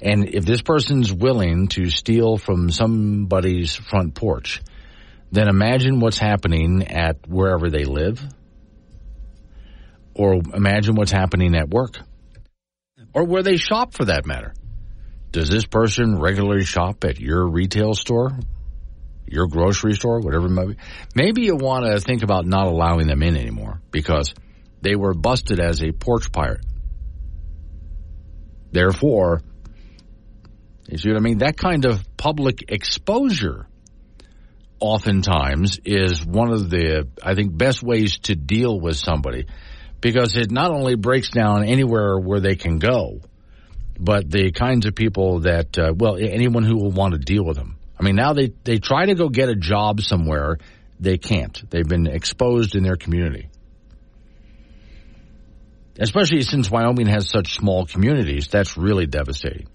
[0.00, 4.62] And if this person's willing to steal from somebody's front porch,
[5.32, 8.22] then imagine what's happening at wherever they live,
[10.14, 11.98] or imagine what's happening at work,
[13.12, 14.54] or where they shop for that matter.
[15.32, 18.30] Does this person regularly shop at your retail store,
[19.26, 20.76] your grocery store, whatever it might be?
[21.14, 24.32] Maybe you want to think about not allowing them in anymore because
[24.80, 26.64] they were busted as a porch pirate.
[28.70, 29.42] Therefore,
[30.88, 31.38] you see what I mean?
[31.38, 33.66] That kind of public exposure
[34.80, 39.46] oftentimes is one of the, I think, best ways to deal with somebody
[40.00, 43.20] because it not only breaks down anywhere where they can go,
[43.98, 47.56] but the kinds of people that, uh, well, anyone who will want to deal with
[47.56, 47.76] them.
[47.98, 50.58] I mean, now they, they try to go get a job somewhere.
[51.00, 51.68] They can't.
[51.70, 53.48] They've been exposed in their community.
[55.98, 59.66] Especially since Wyoming has such small communities, that's really devastating.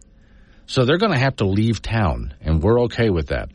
[0.65, 3.49] So they're going to have to leave town, and we're okay with that.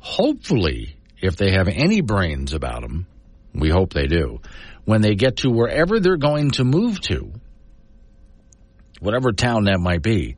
[0.00, 3.06] Hopefully, if they have any brains about them,
[3.54, 4.40] we hope they do,
[4.84, 7.32] when they get to wherever they're going to move to,
[9.00, 10.36] whatever town that might be,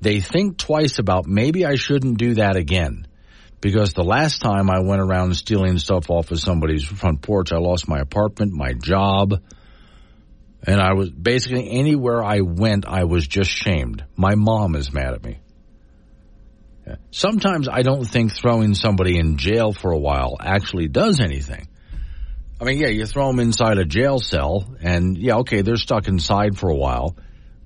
[0.00, 3.06] they think twice about maybe I shouldn't do that again.
[3.60, 7.58] Because the last time I went around stealing stuff off of somebody's front porch, I
[7.58, 9.40] lost my apartment, my job,
[10.64, 14.04] And I was basically anywhere I went, I was just shamed.
[14.16, 15.40] My mom is mad at me.
[17.10, 21.68] Sometimes I don't think throwing somebody in jail for a while actually does anything.
[22.60, 26.06] I mean, yeah, you throw them inside a jail cell, and yeah, okay, they're stuck
[26.06, 27.16] inside for a while,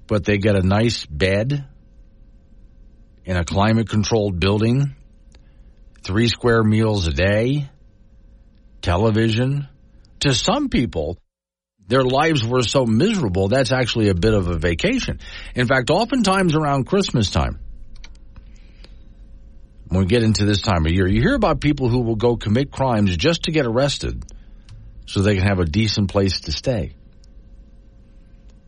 [0.07, 1.67] but they get a nice bed
[3.25, 4.95] in a climate controlled building,
[6.03, 7.69] three square meals a day,
[8.81, 9.69] television.
[10.21, 11.19] To some people,
[11.89, 15.21] their lives were so miserable, that's actually a bit of a vacation.
[15.55, 17.61] In fact, oftentimes around Christmas time,
[19.89, 22.37] when we get into this time of year, you hear about people who will go
[22.37, 24.25] commit crimes just to get arrested
[25.07, 26.95] so they can have a decent place to stay.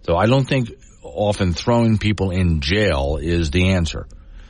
[0.02, 0.70] So I don't think
[1.02, 4.06] often throwing people in jail is the answer.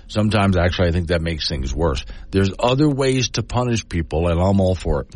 [0.09, 2.05] Sometimes actually I think that makes things worse.
[2.31, 5.15] There's other ways to punish people and I'm all for it.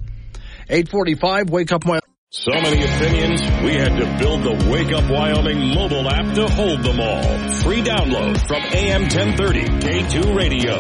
[0.69, 2.01] 845, wake up my
[2.35, 6.83] so many opinions, we had to build the Wake Up Wyoming mobile app to hold
[6.83, 7.23] them all.
[7.57, 10.77] Free download from AM 1030 K2 Radio.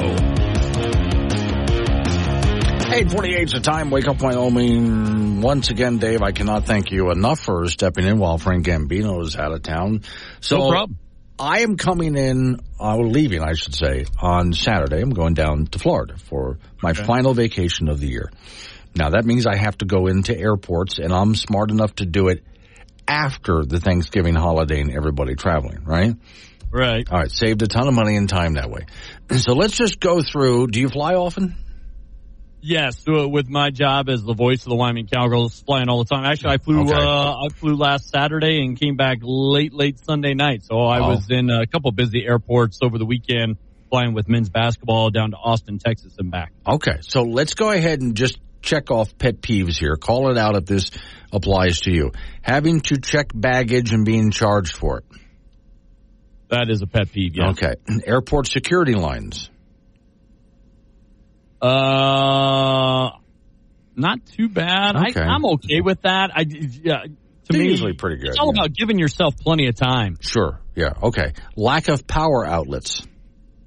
[2.94, 3.90] 848 is the time.
[3.90, 5.42] Wake up, Wyoming.
[5.42, 9.36] Once again, Dave, I cannot thank you enough for stepping in while Frank Gambino is
[9.36, 10.04] out of town.
[10.40, 10.98] So no problem.
[11.38, 15.02] I am coming in, uh, leaving, I should say, on Saturday.
[15.02, 17.04] I'm going down to Florida for my okay.
[17.04, 18.30] final vacation of the year.
[18.94, 22.28] Now that means I have to go into airports and I'm smart enough to do
[22.28, 22.44] it
[23.08, 26.14] after the Thanksgiving holiday and everybody traveling, right?
[26.70, 27.06] Right.
[27.10, 27.30] All right.
[27.30, 28.86] Saved a ton of money and time that way.
[29.38, 30.66] So let's just go through.
[30.66, 31.56] Do you fly often?
[32.64, 36.04] Yes, Do it with my job as the voice of the Wyoming Cowgirls, flying all
[36.04, 36.24] the time.
[36.24, 36.92] Actually, I flew okay.
[36.92, 40.62] uh, I flew last Saturday and came back late late Sunday night.
[40.62, 41.08] So I oh.
[41.08, 43.56] was in a couple busy airports over the weekend,
[43.90, 46.52] flying with men's basketball down to Austin, Texas, and back.
[46.64, 49.96] Okay, so let's go ahead and just check off pet peeves here.
[49.96, 50.90] Call it out if this
[51.32, 52.12] applies to you.
[52.40, 55.04] Having to check baggage and being charged for it.
[56.48, 57.34] That is a pet peeve.
[57.34, 57.50] Yeah.
[57.50, 57.74] Okay,
[58.06, 59.50] airport security lines.
[61.62, 63.10] Uh,
[63.96, 64.96] not too bad.
[64.96, 65.20] Okay.
[65.20, 66.30] I, am okay with that.
[66.34, 67.04] I yeah.
[67.50, 68.30] To me, usually pretty good.
[68.30, 68.62] It's all yeah.
[68.62, 70.18] about giving yourself plenty of time.
[70.20, 70.60] Sure.
[70.74, 70.92] Yeah.
[71.02, 71.32] Okay.
[71.56, 73.02] Lack of power outlets.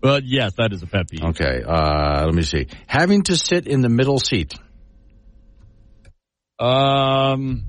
[0.02, 1.24] Well, yes, that is a pet peeve.
[1.24, 1.64] Okay.
[1.66, 2.68] Uh, let me see.
[2.86, 4.56] Having to sit in the middle seat.
[6.60, 7.66] Um,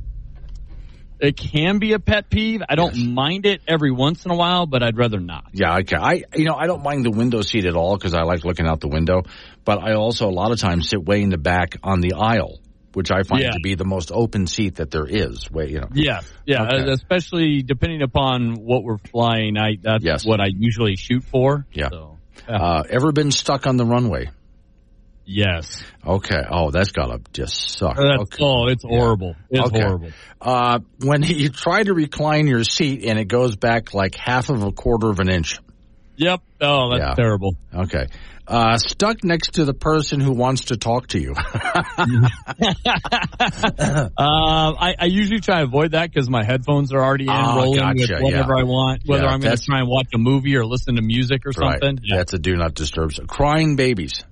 [1.19, 2.63] it can be a pet peeve.
[2.69, 3.07] I don't yes.
[3.07, 5.47] mind it every once in a while, but I'd rather not.
[5.53, 5.97] Yeah, okay.
[5.97, 8.67] I you know I don't mind the window seat at all because I like looking
[8.67, 9.23] out the window,
[9.65, 12.61] but I also a lot of times sit way in the back on the aisle,
[12.93, 13.53] which I find yeah.
[13.53, 15.51] to be the most open seat that there is.
[15.51, 15.89] Way you know.
[15.93, 16.65] Yeah, yeah.
[16.65, 16.91] Okay.
[16.91, 20.27] Especially depending upon what we're flying, I that's yes.
[20.27, 21.67] what I usually shoot for.
[21.73, 21.89] Yeah.
[21.91, 22.19] So,
[22.49, 22.57] yeah.
[22.57, 24.31] Uh, ever been stuck on the runway?
[25.27, 25.83] Yes.
[26.07, 26.41] Okay.
[26.49, 27.97] Oh, that's gotta just suck.
[27.97, 28.45] That's, okay.
[28.45, 29.35] Oh, it's horrible.
[29.51, 29.83] It's okay.
[29.83, 30.11] horrible.
[30.41, 34.63] Uh, when you try to recline your seat and it goes back like half of
[34.63, 35.59] a quarter of an inch.
[36.17, 36.43] Yep.
[36.61, 37.15] Oh, that's Yeah.
[37.15, 37.57] terrible.
[37.75, 38.07] Okay.
[38.49, 41.35] Uh, stuck next to the person who wants to talk to you.
[41.37, 41.83] Uh,
[44.17, 47.81] I, I usually try to avoid that because my headphones are already in Ah, rolling
[47.81, 48.61] gotcha, with whatever yeah.
[48.61, 51.03] I want, whether Yeah, I'm going to try and watch a movie or listen to
[51.03, 51.81] music or right.
[51.83, 51.99] something.
[52.05, 52.19] Yeah.
[52.19, 53.13] That's a do not disturb.
[53.15, 54.23] So, crying babies.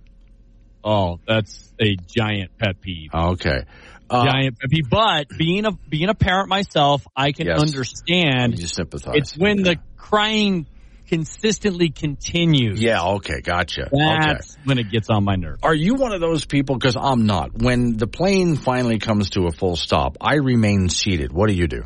[0.85, 3.11] Oh, that's a giant pet peeve.
[3.15, 3.65] Okay.
[4.11, 4.91] Uh, giant pet peeve.
[4.91, 7.61] But being a being a parent myself, I can Yes.
[7.61, 8.59] understand.
[8.59, 9.15] You sympathize.
[9.17, 10.67] It's when the crying
[11.09, 12.81] consistently continues.
[12.83, 13.03] Yeah.
[13.17, 13.41] Okay.
[13.43, 13.87] Gotcha.
[13.87, 13.97] okay.
[13.99, 15.61] That's when it gets on my nerves.
[15.63, 16.77] Are you one of those people?
[16.77, 17.51] Because I'm not.
[17.63, 21.33] When the plane finally comes to a full stop, I remain seated.
[21.33, 21.85] What do you do?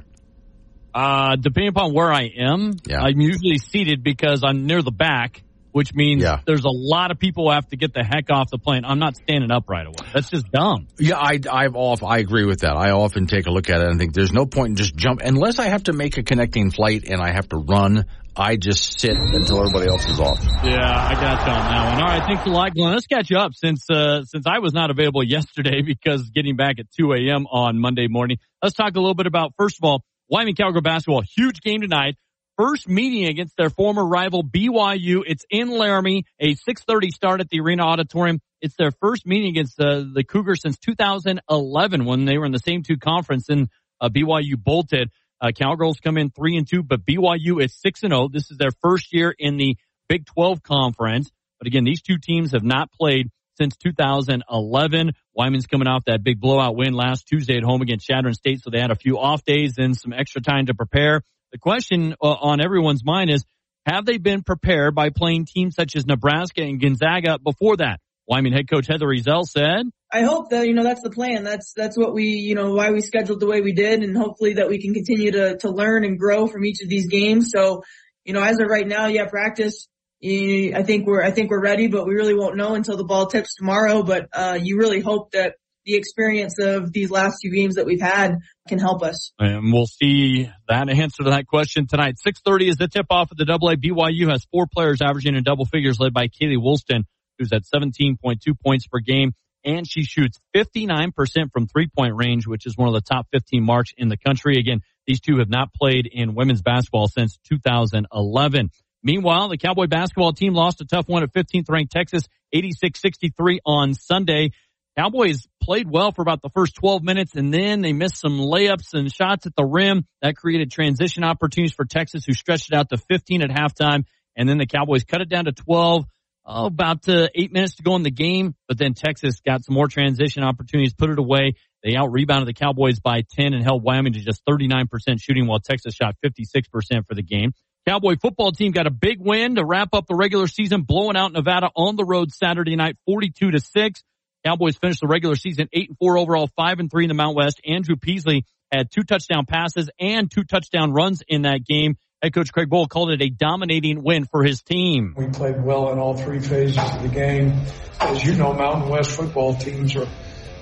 [0.95, 3.01] Uh, depending upon where I am, Yeah.
[3.03, 5.43] I'm usually seated because I'm near the back,
[5.73, 6.40] which means Yeah.
[6.47, 8.85] there's a lot of people who have to get the heck off the plane.
[8.85, 10.09] I'm not standing up right away.
[10.12, 10.89] That's just dumb.
[10.99, 12.03] Yeah, I, I've off.
[12.03, 12.77] I agree with that.
[12.77, 15.20] I often take a look at it and think there's no point in just jump
[15.24, 18.05] unless I have to make a connecting flight and I have to run.
[18.40, 20.39] I just sit until everybody else is off.
[20.62, 22.03] Yeah, I got you on that one.
[22.03, 22.93] All right, thanks a lot, Glenn.
[22.93, 26.77] Let's catch you up since uh, since I was not available yesterday because getting back
[26.78, 27.47] at 2 a.m.
[27.51, 28.39] on Monday morning.
[28.62, 31.23] Let's talk a little bit about first of all Wyoming Cowgirl basketball.
[31.36, 32.15] Huge game tonight.
[32.59, 35.22] First meeting against their former rival BYU.
[35.24, 36.24] It's in Laramie.
[36.40, 38.40] A 6:30 start at the Arena Auditorium.
[38.60, 42.59] It's their first meeting against uh, the Cougars since 2011 when they were in the
[42.59, 43.68] same two conference and
[44.01, 45.12] uh, BYU bolted.
[45.40, 48.26] Uh, Cowgirls come in three and two, but BYU is six and zero.
[48.28, 49.76] This is their first year in the
[50.09, 51.30] Big 12 conference.
[51.60, 55.12] But again, these two teams have not played since 2011.
[55.32, 58.70] Wyoming's coming off that big blowout win last Tuesday at home against Chadron State, so
[58.70, 61.22] they had a few off days and some extra time to prepare.
[61.53, 63.45] The question uh, on everyone's mind is,
[63.87, 68.01] have they been prepared by playing teams such as Nebraska and Gonzaga before that?
[68.27, 71.45] Wyoming head coach Heather Ezell said, I hope that, you know, that's the plan.
[71.45, 74.55] That's, that's what we, you know, why we scheduled the way we did and hopefully
[74.55, 77.51] that we can continue to, to learn and grow from each of these games.
[77.51, 77.83] So,
[78.25, 79.89] you know, as of right now, yeah, practice,
[80.23, 83.27] I think we're, I think we're ready, but we really won't know until the ball
[83.27, 84.03] tips tomorrow.
[84.03, 85.55] But, uh, you really hope that
[85.89, 88.36] the experience of these last few games that we've had
[88.69, 89.32] can help us.
[89.39, 92.16] And we'll see that answer to that question tonight.
[92.24, 93.77] 6.30 is the tip off of the double A.
[93.77, 97.05] BYU has four players averaging in double figures led by Kaylee Woolston,
[97.39, 99.32] who's at 17.2 points per game.
[99.65, 101.12] And she shoots 59%
[101.52, 104.59] from three point range, which is one of the top 15 marks in the country.
[104.59, 108.70] Again, these two have not played in women's basketball since 2011.
[109.02, 112.24] Meanwhile, the Cowboy basketball team lost a tough one at 15th ranked Texas
[112.55, 114.51] 86-63 on Sunday.
[114.99, 118.95] Cowboys played well for about the first 12 minutes and then they missed some layups
[118.95, 120.05] and shots at the rim.
[120.23, 124.07] That created transition opportunities for Texas who stretched it out to 15 at halftime.
[124.35, 126.05] And then the Cowboys cut it down to 12.
[126.51, 129.75] Oh, about uh, eight minutes to go in the game, but then Texas got some
[129.75, 131.53] more transition opportunities, put it away.
[131.85, 134.89] They out rebounded the Cowboys by 10 and held Wyoming to just 39%
[135.20, 137.53] shooting while Texas shot 56% for the game.
[137.87, 141.33] Cowboy football team got a big win to wrap up the regular season, blowing out
[141.33, 144.03] Nevada on the road Saturday night, 42 to 6.
[144.49, 147.37] Cowboys finished the regular season 8 and 4 overall, 5 and 3 in the Mount
[147.37, 147.61] West.
[147.66, 151.99] Andrew Peasley had two touchdown passes and two touchdown runs in that game.
[152.23, 155.15] Head coach Craig Bohl called it a dominating win for his team.
[155.19, 157.61] We played well in all three phases of the game.
[158.01, 160.09] As you know, Mountain West football teams are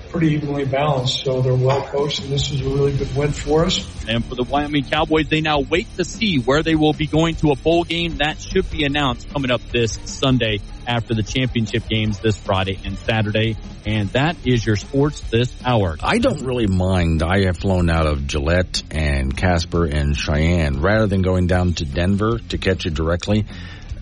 [0.09, 3.65] pretty evenly balanced, so they're well coached, and this is a really good win for
[3.65, 3.77] us.
[4.07, 7.35] And for the Wyoming Cowboys, they now wait to see where they will be going
[7.35, 8.17] to a bowl game.
[8.17, 12.97] That should be announced coming up this Sunday after the championship games this Friday and
[12.99, 13.57] Saturday.
[13.85, 15.97] And that is your sports this hour.
[16.01, 17.21] I don't really mind.
[17.23, 21.85] I have flown out of Gillette and Casper and Cheyenne rather than going down to
[21.85, 23.45] Denver to catch it directly.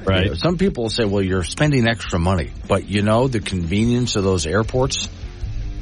[0.04, 0.24] Right.
[0.24, 4.16] You know, some people say, well, you're spending extra money, but you know, the convenience
[4.16, 5.10] of those airports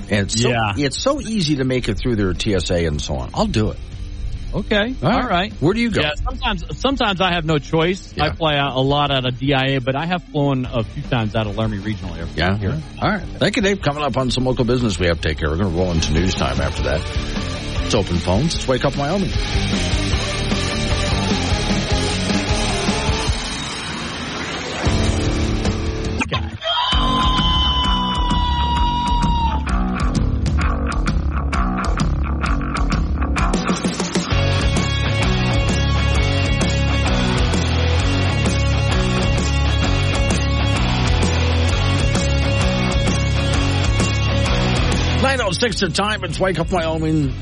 [0.09, 0.73] and it's so, Yeah.
[0.77, 3.29] it's so easy to make it through their TSA and so on.
[3.33, 3.77] I'll do it.
[4.53, 4.93] Okay.
[5.01, 5.29] All All right.
[5.29, 5.53] right.
[5.53, 6.01] Where do you go?
[6.01, 8.13] Yeah, sometimes sometimes I have no choice.
[8.19, 11.35] I fly out a lot out of DIA, but I have flown a few times
[11.35, 12.37] out of Laramie Regional Airport.
[12.37, 12.55] Yeah.
[12.57, 12.79] Here.
[13.01, 13.23] All right.
[13.39, 13.81] Thank you, Dave.
[13.81, 15.49] Coming up on some local business we have to take care.
[15.49, 17.01] We're going to roll into news time after that.
[17.85, 18.53] It's open phones.
[18.55, 19.31] It's Wake Up Wyoming.
[45.63, 46.23] Nine oh six the time.
[46.25, 47.33] It's Wake Up Wyoming.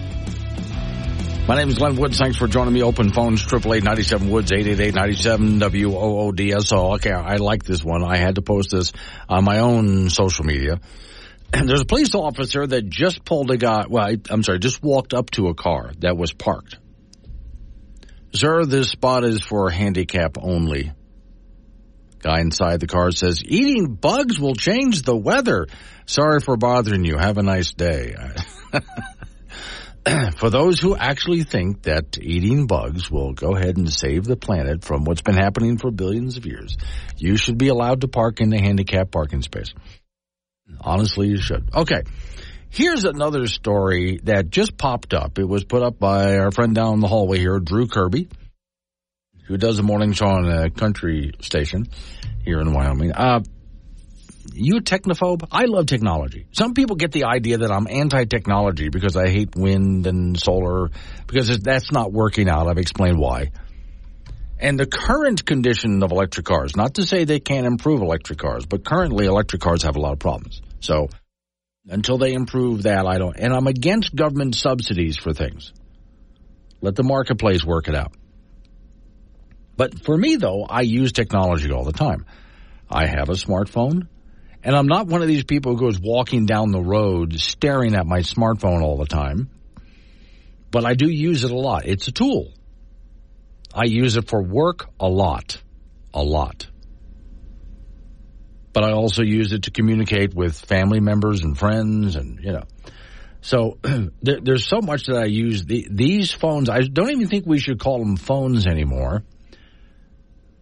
[1.47, 2.19] My name is Glenn Woods.
[2.19, 2.83] Thanks for joining me.
[2.83, 6.31] Open phones, triple eight ninety seven Woods, eight eight eight ninety seven W O O
[6.31, 6.93] D S O.
[6.93, 8.03] Okay, I like this one.
[8.03, 8.93] I had to post this
[9.27, 10.79] on my own social media.
[11.51, 14.83] And there's a police officer that just pulled a guy, well, I, I'm sorry, just
[14.83, 16.77] walked up to a car that was parked.
[18.35, 20.91] Sir, this spot is for handicap only.
[22.21, 25.67] Guy inside the car says, eating bugs will change the weather.
[26.05, 27.17] Sorry for bothering you.
[27.17, 28.15] Have a nice day.
[30.37, 34.83] for those who actually think that eating bugs will go ahead and save the planet
[34.83, 36.77] from what's been happening for billions of years,
[37.17, 39.73] you should be allowed to park in the handicap parking space.
[40.79, 41.69] Honestly, you should.
[41.73, 42.03] Okay.
[42.69, 45.37] Here's another story that just popped up.
[45.37, 48.29] It was put up by our friend down the hallway here, Drew Kirby,
[49.51, 51.85] who does the morning show on a country station
[52.45, 53.11] here in Wyoming.
[53.11, 53.41] Uh,
[54.53, 55.45] you a technophobe?
[55.51, 56.47] I love technology.
[56.53, 60.89] Some people get the idea that I'm anti-technology because I hate wind and solar
[61.27, 62.67] because that's not working out.
[62.67, 63.51] I've explained why.
[64.57, 68.65] And the current condition of electric cars, not to say they can't improve electric cars,
[68.65, 70.61] but currently electric cars have a lot of problems.
[70.79, 71.09] So
[71.89, 75.73] until they improve that, I don't, and I'm against government subsidies for things.
[76.79, 78.13] Let the marketplace work it out.
[79.77, 82.25] But for me though, I use technology all the time.
[82.89, 84.07] I have a smartphone
[84.63, 88.05] and I'm not one of these people who goes walking down the road staring at
[88.05, 89.49] my smartphone all the time.
[90.69, 91.85] But I do use it a lot.
[91.85, 92.53] It's a tool.
[93.73, 95.61] I use it for work a lot.
[96.13, 96.67] A lot.
[98.73, 102.63] But I also use it to communicate with family members and friends and, you know.
[103.41, 103.79] So
[104.21, 105.65] there, there's so much that I use.
[105.65, 109.23] The, these phones, I don't even think we should call them phones anymore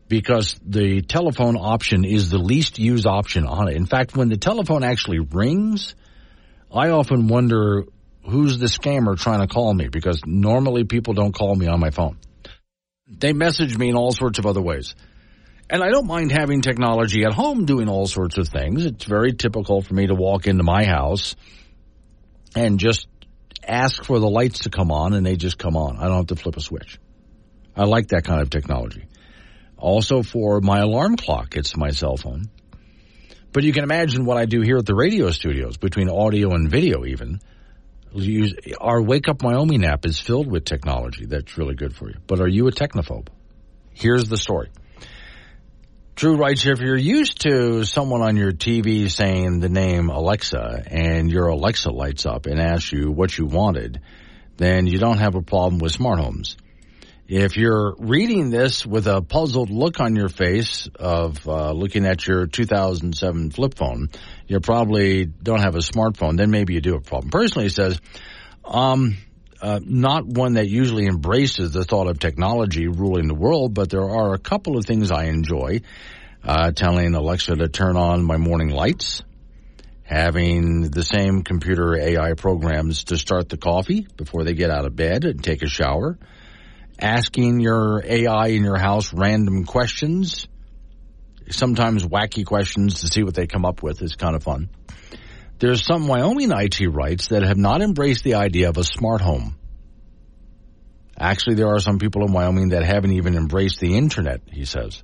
[0.10, 3.76] because the telephone option is the least used option on it.
[3.76, 5.96] In fact, when the telephone actually rings,
[6.74, 7.86] I often wonder
[8.28, 11.92] who's the scammer trying to call me because normally people don't call me on my
[11.92, 12.18] phone.
[13.08, 14.96] They message me in all sorts of other ways.
[15.70, 18.86] And I don't mind having technology at home doing all sorts of things.
[18.86, 21.36] It's very typical for me to walk into my house
[22.56, 23.08] and just
[23.64, 25.98] ask for the lights to come on and they just come on.
[25.98, 27.00] I don't have to flip a switch.
[27.76, 29.06] I like that kind of technology.
[29.80, 32.50] Also for my alarm clock, it's my cell phone.
[33.52, 36.70] But you can imagine what I do here at the radio studios between audio and
[36.70, 37.40] video even.
[38.80, 42.16] Our Wake Up Wyoming app is filled with technology that's really good for you.
[42.28, 43.28] But are you a technophobe?
[43.94, 44.70] Here's the story.
[46.16, 51.32] Drew writes, if you're used to someone on your TV saying the name Alexa and
[51.32, 54.02] your Alexa lights up and asks you what you wanted,
[54.58, 56.58] then you don't have a problem with smart homes.
[57.32, 62.26] If you're reading this with a puzzled look on your face of uh, looking at
[62.26, 64.10] your 2007 flip phone,
[64.48, 66.38] you probably don't have a smartphone.
[66.38, 67.30] Then maybe you do have a problem.
[67.30, 68.02] Personally, he says,
[68.66, 69.16] um,
[69.62, 74.10] uh, not one that usually embraces the thought of technology ruling the world, but there
[74.10, 75.82] are a couple of things I enjoy.
[76.44, 79.22] Uh, telling Alexa to turn on my morning lights,
[80.02, 84.96] having the same computer AI programs to start the coffee before they get out of
[84.96, 86.18] bed and take a shower
[87.00, 90.48] asking your AI in your house random questions,
[91.50, 94.70] sometimes wacky questions to see what they come up with is kind of fun.
[95.60, 99.58] There's some Wyomingites that have not embraced the idea of a smart home.
[101.20, 105.04] Actually, there are some people in Wyoming that haven't even embraced the internet, he says.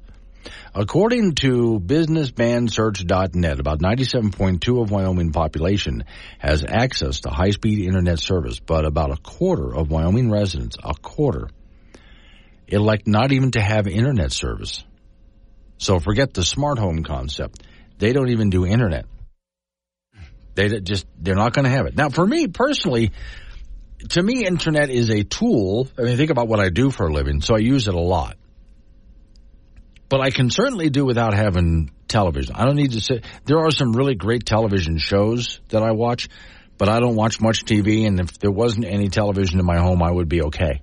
[0.74, 6.06] According to businessmansearch.net, about 97.2 of Wyoming population
[6.40, 11.50] has access to high-speed internet service, but about a quarter of Wyoming residents, a quarter,
[12.68, 14.84] elect not even to have internet service.
[15.78, 17.64] So forget the smart home concept.
[17.98, 19.06] They don't even do internet.
[20.56, 21.96] They just, they're not going to have it.
[21.96, 23.12] Now, for me personally,
[24.10, 25.88] to me, internet is a tool.
[25.98, 28.00] I mean, think about what I do for a living, so I use it a
[28.00, 28.38] lot.
[30.08, 32.56] But I can certainly do without having television.
[32.56, 33.26] I don't need to sit.
[33.46, 36.30] There are some really great television shows that I watch,
[36.78, 40.04] but I don't watch much TV, and if there wasn't any television in my home,
[40.04, 40.82] I would be okay.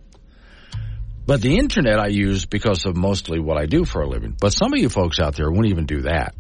[1.25, 4.37] But the internet I use because of mostly what I do for a living.
[4.41, 6.35] But some of you folks out there won't even do that.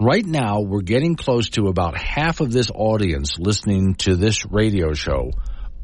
[0.00, 4.94] Right now, we're getting close to about half of this audience listening to this radio
[4.94, 5.32] show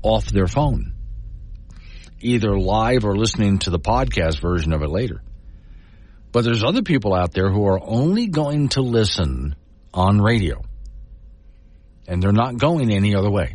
[0.02, 0.94] off their phone,
[2.20, 5.20] either live or listening to the podcast version of it later.
[6.32, 9.54] But there's other people out there who are only going to listen
[9.92, 10.62] on radio,
[12.06, 13.54] and they're not going any other way.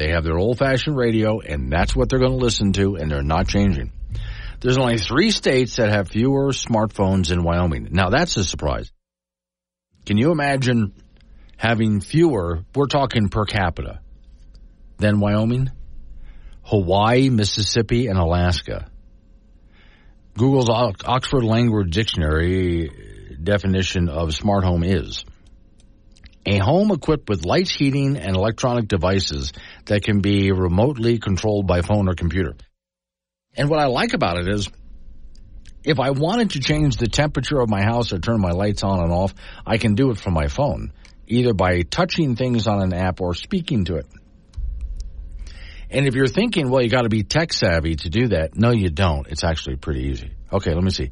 [0.00, 3.10] They have their old fashioned radio, and that's what they're going to listen to, and
[3.10, 3.92] they're not changing.
[4.60, 7.88] There's only three states that have fewer smartphones in Wyoming.
[7.90, 8.90] Now, that's a surprise.
[10.06, 10.94] Can you imagine
[11.58, 14.00] having fewer, we're talking per capita,
[14.96, 15.68] than Wyoming?
[16.62, 18.90] Hawaii, Mississippi, and Alaska.
[20.34, 22.90] Google's Oxford Language Dictionary
[23.42, 25.26] definition of smart home is
[26.46, 29.52] a home equipped with lights, heating, and electronic devices
[29.86, 32.54] that can be remotely controlled by phone or computer.
[33.54, 34.68] And what I like about it is,
[35.84, 39.02] if I wanted to change the temperature of my house or turn my lights on
[39.02, 39.34] and off,
[39.66, 40.92] I can do it from my phone,
[41.26, 44.06] either by touching things on an app or speaking to it.
[45.90, 48.70] And if you're thinking, well, you got to be tech savvy to do that, no,
[48.70, 49.26] you don't.
[49.26, 50.30] It's actually pretty easy.
[50.52, 51.10] Okay, let me see.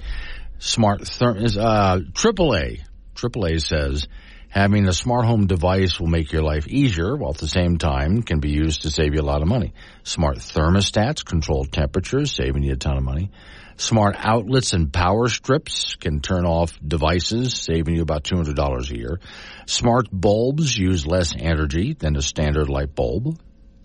[0.58, 2.82] Smart therm is uh, AAA.
[3.14, 4.06] AAA says
[4.50, 8.22] Having a smart home device will make your life easier while at the same time
[8.22, 9.74] can be used to save you a lot of money.
[10.04, 13.30] Smart thermostats control temperatures, saving you a ton of money.
[13.76, 19.20] Smart outlets and power strips can turn off devices, saving you about $200 a year.
[19.66, 23.38] Smart bulbs use less energy than a standard light bulb.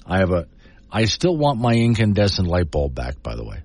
[0.06, 0.48] I have a,
[0.90, 3.64] I still want my incandescent light bulb back, by the way.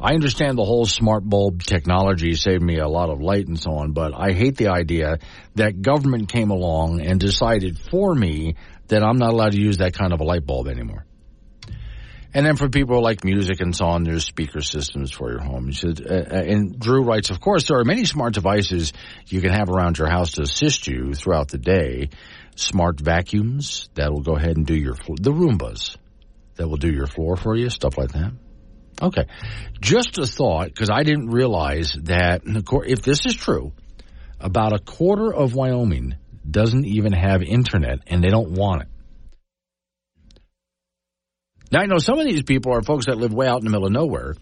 [0.00, 3.72] I understand the whole smart bulb technology saved me a lot of light and so
[3.72, 5.18] on, but I hate the idea
[5.54, 8.56] that government came along and decided for me
[8.88, 11.06] that I'm not allowed to use that kind of a light bulb anymore.
[12.36, 15.70] And then for people like music and so on, there's speaker systems for your home.
[15.70, 18.92] Uh, uh, and Drew writes, of course, there are many smart devices
[19.28, 22.08] you can have around your house to assist you throughout the day.
[22.56, 25.96] Smart vacuums that will go ahead and do your, the Roombas
[26.56, 28.32] that will do your floor for you, stuff like that.
[29.00, 29.26] Okay.
[29.80, 33.72] Just a thought, because I didn't realize that if this is true,
[34.40, 36.16] about a quarter of Wyoming
[36.48, 38.88] doesn't even have internet and they don't want it.
[41.72, 43.70] Now I know some of these people are folks that live way out in the
[43.70, 44.34] middle of nowhere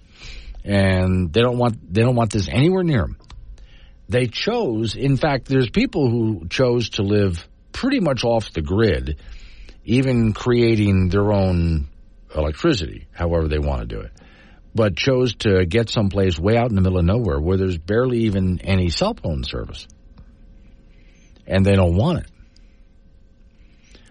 [0.65, 3.17] and they don't want they don't want this anywhere near them.
[4.09, 9.19] They chose, in fact, there's people who chose to live pretty much off the grid,
[9.85, 11.89] even creating their own
[12.35, 14.13] electricity, however they want to do it.
[14.75, 18.21] But chose to get someplace way out in the middle of nowhere where there's barely
[18.21, 19.87] even any cell phone service.
[21.47, 22.27] And they don't want it.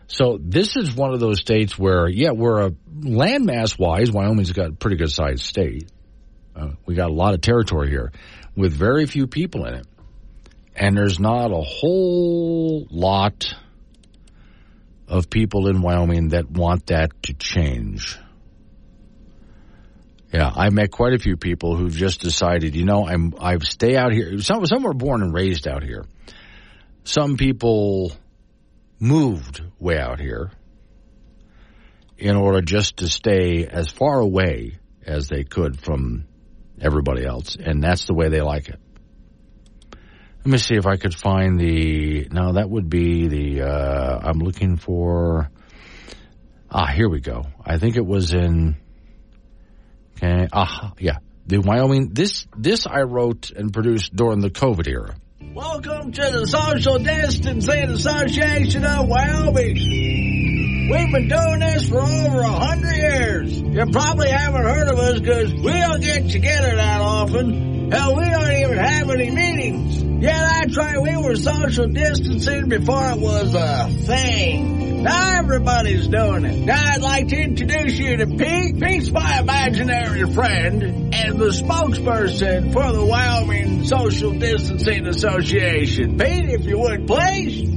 [0.08, 4.70] So this is one of those states where, yeah, we're a landmass wise, Wyoming's got
[4.70, 5.90] a pretty good sized state.
[6.54, 8.12] Uh, we got a lot of territory here
[8.56, 9.88] with very few people in it.
[10.76, 13.56] And there's not a whole lot
[15.08, 18.18] of people in Wyoming that want that to change.
[20.34, 23.98] Yeah, I met quite a few people who've just decided, you know, I'm I stay
[23.98, 24.40] out here.
[24.40, 26.06] Some some were born and raised out here.
[27.04, 28.14] Some people
[29.00, 30.52] moved way out here
[32.18, 36.26] in order just to stay as far away as they could from
[36.80, 38.80] everybody else, and that's the way they like it.
[40.44, 42.28] Let me see if I could find the.
[42.32, 43.62] No, that would be the.
[43.62, 45.52] Uh, I'm looking for.
[46.70, 47.44] Ah, here we go.
[47.64, 48.81] I think it was in.
[50.24, 50.48] Okay.
[50.54, 51.18] Ah, yeah.
[51.48, 52.10] The Wyoming.
[52.14, 55.16] This this I wrote and produced during the COVID era.
[55.42, 60.41] Welcome to the Social Distancing Association of Wyoming.
[60.90, 63.60] We've been doing this for over a hundred years.
[63.60, 67.92] You probably haven't heard of us because we don't get together that often.
[67.92, 70.02] Hell, we don't even have any meetings.
[70.24, 71.02] Yeah, that's right.
[71.02, 75.04] We were social distancing before it was a thing.
[75.04, 76.66] Now everybody's doing it.
[76.66, 78.80] Now I'd like to introduce you to Pete.
[78.80, 80.84] Pete's my imaginary friend
[81.14, 86.18] and the spokesperson for the Wyoming Social Distancing Association.
[86.18, 87.68] Pete, if you would, please.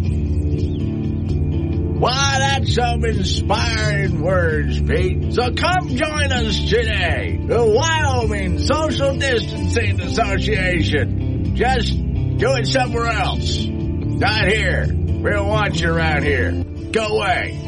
[1.99, 5.33] Why, that's some inspiring words, Pete.
[5.35, 7.39] So come join us today.
[7.47, 11.55] The Wyoming Social Distancing Association.
[11.55, 13.59] Just do it somewhere else.
[13.65, 14.89] Not here.
[14.93, 16.53] We don't want you around here.
[16.91, 17.61] Go away.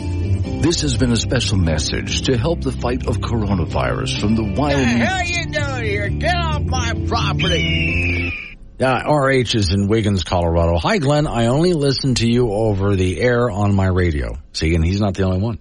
[0.60, 4.54] This has been a special message to help the fight of coronavirus from the What
[4.54, 4.98] the Wyoming.
[4.98, 6.08] hell you doing here?
[6.08, 8.32] Get off my property.
[8.78, 10.76] Uh, yeah, RH is in Wiggins, Colorado.
[10.76, 11.26] Hi, Glenn.
[11.26, 14.36] I only listen to you over the air on my radio.
[14.52, 15.58] See, and he's not the only one.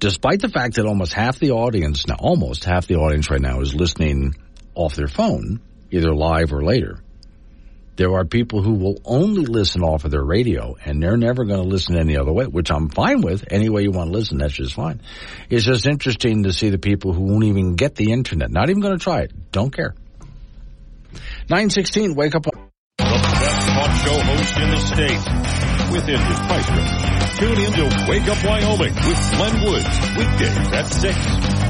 [0.00, 3.60] Despite the fact that almost half the audience, now almost half the audience right now
[3.60, 4.34] is listening
[4.74, 5.60] off their phone,
[5.92, 6.98] either live or later.
[7.94, 11.62] There are people who will only listen off of their radio and they're never going
[11.62, 13.44] to listen any other way, which I'm fine with.
[13.48, 15.02] Any way you want to listen, that's just fine.
[15.50, 18.82] It's just interesting to see the people who won't even get the internet, not even
[18.82, 19.94] going to try it, don't care.
[21.48, 22.44] 916, wake up.
[22.44, 22.52] The
[22.98, 25.22] best talk show host in the state.
[25.92, 27.12] With Indy Pfeiffer.
[27.38, 30.16] Tune in to Wake Up Wyoming with Glenn Woods.
[30.16, 31.62] Weekdays at 6.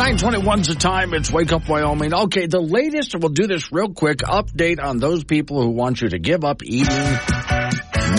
[0.00, 1.12] 921's the time.
[1.12, 2.14] It's Wake Up Wyoming.
[2.14, 6.08] Okay, the latest, we'll do this real quick, update on those people who want you
[6.08, 6.86] to give up eating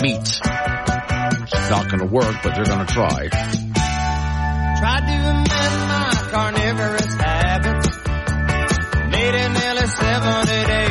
[0.00, 0.20] meat.
[0.20, 3.71] It's not going to work, but they're going to try.
[4.82, 7.88] Tried to amend my carnivorous habits.
[9.12, 10.81] Made it nearly 70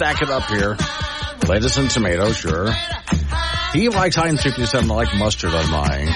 [0.00, 0.78] stack it up here.
[1.46, 2.72] Lettuce and tomato, sure.
[3.74, 4.90] He likes Heinz 57.
[4.90, 6.08] I like mustard on mine.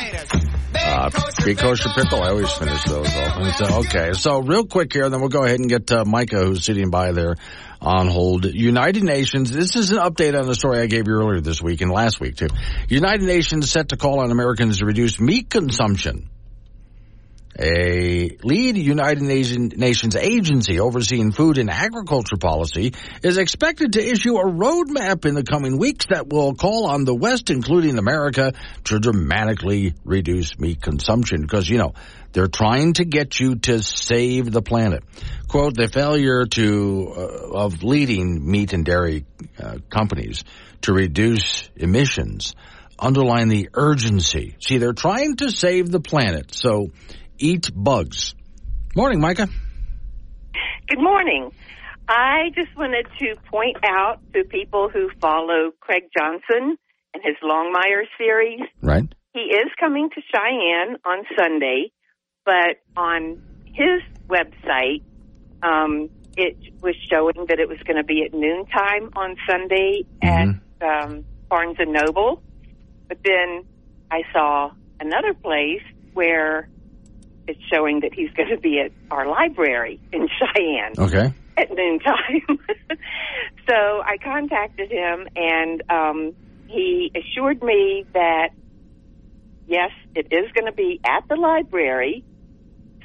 [0.75, 1.11] Uh,
[1.45, 2.23] be kosher pickle.
[2.23, 3.57] I always finish those off.
[3.57, 6.65] So, okay, so real quick here, then we'll go ahead and get uh, Micah, who's
[6.65, 7.37] sitting by there
[7.83, 8.47] on hold.
[8.47, 9.51] United Nations.
[9.51, 12.21] This is an update on the story I gave you earlier this week and last
[12.21, 12.49] week too.
[12.89, 16.31] United Nations set to call on Americans to reduce meat consumption.
[17.59, 24.45] A lead United Nations agency overseeing food and agriculture policy is expected to issue a
[24.45, 28.55] roadmap in the coming weeks that will call on the West, including America,
[28.85, 31.95] to dramatically reduce meat consumption because, you know,
[32.33, 35.05] they're trying to get you to save the planet.
[35.47, 39.27] Quote, the failure to, uh, of leading meat and dairy
[39.63, 40.43] uh, companies
[40.83, 42.55] to reduce emissions
[42.99, 44.57] underline the urgency.
[44.61, 46.91] See, they're trying to save the planet, so
[47.39, 48.35] eat bugs.
[48.97, 49.49] Morning, Micah.
[50.89, 51.51] Good morning.
[52.09, 56.77] I just wanted to point out to people who follow Craig Johnson
[57.15, 58.61] and his Longmire series.
[58.83, 59.05] Right.
[59.33, 61.91] He is coming to Cheyenne on Sunday,
[62.45, 65.03] but on his website,
[65.63, 70.83] um, it was showing that it was going to be at noontime on Sunday Mm-hmm.
[70.83, 72.43] at um, Barnes and Noble.
[73.09, 73.65] But then
[74.11, 74.71] I saw
[75.01, 75.83] another place
[76.13, 76.69] where
[77.47, 81.33] it's showing that he's going to be at our library in Cheyenne Okay.
[81.57, 82.43] at noontime.
[83.69, 86.33] so I contacted him, and um,
[86.67, 88.51] he assured me that
[89.67, 92.25] yes, it is going to be at the library.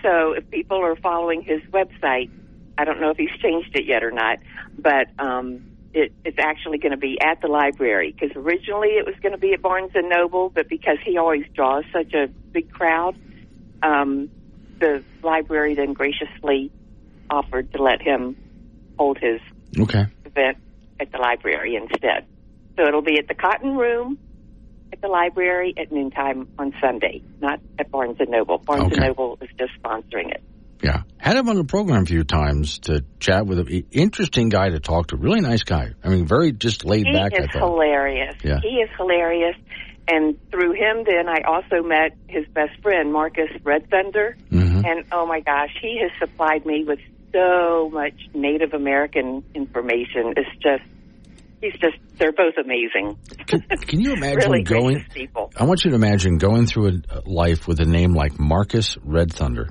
[0.02, 2.30] So if people are following his website,
[2.78, 4.40] I don't know if he's changed it yet or not,
[4.78, 5.62] but um,
[5.94, 9.38] it, it's actually going to be at the library because originally it was going to
[9.38, 13.16] be at Barnes and Noble, but because he always draws such a big crowd,
[13.84, 14.30] um,
[14.80, 16.72] the library then graciously
[17.30, 18.36] offered to let him
[18.98, 19.40] hold his
[19.80, 20.06] Okay.
[20.26, 20.58] event
[21.00, 22.26] at the library instead.
[22.78, 24.18] So it'll be at the Cotton Room
[24.92, 28.58] at the library at noontime on Sunday, not at Barnes and Noble.
[28.58, 28.96] Barnes Okay.
[28.96, 30.42] and Noble is just sponsoring it.
[30.82, 31.04] Yeah.
[31.18, 33.84] Had him on the program a few times to chat with him.
[33.92, 35.18] Interesting guy to talk to.
[35.18, 35.90] Really nice guy.
[36.04, 38.36] I mean, very just laid he back, I is hilarious.
[38.44, 38.60] Yeah.
[38.62, 39.56] He is hilarious.
[40.12, 44.36] And through him, then I also met his best friend, Marcus Red Thunder.
[44.52, 44.86] Mm-hmm.
[44.86, 47.00] And oh my gosh, he has supplied me with
[47.32, 50.34] so much Native American information.
[50.36, 50.84] It's just,
[51.62, 53.20] he's just, they're both amazing.
[53.86, 55.06] Can you imagine really going?
[55.14, 55.52] people.
[55.56, 58.98] I want you to imagine going through a a life with a name like Marcus
[59.04, 59.70] Red Thunder.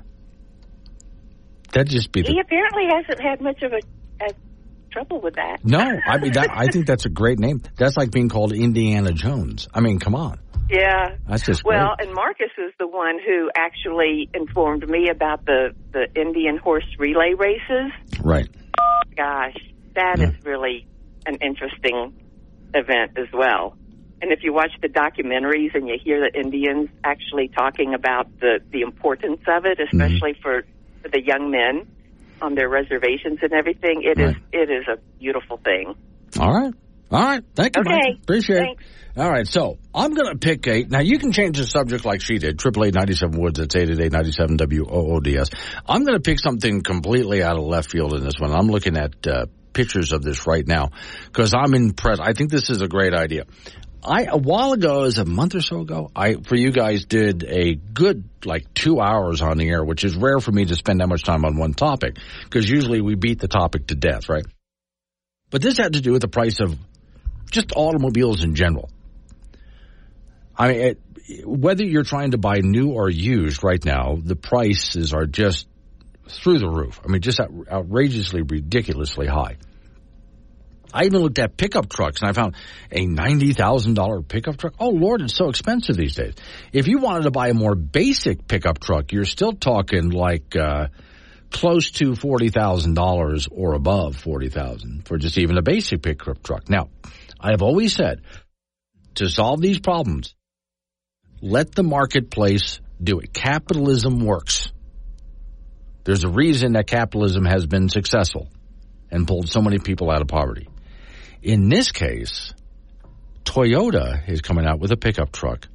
[1.73, 4.33] That'd just be the He apparently hasn't had much of a, a
[4.89, 5.63] trouble with that.
[5.63, 5.79] no.
[5.79, 7.61] I mean, that, I think that's a great name.
[7.77, 9.67] That's like being called Indiana Jones.
[9.73, 10.39] I mean, come on.
[10.69, 11.15] Yeah.
[11.27, 16.07] That's just well, and Marcus is the one who actually informed me about the the
[16.15, 17.91] Indian horse relay races.
[18.21, 18.49] Right.
[19.15, 19.57] Gosh,
[19.95, 20.85] that is really
[21.25, 22.13] an interesting
[22.73, 23.75] event as well.
[24.21, 28.59] And if you watch the documentaries and you hear the Indians actually talking about the
[28.71, 30.01] the importance of it, mm-hmm.
[30.01, 30.63] especially for,
[31.01, 31.87] for the young men
[32.41, 35.95] on their reservations and everything, it is it is a beautiful thing.
[36.39, 36.73] All right.
[37.11, 37.43] All right.
[37.55, 37.89] Thank you, Okay.
[37.91, 38.21] Mike.
[38.23, 38.83] Appreciate Thanks.
[39.15, 39.19] it.
[39.19, 39.47] All right.
[39.47, 40.83] So I'm going to pick a.
[40.83, 42.59] Now, you can change the subject like she did.
[42.59, 43.59] Triple eight ninety seven Woods.
[43.59, 45.49] It's 888 97 WOODS.
[45.87, 48.51] I'm going to pick something completely out of left field in this one.
[48.51, 50.89] I'm looking at uh, pictures of this right now
[51.25, 52.21] because I'm impressed.
[52.21, 53.45] I think this is a great idea.
[54.03, 57.43] I a while ago, as a month or so ago, I for you guys did
[57.43, 61.01] a good like two hours on the air, which is rare for me to spend
[61.01, 64.45] that much time on one topic because usually we beat the topic to death, right?
[65.49, 66.77] But this had to do with the price of
[67.51, 68.89] just automobiles in general.
[70.55, 70.99] I mean, it,
[71.45, 75.67] whether you're trying to buy new or used right now, the prices are just
[76.27, 76.99] through the roof.
[77.03, 79.57] I mean, just out, outrageously, ridiculously high.
[80.93, 82.55] I even looked at pickup trucks and I found
[82.91, 84.73] a $90,000 pickup truck.
[84.79, 86.33] Oh Lord, it's so expensive these days.
[86.73, 90.87] If you wanted to buy a more basic pickup truck, you're still talking like, uh,
[91.51, 96.69] close to $40,000 or above 40,000 for just even a basic pickup truck.
[96.69, 96.89] Now,
[97.39, 98.21] I have always said
[99.15, 100.35] to solve these problems,
[101.41, 103.33] let the marketplace do it.
[103.33, 104.71] Capitalism works.
[106.03, 108.49] There's a reason that capitalism has been successful
[109.11, 110.67] and pulled so many people out of poverty.
[111.41, 112.53] In this case,
[113.43, 115.67] Toyota is coming out with a pickup truck.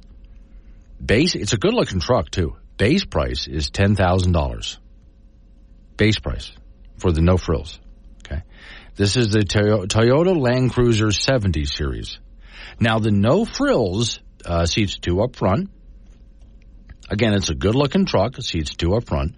[1.03, 2.55] Base, it's a good looking truck too.
[2.77, 4.77] Base price is $10,000.
[5.97, 6.51] Base price
[6.97, 7.79] for the no frills.
[8.25, 8.43] Okay.
[8.95, 12.19] This is the Toyota Land Cruiser 70 series.
[12.79, 15.69] Now the no frills uh, seats two up front.
[17.09, 18.41] Again, it's a good looking truck.
[18.41, 19.35] Seats two up front,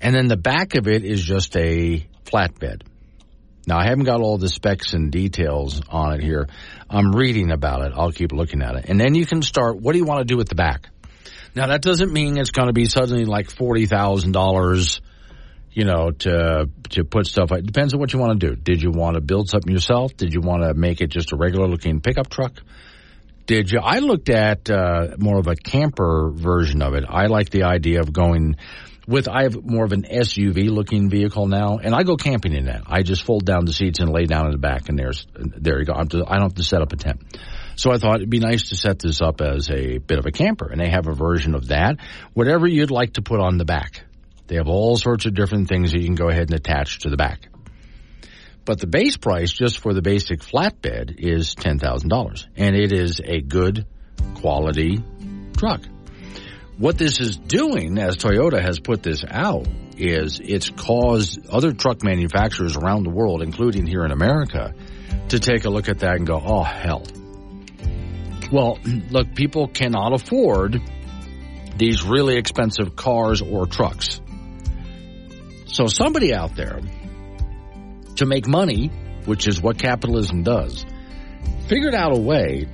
[0.00, 2.82] and then the back of it is just a flatbed.
[3.66, 6.48] Now I haven't got all the specs and details on it here.
[6.90, 7.92] I'm reading about it.
[7.94, 9.80] I'll keep looking at it, and then you can start.
[9.80, 10.88] What do you want to do with the back?
[11.54, 15.00] Now that doesn't mean it's going to be suddenly like forty thousand dollars
[15.72, 17.50] you know, to to put stuff.
[17.52, 18.56] It depends on what you want to do.
[18.56, 20.16] Did you want to build something yourself?
[20.16, 22.62] Did you want to make it just a regular looking pickup truck?
[23.46, 23.80] Did you?
[23.82, 27.04] I looked at uh, more of a camper version of it.
[27.08, 28.56] I like the idea of going
[29.06, 29.28] with.
[29.28, 32.82] I have more of an SUV looking vehicle now, and I go camping in that.
[32.86, 35.78] I just fold down the seats and lay down in the back, and there's there
[35.78, 35.94] you go.
[35.94, 37.22] I'm just, I don't have to set up a tent.
[37.76, 40.30] So I thought it'd be nice to set this up as a bit of a
[40.32, 41.96] camper, and they have a version of that.
[42.34, 44.04] Whatever you'd like to put on the back.
[44.48, 47.10] They have all sorts of different things that you can go ahead and attach to
[47.10, 47.48] the back.
[48.64, 53.40] But the base price just for the basic flatbed is $10,000 and it is a
[53.40, 53.86] good
[54.34, 55.02] quality
[55.56, 55.82] truck.
[56.78, 59.66] What this is doing as Toyota has put this out
[59.98, 64.74] is it's caused other truck manufacturers around the world, including here in America,
[65.28, 67.04] to take a look at that and go, oh hell.
[68.50, 68.78] Well,
[69.10, 70.80] look, people cannot afford
[71.76, 74.20] these really expensive cars or trucks.
[75.66, 76.80] So somebody out there
[78.16, 78.88] to make money,
[79.26, 80.84] which is what capitalism does,
[81.68, 82.66] figured out a way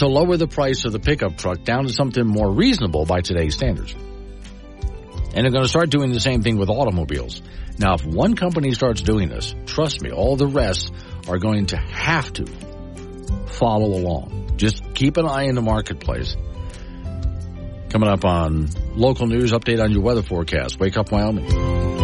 [0.00, 3.54] to lower the price of the pickup truck down to something more reasonable by today's
[3.54, 3.92] standards.
[3.92, 7.42] And they're going to start doing the same thing with automobiles.
[7.78, 10.90] Now, if one company starts doing this, trust me, all the rest
[11.28, 12.46] are going to have to
[13.46, 14.54] follow along.
[14.56, 16.34] Just keep an eye in the marketplace.
[17.90, 20.80] Coming up on local news, update on your weather forecast.
[20.80, 21.99] Wake up, Wyoming.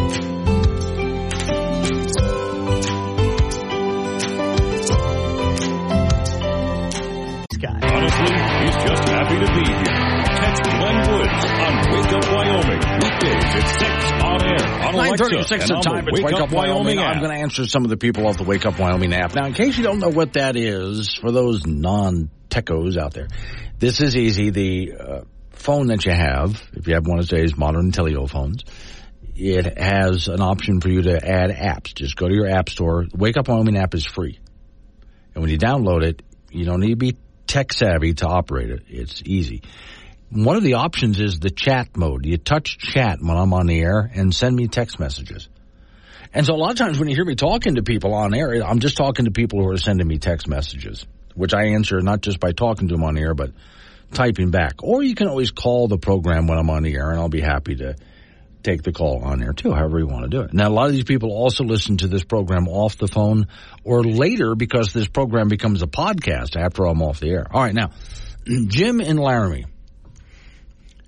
[7.64, 10.16] Honestly, he's just happy to be here.
[10.36, 12.80] Catch Glenn Woods on Wake Up Wyoming.
[13.00, 16.08] Weekdays at 6 on air on Alexa 936 and the time.
[16.08, 18.66] It's Wake, Up Wyoming I'm going to answer some of the people off the Wake
[18.66, 19.34] Up Wyoming app.
[19.34, 23.28] Now, in case you don't know what that is, for those non-techos out there,
[23.78, 24.50] this is easy.
[24.50, 25.20] The uh,
[25.52, 28.64] phone that you have, if you have one of today's modern teleo phones,
[29.34, 31.94] it has an option for you to add apps.
[31.94, 33.06] Just go to your app store.
[33.10, 34.38] The Wake Up Wyoming app is free.
[35.34, 37.16] And when you download it, you don't need to be
[37.46, 38.82] tech savvy to operate it.
[38.88, 39.62] It's easy.
[40.30, 42.26] One of the options is the chat mode.
[42.26, 45.48] You touch chat when I'm on the air and send me text messages.
[46.34, 48.52] And so a lot of times when you hear me talking to people on air,
[48.62, 52.20] I'm just talking to people who are sending me text messages, which I answer not
[52.20, 53.52] just by talking to them on air, but
[54.12, 54.82] typing back.
[54.82, 57.40] Or you can always call the program when I'm on the air and I'll be
[57.40, 57.96] happy to
[58.66, 60.52] take the call on air too, however you want to do it.
[60.52, 63.46] Now, a lot of these people also listen to this program off the phone
[63.84, 67.46] or later because this program becomes a podcast after I'm off the air.
[67.50, 67.92] All right, now,
[68.46, 69.66] Jim in Laramie.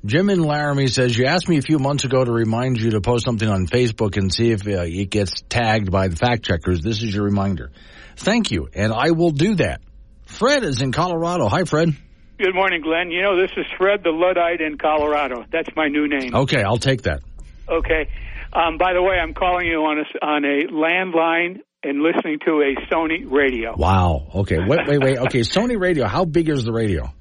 [0.05, 3.01] Jim in Laramie says, you asked me a few months ago to remind you to
[3.01, 6.80] post something on Facebook and see if uh, it gets tagged by the fact checkers.
[6.80, 7.72] This is your reminder.
[8.16, 9.80] Thank you, and I will do that.
[10.26, 11.48] Fred is in Colorado.
[11.48, 11.97] Hi, Fred.
[12.39, 13.10] Good morning, Glenn.
[13.10, 15.44] You know, this is Fred the Luddite in Colorado.
[15.51, 16.32] That's my new name.
[16.32, 17.22] Okay, I'll take that.
[17.69, 18.09] Okay.
[18.53, 22.62] Um, by the way, I'm calling you on a, on a landline and listening to
[22.62, 23.74] a Sony radio.
[23.77, 24.27] Wow.
[24.36, 24.59] Okay.
[24.66, 25.19] Wait, wait, wait.
[25.19, 25.40] Okay.
[25.55, 26.07] Sony radio.
[26.07, 27.12] How big is the radio?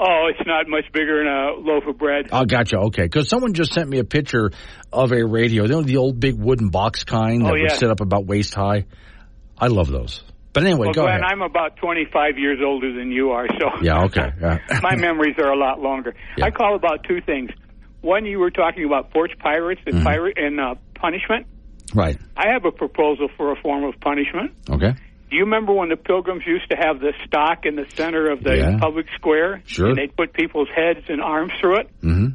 [0.00, 2.28] Oh, it's not much bigger than a loaf of bread.
[2.30, 2.76] Oh, gotcha.
[2.78, 3.02] Okay.
[3.02, 4.50] Because someone just sent me a picture
[4.92, 5.64] of a radio.
[5.64, 8.54] You know, the old big wooden box kind that Oh, would sit up about waist
[8.54, 8.86] high.
[9.58, 10.22] I love those.
[10.52, 11.24] But anyway, well, go Glenn, ahead.
[11.32, 14.04] I'm about 25 years older than you are, so Yeah.
[14.04, 14.30] Okay.
[14.40, 14.58] Yeah.
[14.82, 16.14] my memories are a lot longer.
[16.42, 17.50] I call about two things.
[18.00, 20.04] One, you were talking about porch pirates and Mhm.
[20.04, 21.46] pirate and uh, punishment.
[21.94, 22.18] right.
[22.36, 24.52] I have a proposal for a form of punishment.
[24.68, 24.92] Okay.
[25.30, 28.42] Do you remember when the pilgrims used to have the stock in the center of
[28.44, 28.78] the Yeah.
[28.78, 29.62] public square?
[29.66, 29.88] Sure.
[29.88, 31.88] And they'd put people's heads and arms through it?
[32.02, 32.26] Mm-hmm.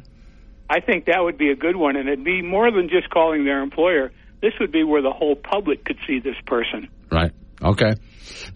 [0.68, 3.44] I think that would be a good one, and it'd be more than just calling
[3.44, 4.10] their employer.
[4.40, 6.88] This would be where the whole public could see this person.
[7.12, 7.30] Right.
[7.62, 7.92] Okay.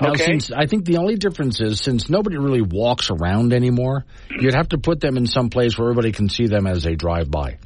[0.01, 0.25] Now, Okay.
[0.25, 4.69] since I think the only difference is since nobody really walks around anymore, you'd have
[4.71, 7.59] to put them in some place where everybody can see them as they drive by.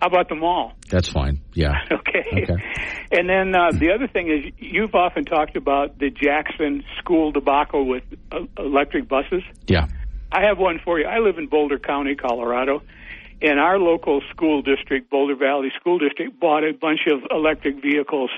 [0.00, 0.72] How about the mall?
[0.90, 1.40] That's fine.
[1.54, 1.72] Yeah.
[1.92, 2.42] Okay.
[2.42, 2.62] Okay.
[3.12, 7.86] And then uh, the other thing is, you've often talked about the Jackson school debacle
[7.86, 9.42] with uh, electric buses.
[9.66, 9.86] Yeah.
[10.30, 11.06] I have one for you.
[11.06, 12.82] I live in Boulder County, Colorado,
[13.40, 18.30] and our local school district, Boulder Valley School District, bought a bunch of electric vehicles.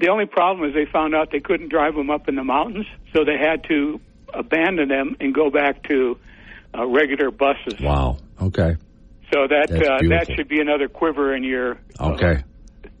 [0.00, 2.86] The only problem is they found out they couldn't drive them up in the mountains,
[3.12, 4.00] so they had to
[4.32, 6.18] abandon them and go back to
[6.76, 7.78] uh, regular buses.
[7.80, 8.16] Wow.
[8.40, 8.76] Okay.
[9.32, 12.42] So that uh, that should be another quiver in your Okay.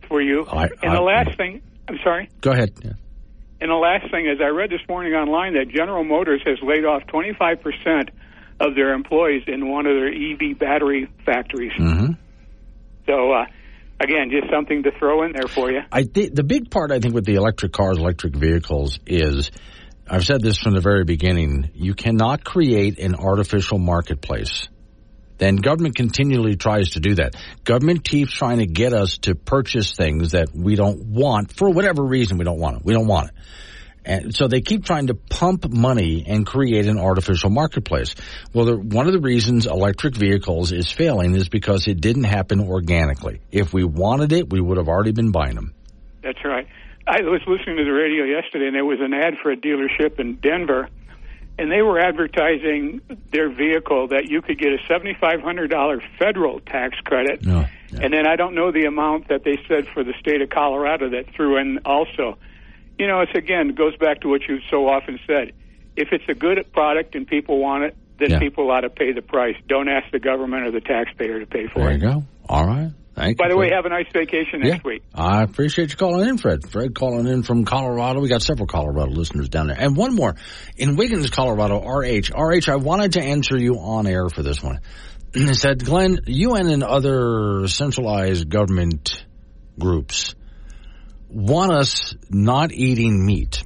[0.08, 0.44] for you.
[0.46, 2.28] I- and I- the last thing, I'm sorry.
[2.40, 2.72] Go ahead.
[2.84, 2.92] Yeah.
[3.62, 6.84] And the last thing is, I read this morning online that General Motors has laid
[6.84, 8.08] off 25%
[8.58, 11.72] of their employees in one of their EV battery factories.
[11.78, 12.12] Mm-hmm.
[13.06, 13.46] So, uh,
[14.00, 15.80] again, just something to throw in there for you.
[15.92, 19.50] I think the big part I think with the electric cars, electric vehicles is
[20.08, 24.68] I've said this from the very beginning, you cannot create an artificial marketplace.
[25.38, 27.34] Then government continually tries to do that.
[27.64, 32.04] Government keeps trying to get us to purchase things that we don't want for whatever
[32.04, 32.84] reason we don't want it.
[32.84, 33.34] We don't want it.
[34.04, 38.14] And so they keep trying to pump money and create an artificial marketplace.
[38.54, 42.60] Well, the, one of the reasons electric vehicles is failing is because it didn't happen
[42.60, 43.40] organically.
[43.52, 45.74] If we wanted it, we would have already been buying them.
[46.22, 46.66] That's right.
[47.06, 50.20] I was listening to the radio yesterday, and there was an ad for a dealership
[50.20, 50.88] in Denver,
[51.58, 53.00] and they were advertising
[53.32, 57.40] their vehicle that you could get a $7,500 federal tax credit.
[57.46, 57.66] Oh, no.
[58.00, 61.10] And then I don't know the amount that they said for the state of Colorado
[61.10, 62.38] that threw in also.
[63.00, 65.52] You know, it's again, it goes back to what you've so often said.
[65.96, 68.38] If it's a good product and people want it, then Yeah.
[68.38, 69.56] people ought to pay the price.
[69.68, 72.00] Don't ask the government or the taxpayer to pay for There it.
[72.00, 72.24] There you go.
[72.46, 72.90] All right.
[73.14, 73.52] Thank By you.
[73.52, 75.02] the way, have a nice vacation next week.
[75.14, 76.60] I appreciate you calling in, Fred.
[76.70, 78.20] Fred calling in from Colorado.
[78.20, 79.76] We got several Colorado listeners down there.
[79.80, 80.36] And one more.
[80.76, 82.30] In Wiggins, Colorado, RH.
[82.34, 84.80] RH, I wanted to answer you on air for this one.
[85.32, 89.24] It said, Glenn, UN and other centralized government
[89.78, 90.34] groups
[91.30, 93.62] want us not eating meat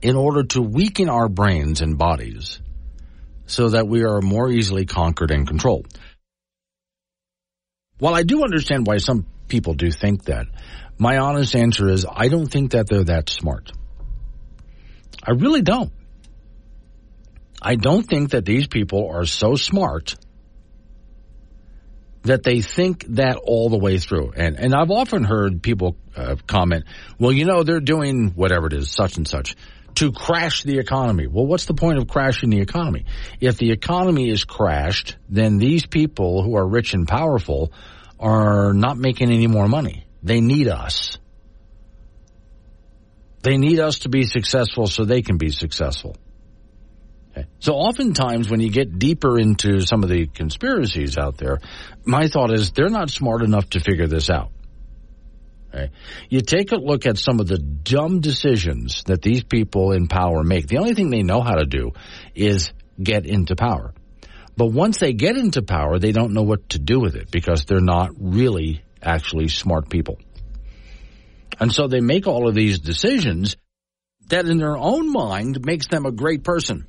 [0.00, 2.60] in order to weaken our brains and bodies
[3.46, 5.86] so that we are more easily conquered and controlled.
[7.98, 10.46] While I do understand why some people do think that,
[10.98, 13.72] my honest answer is I don't think that they're that smart.
[15.22, 15.92] I really don't.
[17.60, 20.16] I don't think that these people are so smart
[22.24, 24.32] that they think that all the way through.
[24.34, 26.84] And and I've often heard people uh, comment,
[27.18, 29.56] "Well, you know, they're doing whatever it is, such and such."
[29.96, 31.28] To crash the economy.
[31.28, 33.04] Well, what's the point of crashing the economy?
[33.40, 37.72] If the economy is crashed, then these people who are rich and powerful
[38.18, 40.04] are not making any more money.
[40.20, 41.18] They need us.
[43.42, 46.16] They need us to be successful so they can be successful.
[47.58, 51.58] So oftentimes when you get deeper into some of the conspiracies out there,
[52.04, 54.50] my thought is they're not smart enough to figure this out.
[56.28, 60.44] You take a look at some of the dumb decisions that these people in power
[60.44, 60.68] make.
[60.68, 61.92] The only thing they know how to do
[62.34, 63.92] is get into power.
[64.56, 67.64] But once they get into power, they don't know what to do with it because
[67.64, 70.18] they're not really actually smart people.
[71.58, 73.56] And so they make all of these decisions
[74.28, 76.86] that in their own mind makes them a great person.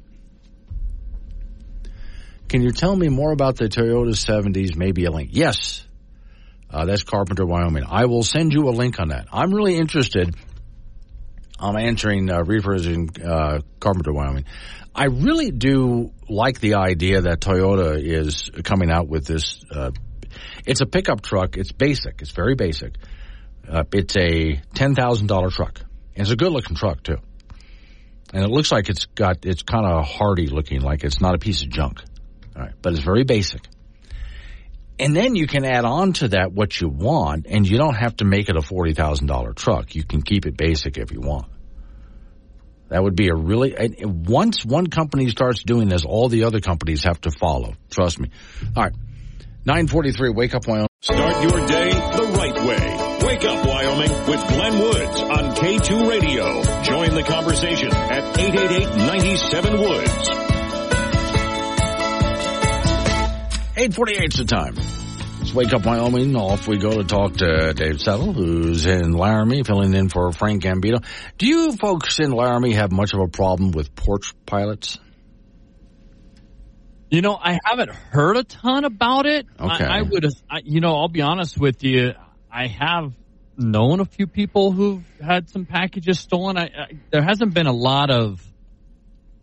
[2.47, 4.75] Can you tell me more about the Toyota 70s?
[4.75, 5.29] Maybe a link.
[5.33, 5.85] Yes.
[6.69, 7.83] Uh, that's Carpenter, Wyoming.
[7.87, 9.27] I will send you a link on that.
[9.31, 10.35] I'm really interested.
[11.59, 14.45] I'm answering uh, reefers in uh, Carpenter, Wyoming.
[14.93, 19.63] I really do like the idea that Toyota is coming out with this.
[19.71, 19.91] Uh,
[20.65, 21.57] it's a pickup truck.
[21.57, 22.21] It's basic.
[22.21, 22.95] It's very basic.
[23.67, 25.79] Uh, it's a ten thousand dollar truck.
[26.15, 27.17] And it's a good looking truck too.
[28.33, 31.37] And it looks like it's got it's kind of hardy looking, like it's not a
[31.37, 32.01] piece of junk.
[32.55, 33.61] All right, but it's very basic.
[34.97, 38.15] And then you can add on to that what you want, and you don't have
[38.17, 39.93] to make it a forty thousand dollar truck.
[39.93, 41.47] You can keep it basic if you want.
[42.89, 47.03] That would be a really once one company starts doing this, all the other companies
[47.03, 47.73] have to follow.
[47.89, 48.29] Trust me.
[48.75, 48.93] All right,
[49.65, 50.29] nine forty three.
[50.29, 50.87] Wake up, Wyoming.
[51.01, 53.27] Start your day the right way.
[53.27, 56.63] Wake up, Wyoming, with Glenn Woods on K2 Radio.
[56.83, 60.44] Join the conversation at 888 97 Woods.
[63.77, 64.75] 848 is the time.
[64.75, 66.33] Let's wake up Wyoming.
[66.37, 70.63] Off we go to talk to Dave Settle, who's in Laramie, filling in for Frank
[70.63, 71.03] Gambito.
[71.37, 74.97] Do you folks in Laramie have much of a problem with porch pirates?
[77.11, 79.45] You know, I haven't heard a ton about it.
[79.59, 79.83] Okay.
[79.83, 82.13] I, I would, I, you know, I'll be honest with you.
[82.49, 83.13] I have
[83.57, 86.57] known a few people who've had some packages stolen.
[86.57, 88.41] I, I, there hasn't been a lot of,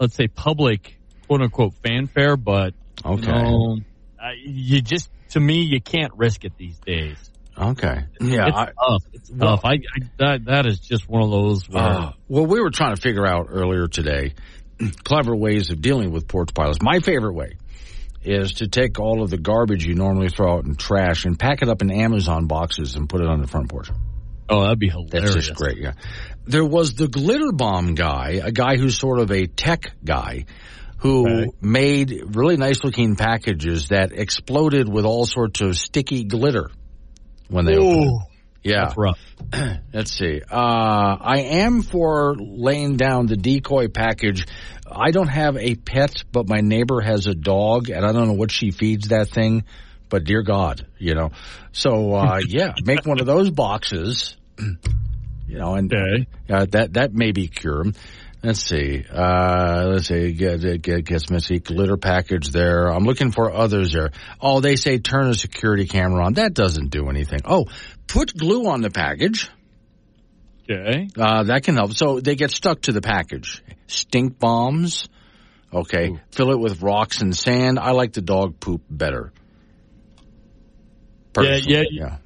[0.00, 2.72] let's say, public quote unquote fanfare, but
[3.04, 3.26] Okay.
[3.26, 3.76] you, know,
[4.22, 7.16] uh, you just to me you can't risk it these days.
[7.58, 8.04] Okay.
[8.20, 8.46] Yeah.
[8.48, 9.02] it's I- tough.
[9.12, 9.64] It's Well- tough.
[9.64, 9.80] I, I
[10.18, 13.26] that that is just one of those where Uh, well, we were trying to figure
[13.26, 14.34] out earlier today
[15.04, 16.78] clever ways of dealing with porch pirates.
[16.82, 17.56] My favorite way
[18.24, 21.60] is to take all of the garbage you normally throw out in trash and pack
[21.62, 23.90] it up in Amazon boxes and put it on the front porch.
[24.48, 25.10] oh that'd be hilarious.
[25.10, 25.46] That's hilarious.
[25.48, 25.92] just great, yeah.
[26.46, 30.46] There was the glitter bomb guy, a guy who's sort of a tech guy
[31.02, 36.70] who made really nice looking packages that exploded with all sorts of sticky glitter
[37.48, 38.28] when they opened it.
[38.62, 38.84] Yeah.
[38.84, 39.18] That's rough.
[39.92, 40.40] Let's see.
[40.48, 44.46] Uh, I am for laying down the decoy package.
[44.88, 48.34] I don't have a pet, but my neighbor has a dog, and I don't know
[48.34, 49.64] what she feeds that thing.
[50.08, 51.30] But dear God, you know.
[51.72, 54.36] So uh, yeah, make one of those boxes.
[55.48, 55.92] You know, and
[56.48, 57.84] uh, that that maybe cure.
[58.42, 59.04] Let's see.
[59.08, 60.32] Uh, let's see.
[60.32, 62.88] Get, get, get Missy glitter package there.
[62.88, 64.10] I'm looking for others there.
[64.40, 66.34] Oh, they say turn a security camera on.
[66.34, 67.40] That doesn't do anything.
[67.44, 67.66] Oh,
[68.08, 69.48] put glue on the package.
[70.68, 71.08] Okay.
[71.16, 71.92] Uh, that can help.
[71.94, 73.62] So they get stuck to the package.
[73.86, 75.08] Stink bombs.
[75.72, 76.18] Okay.
[76.32, 77.78] Fill it with rocks and sand.
[77.78, 79.32] I like the dog poop better.
[81.38, 82.16] Yeah, yeah, yeah.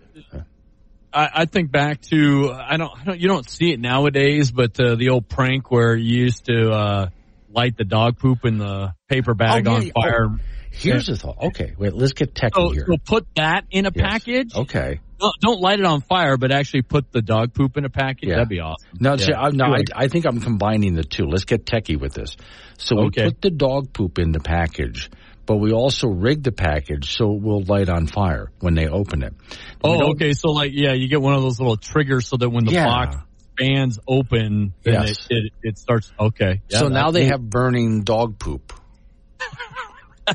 [1.17, 4.79] I, I think back to I don't, I don't you don't see it nowadays, but
[4.79, 7.09] uh, the old prank where you used to uh,
[7.49, 9.93] light the dog poop in the paper bag Oh, yeah, on yeah.
[9.95, 10.27] fire.
[10.31, 10.37] Oh,
[10.71, 11.39] here's the thought.
[11.43, 11.95] Okay, wait.
[11.95, 12.85] Let's get techie So, here.
[12.87, 14.07] so put that in a Yes.
[14.07, 14.55] package.
[14.55, 15.01] Okay.
[15.19, 18.29] Don't, don't light it on fire, but actually put the dog poop in a package.
[18.29, 18.35] Yeah.
[18.35, 18.87] That'd be awesome.
[19.01, 19.79] No, see, I, no, I.
[19.95, 21.25] I think I'm combining the two.
[21.25, 22.37] Let's get techie with this.
[22.77, 23.25] So we Okay.
[23.25, 25.09] put the dog poop in the package,
[25.47, 29.23] but we also rig the package so it will light on fire when they open
[29.23, 29.35] it.
[29.83, 30.33] Oh, okay.
[30.33, 32.85] So like, yeah, you get one of those little triggers so that when the Yeah.
[32.87, 33.17] box
[33.59, 35.27] fans open, Yes.
[35.31, 36.13] it, it it starts.
[36.19, 36.61] Okay.
[36.69, 37.31] Yeah, so now they neat.
[37.31, 38.73] have burning dog poop,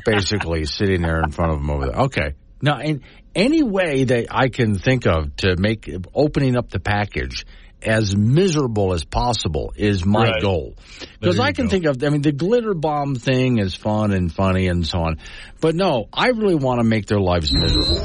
[0.04, 2.00] basically sitting there in front of them over there.
[2.02, 2.34] Okay.
[2.60, 3.02] Now, in
[3.34, 7.44] any way that I can think of to make opening up the package
[7.84, 10.42] as miserable as possible is my Right.
[10.42, 10.74] goal.
[11.20, 11.70] Because I can go.
[11.70, 15.18] think of, I mean, the glitter bomb thing is fun and funny and so on.
[15.60, 17.96] But no, I really want to make their lives miserable.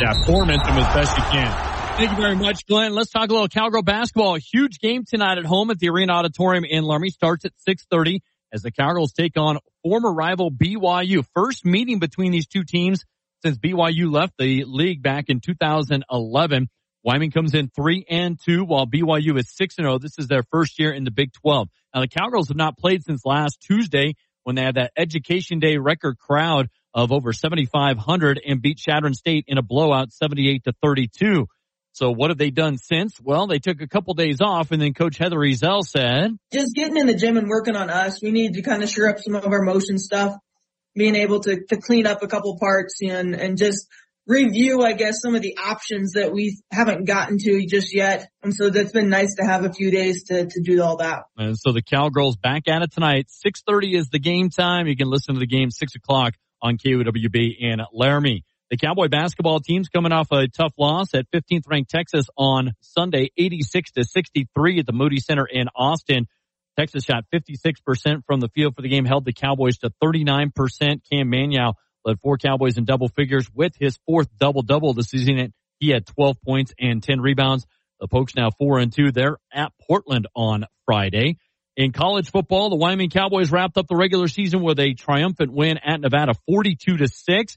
[0.00, 1.74] Yeah, torment them as best you can.
[1.96, 2.92] Thank you very much, Glenn.
[2.94, 4.36] Let's talk a little Cowgirl basketball.
[4.36, 8.20] A huge game tonight at home at the Arena Auditorium in Laramie starts at 6.30
[8.52, 11.24] as the Cowgirls take on former rival BYU.
[11.34, 13.04] First meeting between these two teams
[13.42, 16.68] since BYU left the league back in 2011.
[17.04, 19.98] Wyoming comes in 3 and 2 while BYU is 6 and 0.
[19.98, 21.68] This is their first year in the Big 12.
[21.94, 25.76] Now the Cowgirls have not played since last Tuesday when they had that Education Day
[25.76, 31.46] record crowd of over 7,500 and beat Chadron State in a blowout 78 to 32.
[31.92, 33.20] So what have they done since?
[33.20, 36.96] Well, they took a couple days off and then Coach Heather Ezell said, just getting
[36.96, 38.22] in the gym and working on us.
[38.22, 40.36] We need to kind of shore up some of our motion stuff,
[40.94, 43.86] being able to, to clean up a couple parts and, and just
[44.28, 48.28] review, I guess, some of the options that we haven't gotten to just yet.
[48.42, 51.24] And so that's been nice to have a few days to, to do all that.
[51.36, 53.28] and so the Cowgirls back at it tonight.
[53.44, 54.86] 6.30 is the game time.
[54.86, 58.44] You can listen to the game 6 o'clock on KOWB in Laramie.
[58.70, 63.30] The Cowboy basketball team's coming off a tough loss at 15th ranked Texas on Sunday,
[63.38, 66.26] 86 to 63 at the Moody Center in Austin.
[66.76, 70.52] Texas shot 56% from the field for the game, held the Cowboys to 39%.
[71.10, 71.72] Cam Manyawu
[72.08, 75.52] led four Cowboys in double figures with his fourth double double this season.
[75.78, 77.66] He had 12 points and 10 rebounds.
[78.00, 79.12] The Pokes now four and two.
[79.12, 81.38] They're at Portland on Friday.
[81.76, 85.78] In college football, the Wyoming Cowboys wrapped up the regular season with a triumphant win
[85.78, 87.56] at Nevada, 42 to six.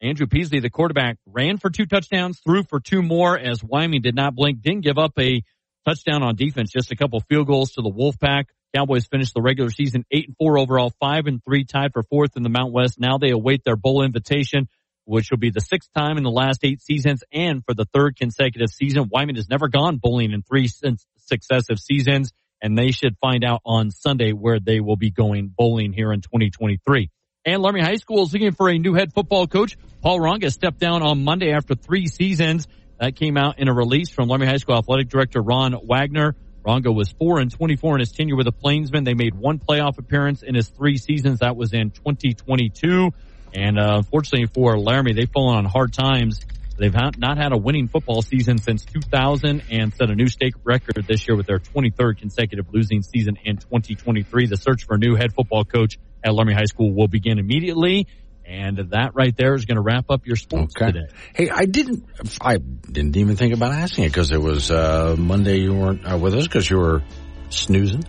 [0.00, 4.14] Andrew Peasley, the quarterback, ran for two touchdowns, threw for two more as Wyoming did
[4.14, 5.42] not blink, didn't give up a
[5.84, 8.44] touchdown on defense, just a couple field goals to the Wolfpack.
[8.74, 12.36] Cowboys finished the regular season eight and four overall, five and three tied for fourth
[12.36, 13.00] in the Mount West.
[13.00, 14.68] Now they await their bowl invitation,
[15.04, 18.16] which will be the sixth time in the last eight seasons and for the third
[18.16, 19.08] consecutive season.
[19.10, 20.68] Wyman has never gone bowling in three
[21.16, 25.92] successive seasons and they should find out on Sunday where they will be going bowling
[25.92, 27.10] here in 2023.
[27.44, 29.76] And Laramie High School is looking for a new head football coach.
[30.02, 32.66] Paul Ronga stepped down on Monday after three seasons.
[33.00, 36.34] That came out in a release from Laramie High School athletic director Ron Wagner.
[36.68, 39.04] Ronga was 4 and 24 in his tenure with the Plainsmen.
[39.04, 41.38] They made one playoff appearance in his three seasons.
[41.38, 43.10] That was in 2022.
[43.54, 46.40] And uh, unfortunately for Laramie, they've fallen on hard times.
[46.76, 51.06] They've not had a winning football season since 2000 and set a new state record
[51.08, 54.46] this year with their 23rd consecutive losing season in 2023.
[54.46, 58.06] The search for a new head football coach at Laramie High School will begin immediately.
[58.48, 61.08] And that right there is going to wrap up your sports today.
[61.34, 62.06] Hey, I didn't,
[62.40, 65.58] I didn't even think about asking it because it was uh, Monday.
[65.58, 67.02] You weren't uh, with us because you were
[67.50, 68.04] snoozing.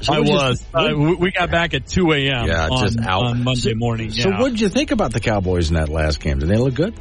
[0.00, 0.64] So I was.
[0.74, 2.46] Uh, we- got back at 2 a.m.
[2.48, 3.26] Yeah, on, just out.
[3.26, 4.10] on Monday morning.
[4.10, 4.40] So, yeah.
[4.40, 6.40] what did you think about the Cowboys in that last game?
[6.40, 6.94] Did they look good?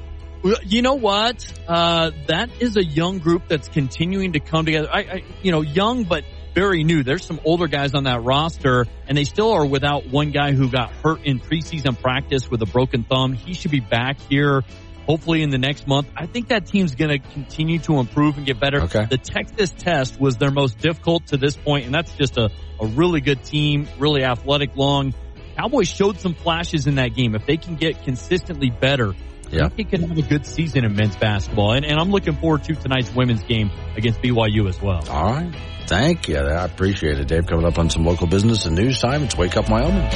[0.63, 1.45] You know what?
[1.67, 4.89] Uh, that is a young group that's continuing to come together.
[4.91, 6.23] I, I, you know, young but
[6.53, 7.03] very new.
[7.03, 10.69] There's some older guys on that roster, and they still are without one guy who
[10.69, 13.33] got hurt in preseason practice with a broken thumb.
[13.33, 14.63] He should be back here.
[15.05, 16.07] Hopefully in the next month.
[16.15, 18.81] I think that team's going to continue to improve and get better.
[18.81, 19.05] Okay.
[19.05, 22.85] The Texas test was their most difficult to this point, and that's just a, a
[22.85, 25.15] really good team, really athletic, long.
[25.57, 27.33] Cowboys showed some flashes in that game.
[27.33, 29.15] If they can get consistently better,
[29.49, 29.65] Yeah.
[29.65, 31.71] I think they could have a good season in men's basketball.
[31.71, 35.01] And, and I'm looking forward to tonight's women's game against BYU as well.
[35.09, 35.51] All right.
[35.89, 36.37] Thank you.
[36.37, 37.47] I appreciate it, Dave.
[37.47, 39.23] Coming up on some local business and news time.
[39.23, 40.07] It's Wake Up Wyoming.